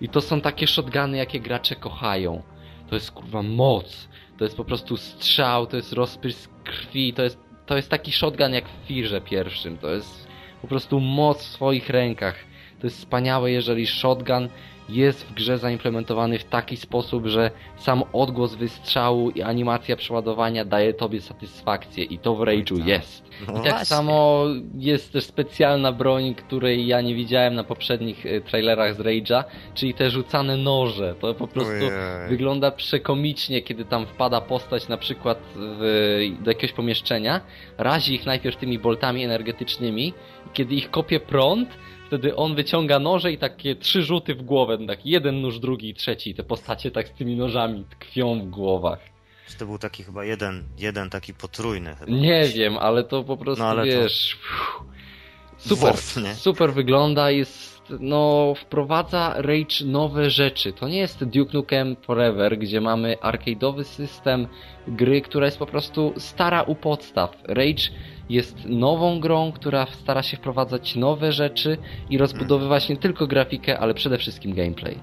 I 0.01 0.10
to 0.10 0.22
są 0.22 0.41
takie 0.41 0.68
shotguny, 0.68 1.18
jakie 1.18 1.39
gracze 1.39 1.76
kochają. 1.76 2.43
To 2.89 2.95
jest 2.95 3.12
kurwa 3.12 3.41
moc. 3.41 4.08
To 4.38 4.43
jest 4.43 4.58
po 4.58 4.66
prostu 4.66 4.97
strzał, 4.97 5.68
to 5.68 5.78
jest 5.78 5.93
rozprysk 5.93 6.51
krwi, 6.64 7.14
to 7.14 7.24
jest, 7.24 7.39
to 7.66 7.76
jest 7.76 7.89
taki 7.89 8.12
shotgun 8.12 8.53
jak 8.53 8.66
w 8.66 8.88
Firze 8.88 9.22
pierwszym. 9.22 9.78
To 9.78 9.89
jest 9.89 10.28
po 10.62 10.68
prostu 10.68 10.99
moc 10.99 11.43
w 11.43 11.51
swoich 11.51 11.89
rękach. 11.89 12.36
To 12.82 12.88
jest 12.88 12.97
wspaniałe, 12.97 13.51
jeżeli 13.51 13.88
shotgun 13.88 14.49
jest 14.90 15.26
w 15.26 15.34
grze 15.34 15.58
zaimplementowany 15.58 16.40
w 16.40 16.44
taki 16.44 16.78
sposób, 16.78 17.28
że 17.28 17.52
sam 17.78 18.04
odgłos 18.14 18.56
wystrzału 18.56 19.30
i 19.30 19.42
animacja 19.42 19.96
przeładowania 19.96 20.66
daje 20.66 20.94
tobie 20.94 21.22
satysfakcję 21.22 22.04
i 22.04 22.20
to 22.20 22.36
w 22.36 22.40
Rage'u 22.40 22.78
tak. 22.78 22.88
jest. 22.88 23.24
No 23.48 23.54
I 23.54 23.56
tak 23.56 23.64
właśnie. 23.64 23.86
samo 23.86 24.46
jest 24.78 25.14
też 25.14 25.24
specjalna 25.24 25.92
broń, 25.92 26.36
której 26.36 26.88
ja 26.88 27.02
nie 27.02 27.16
widziałem 27.16 27.56
na 27.56 27.64
poprzednich 27.64 28.26
e, 28.26 28.42
trailerach 28.42 28.96
z 28.96 29.00
Rage'a, 29.00 29.44
czyli 29.74 29.94
te 29.94 30.10
rzucane 30.10 30.58
noże. 30.58 31.16
To 31.20 31.34
po 31.34 31.48
prostu 31.48 31.74
Ojej. 31.74 32.30
wygląda 32.30 32.72
przekomicznie, 32.72 33.62
kiedy 33.62 33.86
tam 33.86 34.06
wpada 34.06 34.42
postać 34.42 34.88
na 34.88 34.98
przykład 34.98 35.40
w, 35.56 36.20
do 36.42 36.52
jakiegoś 36.52 36.76
pomieszczenia, 36.76 37.42
razi 37.78 38.16
ich 38.16 38.26
najpierw 38.26 38.58
tymi 38.58 38.80
boltami 38.80 39.24
energetycznymi, 39.24 40.14
kiedy 40.54 40.76
ich 40.76 40.92
kopie 40.92 41.20
prąd, 41.20 41.70
Wtedy 42.08 42.36
on 42.36 42.56
wyciąga 42.56 42.99
noże 42.99 43.32
i 43.32 43.38
takie 43.38 43.76
trzy 43.76 44.03
rzuty 44.03 44.36
w 44.36 44.41
głowę, 44.41 44.78
tak 44.88 45.06
jeden 45.06 45.41
nóż, 45.41 45.60
drugi 45.60 45.89
i 45.89 45.93
trzeci. 45.93 46.36
Te 46.36 46.43
postacie 46.43 46.91
tak 46.91 47.08
z 47.08 47.12
tymi 47.12 47.36
nożami 47.36 47.86
tkwią 47.89 48.39
w 48.39 48.49
głowach. 48.49 48.99
Czy 49.47 49.58
to 49.58 49.66
był 49.66 49.78
taki 49.78 50.03
chyba 50.03 50.26
jeden, 50.26 50.64
jeden 50.78 51.10
taki 51.10 51.34
potrójny? 51.34 51.95
Chyba. 51.95 52.12
Nie 52.12 52.45
wiem, 52.47 52.78
ale 52.78 53.03
to 53.03 53.24
po 53.24 53.38
prostu, 53.38 53.64
no, 53.64 53.84
wiesz... 53.84 54.38
To... 54.38 55.76
Super, 55.76 55.95
super 56.36 56.74
wygląda, 56.74 57.32
jest, 57.32 57.82
no, 57.99 58.53
wprowadza 58.56 59.34
Rage 59.38 59.86
nowe 59.86 60.30
rzeczy. 60.30 60.74
To 60.74 60.88
nie 60.88 60.97
jest 60.97 61.24
Duke 61.24 61.53
Nukem 61.53 61.95
Forever, 62.01 62.58
gdzie 62.58 62.82
mamy 62.82 63.16
arcade'owy 63.16 63.84
system 63.84 64.47
gry, 64.88 65.22
która 65.22 65.45
jest 65.45 65.58
po 65.58 65.66
prostu 65.66 66.14
stara 66.18 66.64
u 66.64 66.76
podstaw. 66.76 67.38
Rage 67.43 67.84
jest 68.30 68.55
nową 68.65 69.19
grą, 69.19 69.51
która 69.51 69.88
stara 70.03 70.23
się 70.23 70.38
wprowadzać 70.38 70.95
nowe 70.95 71.32
rzeczy 71.32 71.78
i 72.09 72.17
rozbudowywać 72.17 72.89
nie 72.89 72.97
tylko 72.97 73.28
grafikę, 73.28 73.80
ale 73.80 73.93
przede 73.93 74.17
wszystkim 74.17 74.53
gameplay. 74.53 74.99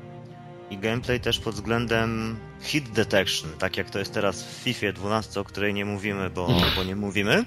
I 0.70 0.78
gameplay 0.78 1.20
też 1.20 1.38
pod 1.38 1.54
względem 1.54 2.36
hit 2.62 2.88
detection, 2.88 3.50
tak 3.58 3.76
jak 3.76 3.90
to 3.90 3.98
jest 3.98 4.14
teraz 4.14 4.44
w 4.44 4.62
FIFA 4.62 4.92
12, 4.92 5.40
o 5.40 5.44
której 5.44 5.74
nie 5.74 5.84
mówimy, 5.84 6.30
bo, 6.30 6.48
bo 6.76 6.84
nie 6.84 6.96
mówimy. 6.96 7.44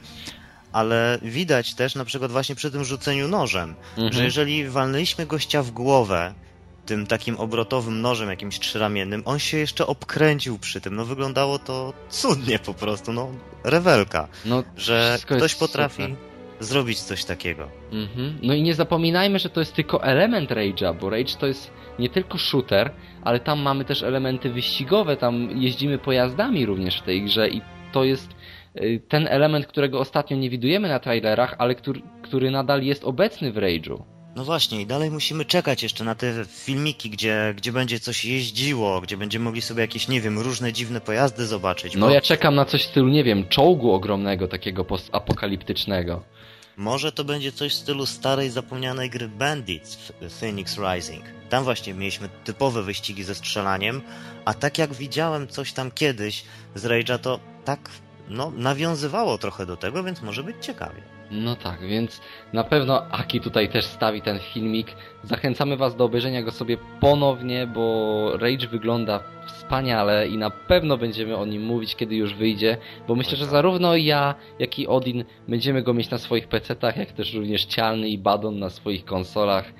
Ale 0.71 1.19
widać 1.21 1.73
też 1.73 1.95
na 1.95 2.05
przykład 2.05 2.31
właśnie 2.31 2.55
przy 2.55 2.71
tym 2.71 2.83
rzuceniu 2.83 3.27
nożem, 3.27 3.75
mhm. 3.97 4.13
że 4.13 4.23
jeżeli 4.23 4.69
walnęliśmy 4.69 5.25
gościa 5.25 5.63
w 5.63 5.71
głowę 5.71 6.33
tym 6.85 7.07
takim 7.07 7.37
obrotowym 7.37 8.01
nożem 8.01 8.29
jakimś 8.29 8.59
trzyramiennym, 8.59 9.21
on 9.25 9.39
się 9.39 9.57
jeszcze 9.57 9.87
obkręcił 9.87 10.59
przy 10.59 10.81
tym. 10.81 10.95
No 10.95 11.05
wyglądało 11.05 11.59
to 11.59 11.93
cudnie 12.09 12.59
po 12.59 12.73
prostu, 12.73 13.13
no 13.13 13.29
rewelka, 13.63 14.27
no, 14.45 14.63
że 14.77 15.17
ktoś 15.25 15.55
potrafi 15.55 16.01
super. 16.03 16.17
zrobić 16.59 16.99
coś 16.99 17.25
takiego. 17.25 17.69
Mhm. 17.91 18.39
No 18.41 18.53
i 18.53 18.61
nie 18.61 18.75
zapominajmy, 18.75 19.39
że 19.39 19.49
to 19.49 19.59
jest 19.59 19.73
tylko 19.73 20.03
element 20.03 20.49
Rage'a, 20.49 20.99
bo 20.99 21.09
Rage 21.09 21.35
to 21.39 21.47
jest 21.47 21.71
nie 21.99 22.09
tylko 22.09 22.37
shooter, 22.37 22.91
ale 23.23 23.39
tam 23.39 23.61
mamy 23.61 23.85
też 23.85 24.03
elementy 24.03 24.49
wyścigowe, 24.49 25.17
tam 25.17 25.61
jeździmy 25.61 25.97
pojazdami 25.97 26.65
również 26.65 26.99
w 26.99 27.03
tej 27.03 27.23
grze 27.23 27.49
i 27.49 27.61
to 27.91 28.03
jest 28.03 28.35
y, 28.75 29.01
ten 29.07 29.27
element, 29.27 29.67
którego 29.67 29.99
ostatnio 29.99 30.37
nie 30.37 30.49
widujemy 30.49 30.89
na 30.89 30.99
trailerach, 30.99 31.55
ale 31.57 31.75
który, 31.75 32.01
który 32.23 32.51
nadal 32.51 32.83
jest 32.83 33.03
obecny 33.03 33.51
w 33.51 33.55
Rage'u. 33.55 34.14
No 34.35 34.43
właśnie, 34.43 34.81
i 34.81 34.85
dalej 34.85 35.11
musimy 35.11 35.45
czekać 35.45 35.83
jeszcze 35.83 36.03
na 36.03 36.15
te 36.15 36.45
filmiki, 36.45 37.09
gdzie, 37.09 37.53
gdzie 37.57 37.71
będzie 37.71 37.99
coś 37.99 38.25
jeździło, 38.25 39.01
gdzie 39.01 39.17
będziemy 39.17 39.45
mogli 39.45 39.61
sobie 39.61 39.81
jakieś, 39.81 40.07
nie 40.07 40.21
wiem, 40.21 40.39
różne 40.39 40.73
dziwne 40.73 41.01
pojazdy 41.01 41.45
zobaczyć. 41.45 41.95
No 41.95 42.07
bo... 42.07 42.13
ja 42.13 42.21
czekam 42.21 42.55
na 42.55 42.65
coś 42.65 42.83
w 42.83 42.89
stylu, 42.89 43.07
nie 43.07 43.23
wiem, 43.23 43.47
czołgu 43.47 43.91
ogromnego, 43.91 44.47
takiego 44.47 44.85
postapokaliptycznego. 44.85 46.23
Może 46.77 47.11
to 47.11 47.23
będzie 47.23 47.51
coś 47.51 47.71
w 47.71 47.75
stylu 47.75 48.05
starej, 48.05 48.49
zapomnianej 48.49 49.09
gry 49.09 49.27
Bandits 49.27 49.95
w 50.21 50.39
Phoenix 50.39 50.77
Rising. 50.77 51.23
Tam 51.49 51.63
właśnie 51.63 51.93
mieliśmy 51.93 52.29
typowe 52.43 52.83
wyścigi 52.83 53.23
ze 53.23 53.35
strzelaniem, 53.35 54.01
a 54.45 54.53
tak 54.53 54.77
jak 54.77 54.93
widziałem 54.93 55.47
coś 55.47 55.73
tam 55.73 55.91
kiedyś 55.91 56.43
z 56.75 56.85
Rage'a, 56.85 57.19
to 57.19 57.39
tak 57.65 57.89
no, 58.29 58.51
nawiązywało 58.51 59.37
trochę 59.37 59.65
do 59.65 59.77
tego, 59.77 60.03
więc 60.03 60.21
może 60.21 60.43
być 60.43 60.55
ciekawie. 60.65 61.14
No 61.31 61.55
tak, 61.55 61.81
więc 61.81 62.21
na 62.53 62.63
pewno 62.63 63.05
Aki 63.11 63.41
tutaj 63.41 63.69
też 63.69 63.85
stawi 63.85 64.21
ten 64.21 64.39
filmik. 64.39 64.87
Zachęcamy 65.23 65.77
Was 65.77 65.95
do 65.95 66.05
obejrzenia 66.05 66.43
go 66.43 66.51
sobie 66.51 66.77
ponownie, 66.99 67.67
bo 67.67 68.37
Rage 68.37 68.67
wygląda 68.67 69.23
wspaniale 69.47 70.27
i 70.27 70.37
na 70.37 70.49
pewno 70.49 70.97
będziemy 70.97 71.37
o 71.37 71.45
nim 71.45 71.63
mówić, 71.63 71.95
kiedy 71.95 72.15
już 72.15 72.33
wyjdzie, 72.33 72.77
bo 73.07 73.15
myślę, 73.15 73.37
że 73.37 73.45
zarówno 73.45 73.95
ja, 73.95 74.35
jak 74.59 74.79
i 74.79 74.87
Odin 74.87 75.25
będziemy 75.47 75.83
go 75.83 75.93
mieć 75.93 76.09
na 76.09 76.17
swoich 76.17 76.47
PC-tach, 76.47 76.97
jak 76.97 77.11
też 77.11 77.33
również 77.33 77.65
Cialny 77.65 78.09
i 78.09 78.17
Badon 78.17 78.59
na 78.59 78.69
swoich 78.69 79.05
konsolach. 79.05 79.73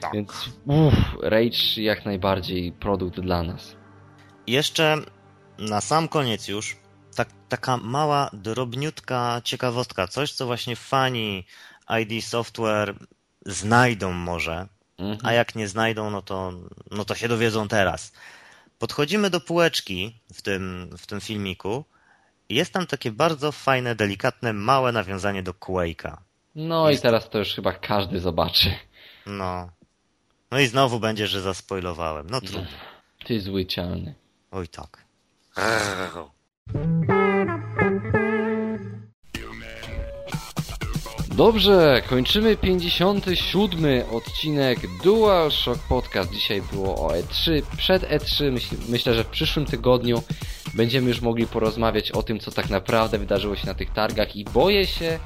Tak. 0.00 0.12
Więc 0.12 0.50
uff, 0.66 0.94
Rage 1.22 1.82
jak 1.82 2.04
najbardziej 2.04 2.72
produkt 2.72 3.20
dla 3.20 3.42
nas. 3.42 3.76
Jeszcze 4.46 4.96
na 5.58 5.80
sam 5.80 6.08
koniec 6.08 6.48
już 6.48 6.76
tak, 7.18 7.28
taka 7.48 7.76
mała, 7.76 8.30
drobniutka 8.32 9.40
ciekawostka, 9.44 10.08
coś, 10.08 10.32
co 10.32 10.46
właśnie 10.46 10.76
fani 10.76 11.44
ID 12.00 12.24
Software 12.24 12.94
znajdą 13.46 14.12
może, 14.12 14.66
mhm. 14.98 15.18
a 15.22 15.32
jak 15.32 15.54
nie 15.54 15.68
znajdą, 15.68 16.10
no 16.10 16.22
to, 16.22 16.52
no 16.90 17.04
to 17.04 17.14
się 17.14 17.28
dowiedzą 17.28 17.68
teraz. 17.68 18.12
Podchodzimy 18.78 19.30
do 19.30 19.40
półeczki 19.40 20.20
w 20.34 20.42
tym, 20.42 20.90
w 20.98 21.06
tym 21.06 21.20
filmiku 21.20 21.84
i 22.48 22.54
jest 22.54 22.72
tam 22.72 22.86
takie 22.86 23.12
bardzo 23.12 23.52
fajne, 23.52 23.94
delikatne, 23.94 24.52
małe 24.52 24.92
nawiązanie 24.92 25.42
do 25.42 25.52
Quake'a. 25.52 26.16
No 26.54 26.90
jest... 26.90 27.00
i 27.00 27.02
teraz 27.02 27.30
to 27.30 27.38
już 27.38 27.54
chyba 27.54 27.72
każdy 27.72 28.20
zobaczy. 28.20 28.74
No. 29.26 29.70
No 30.50 30.60
i 30.60 30.66
znowu 30.66 31.00
będzie, 31.00 31.26
że 31.26 31.40
zaspoilowałem. 31.40 32.30
No 32.30 32.40
trudno. 32.40 32.66
Ty 33.24 33.40
zły 33.40 33.66
cialny. 33.66 34.14
Oj 34.50 34.68
tak. 34.68 35.08
Dobrze, 41.36 42.02
kończymy 42.08 42.56
57 42.56 43.84
odcinek 44.12 44.78
DualShock 45.04 45.88
Podcast. 45.88 46.32
Dzisiaj 46.32 46.62
było 46.72 47.06
o 47.06 47.08
E3. 47.08 47.62
Przed 47.76 48.02
E3 48.02 48.52
myśl, 48.52 48.76
myślę, 48.88 49.14
że 49.14 49.24
w 49.24 49.28
przyszłym 49.28 49.66
tygodniu 49.66 50.22
będziemy 50.74 51.08
już 51.08 51.20
mogli 51.20 51.46
porozmawiać 51.46 52.12
o 52.12 52.22
tym, 52.22 52.40
co 52.40 52.50
tak 52.50 52.70
naprawdę 52.70 53.18
wydarzyło 53.18 53.56
się 53.56 53.66
na 53.66 53.74
tych 53.74 53.92
targach 53.92 54.36
i 54.36 54.44
boję 54.44 54.86
się 54.86 55.18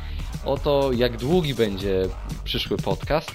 o 0.44 0.58
to, 0.58 0.92
jak 0.92 1.16
długi 1.16 1.54
będzie 1.54 2.02
przyszły 2.44 2.76
podcast. 2.76 3.30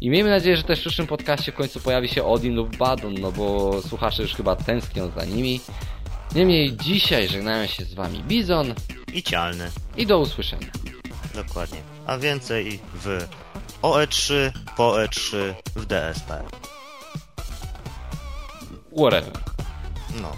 I 0.00 0.10
miejmy 0.10 0.30
nadzieję, 0.30 0.56
że 0.56 0.62
też 0.62 0.78
w 0.78 0.82
przyszłym 0.82 1.06
podcaście 1.06 1.52
w 1.52 1.54
końcu 1.54 1.80
pojawi 1.80 2.08
się 2.08 2.24
Odin 2.24 2.54
lub 2.54 2.76
Badon, 2.76 3.14
no 3.14 3.32
bo 3.32 3.82
słuchacze 3.82 4.22
już 4.22 4.34
chyba 4.34 4.56
tęsknią 4.56 5.10
za 5.10 5.24
nimi. 5.24 5.60
Niemniej 6.36 6.76
dzisiaj 6.76 7.28
żegnają 7.28 7.66
się 7.66 7.84
z 7.84 7.94
wami 7.94 8.22
Bizon 8.22 8.74
i 9.12 9.22
Cialny. 9.22 9.70
I 9.96 10.06
do 10.06 10.18
usłyszenia. 10.18 10.66
Dokładnie. 11.34 11.78
A 12.06 12.18
więcej 12.18 12.80
w 12.94 13.26
OE3, 13.82 14.50
po 14.76 14.92
E3, 14.92 15.54
w 15.76 15.86
DSP. 15.86 16.42
Whatever. 18.98 19.32
No. 20.22 20.32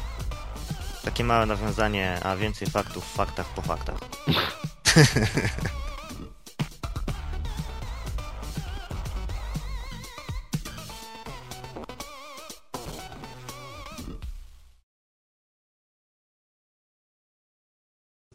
Takie 1.05 1.25
małe 1.25 1.47
nawiązanie, 1.47 2.21
a 2.23 2.37
więcej 2.37 2.69
faktów 2.69 3.05
w 3.05 3.15
faktach 3.15 3.55
po 3.55 3.63
faktach. 3.63 3.99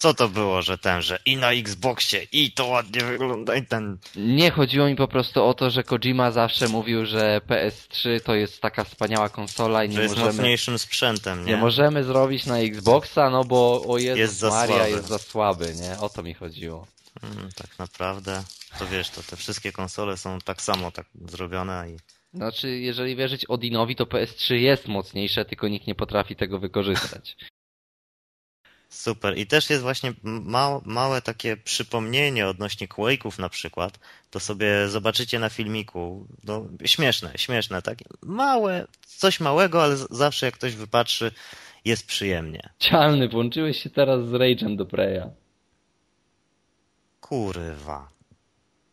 Co 0.03 0.13
to 0.13 0.29
było, 0.29 0.61
że 0.61 0.77
ten, 0.77 1.01
że 1.01 1.19
i 1.25 1.37
na 1.37 1.51
Xboxie, 1.51 2.27
i 2.31 2.51
to 2.51 2.65
ładnie 2.65 3.03
wygląda, 3.03 3.55
i 3.55 3.65
ten... 3.65 3.97
Nie, 4.15 4.51
chodziło 4.51 4.87
mi 4.87 4.95
po 4.95 5.07
prostu 5.07 5.43
o 5.43 5.53
to, 5.53 5.69
że 5.69 5.83
Kojima 5.83 6.31
zawsze 6.31 6.67
mówił, 6.67 7.05
że 7.05 7.41
PS3 7.47 8.21
to 8.23 8.35
jest 8.35 8.61
taka 8.61 8.83
wspaniała 8.83 9.29
konsola 9.29 9.83
i 9.83 9.89
nie 9.89 9.95
że 9.95 10.03
jest 10.03 10.15
możemy... 10.15 10.33
mocniejszym 10.33 10.79
sprzętem, 10.79 11.45
nie? 11.45 11.51
Nie 11.51 11.57
możemy 11.57 12.03
zrobić 12.03 12.45
na 12.45 12.59
Xboxa, 12.59 13.29
no 13.29 13.43
bo 13.43 13.83
o 13.87 13.97
Jezus 13.97 14.19
Jest 14.19 14.37
za 14.37 14.49
Maria 14.49 14.75
słaby. 14.75 14.91
jest 14.91 15.07
za 15.07 15.17
słaby, 15.17 15.73
nie? 15.75 15.99
O 15.99 16.09
to 16.09 16.23
mi 16.23 16.33
chodziło. 16.33 16.87
Mm, 17.23 17.49
tak 17.55 17.79
naprawdę, 17.79 18.43
to 18.79 18.85
wiesz, 18.85 19.09
to 19.09 19.23
te 19.23 19.35
wszystkie 19.35 19.71
konsole 19.71 20.17
są 20.17 20.39
tak 20.39 20.61
samo 20.61 20.91
tak 20.91 21.05
zrobione 21.25 21.91
i... 21.91 21.97
Znaczy, 22.33 22.69
jeżeli 22.69 23.15
wierzyć 23.15 23.45
Odinowi, 23.45 23.95
to 23.95 24.05
PS3 24.05 24.53
jest 24.53 24.87
mocniejsze, 24.87 25.45
tylko 25.45 25.67
nikt 25.67 25.87
nie 25.87 25.95
potrafi 25.95 26.35
tego 26.35 26.59
wykorzystać. 26.59 27.35
Super. 28.93 29.37
I 29.37 29.47
też 29.47 29.69
jest 29.69 29.81
właśnie 29.81 30.13
ma 30.23 30.81
małe 30.85 31.21
takie 31.21 31.57
przypomnienie 31.57 32.47
odnośnie 32.47 32.87
Quake'ów 32.87 33.39
na 33.39 33.49
przykład. 33.49 33.99
To 34.31 34.39
sobie 34.39 34.89
zobaczycie 34.89 35.39
na 35.39 35.49
filmiku. 35.49 36.27
No, 36.43 36.65
śmieszne, 36.85 37.31
śmieszne, 37.35 37.81
tak? 37.81 37.97
Małe, 38.21 38.87
coś 39.05 39.39
małego, 39.39 39.83
ale 39.83 39.97
zawsze 39.97 40.45
jak 40.45 40.55
ktoś 40.55 40.75
wypatrzy, 40.75 41.31
jest 41.85 42.07
przyjemnie. 42.07 42.69
Cialny, 42.79 43.29
włączyłeś 43.29 43.83
się 43.83 43.89
teraz 43.89 44.27
z 44.27 44.31
Rage'em 44.31 44.75
do 44.75 44.85
Preya. 44.85 45.29
Kurwa. 47.21 48.09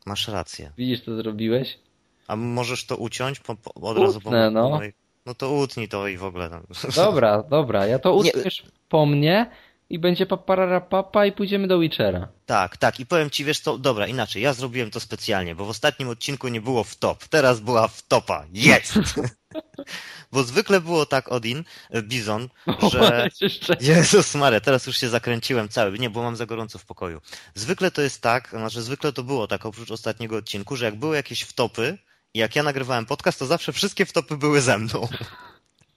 Masz 0.07 0.29
rację. 0.29 0.73
Widzisz, 0.79 1.01
co 1.05 1.17
zrobiłeś? 1.17 1.79
A 2.27 2.37
możesz 2.37 2.87
to 2.87 2.97
uciąć 2.97 3.41
po, 3.41 3.55
po, 3.55 3.75
od 3.75 3.99
razu 3.99 4.21
po, 4.21 4.29
Utnę, 4.29 4.51
no. 4.51 4.71
po 4.71 4.77
mojej... 4.77 4.93
No 5.27 5.35
to 5.35 5.53
utnij 5.53 5.89
to 5.89 6.09
i 6.09 6.17
w 6.17 6.25
ogóle. 6.25 6.51
Dobra, 6.97 7.43
dobra, 7.43 7.87
ja 7.87 7.99
to 7.99 8.23
Nie. 8.23 8.33
utniesz 8.33 8.63
po 8.89 9.07
mnie 9.07 9.51
i 9.91 9.99
będzie 9.99 10.27
paparara 10.27 10.81
papa 10.81 11.27
i 11.27 11.33
pójdziemy 11.33 11.69
do 11.69 11.79
Witchera. 11.79 12.29
Tak, 12.47 12.77
tak. 12.77 13.01
I 13.01 13.07
powiem 13.07 13.31
ci, 13.31 13.45
wiesz 13.45 13.61
co, 13.61 13.79
dobra, 13.79 14.07
inaczej. 14.07 14.43
Ja 14.43 14.53
zrobiłem 14.53 14.91
to 14.91 15.01
specjalnie, 15.01 15.55
bo 15.55 15.65
w 15.65 15.71
ostatnim 15.71 16.09
odcinku 16.09 16.49
nie 16.49 16.61
było 16.61 16.85
w 16.85 16.97
top. 16.97 17.29
Teraz 17.29 17.61
była 17.61 17.89
w 17.89 18.03
topa. 18.03 18.45
Jest! 18.53 18.95
bo 20.33 20.43
zwykle 20.43 20.81
było 20.81 21.07
tak, 21.07 21.33
Odin, 21.33 21.65
e, 21.91 22.03
Bizon, 22.03 22.49
że... 22.93 23.29
Jezus 23.81 24.35
Maria, 24.35 24.61
teraz 24.61 24.87
już 24.87 24.97
się 24.97 25.09
zakręciłem 25.09 25.69
cały. 25.69 25.99
Nie, 25.99 26.11
bo 26.11 26.23
mam 26.23 26.37
za 26.37 26.47
gorąco 26.47 26.79
w 26.79 26.85
pokoju. 26.85 27.21
Zwykle 27.55 27.91
to 27.91 28.03
jest 28.03 28.23
tak, 28.23 28.49
znaczy 28.51 28.83
zwykle 28.83 29.13
to 29.13 29.23
było 29.23 29.47
tak, 29.47 29.67
oprócz 29.67 29.91
ostatniego 29.91 30.37
odcinku, 30.37 30.77
że 30.77 30.85
jak 30.85 30.97
były 30.97 31.17
jakieś 31.17 31.43
wtopy 31.43 31.99
i 32.35 32.39
jak 32.39 32.57
ja 32.57 32.63
nagrywałem 32.63 33.07
podcast, 33.07 33.39
to 33.39 33.47
zawsze 33.47 33.73
wszystkie 33.73 34.07
wtopy 34.07 34.37
były 34.37 34.61
ze 34.61 34.79
mną. 34.79 35.09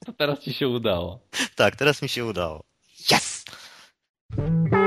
To 0.06 0.14
teraz 0.14 0.40
ci 0.40 0.54
się 0.54 0.68
udało. 0.68 1.20
tak, 1.56 1.76
teraz 1.76 2.02
mi 2.02 2.10
się 2.10 2.26
udało. 2.26 2.64
Yes! 3.12 3.33
Bye. 4.38 4.83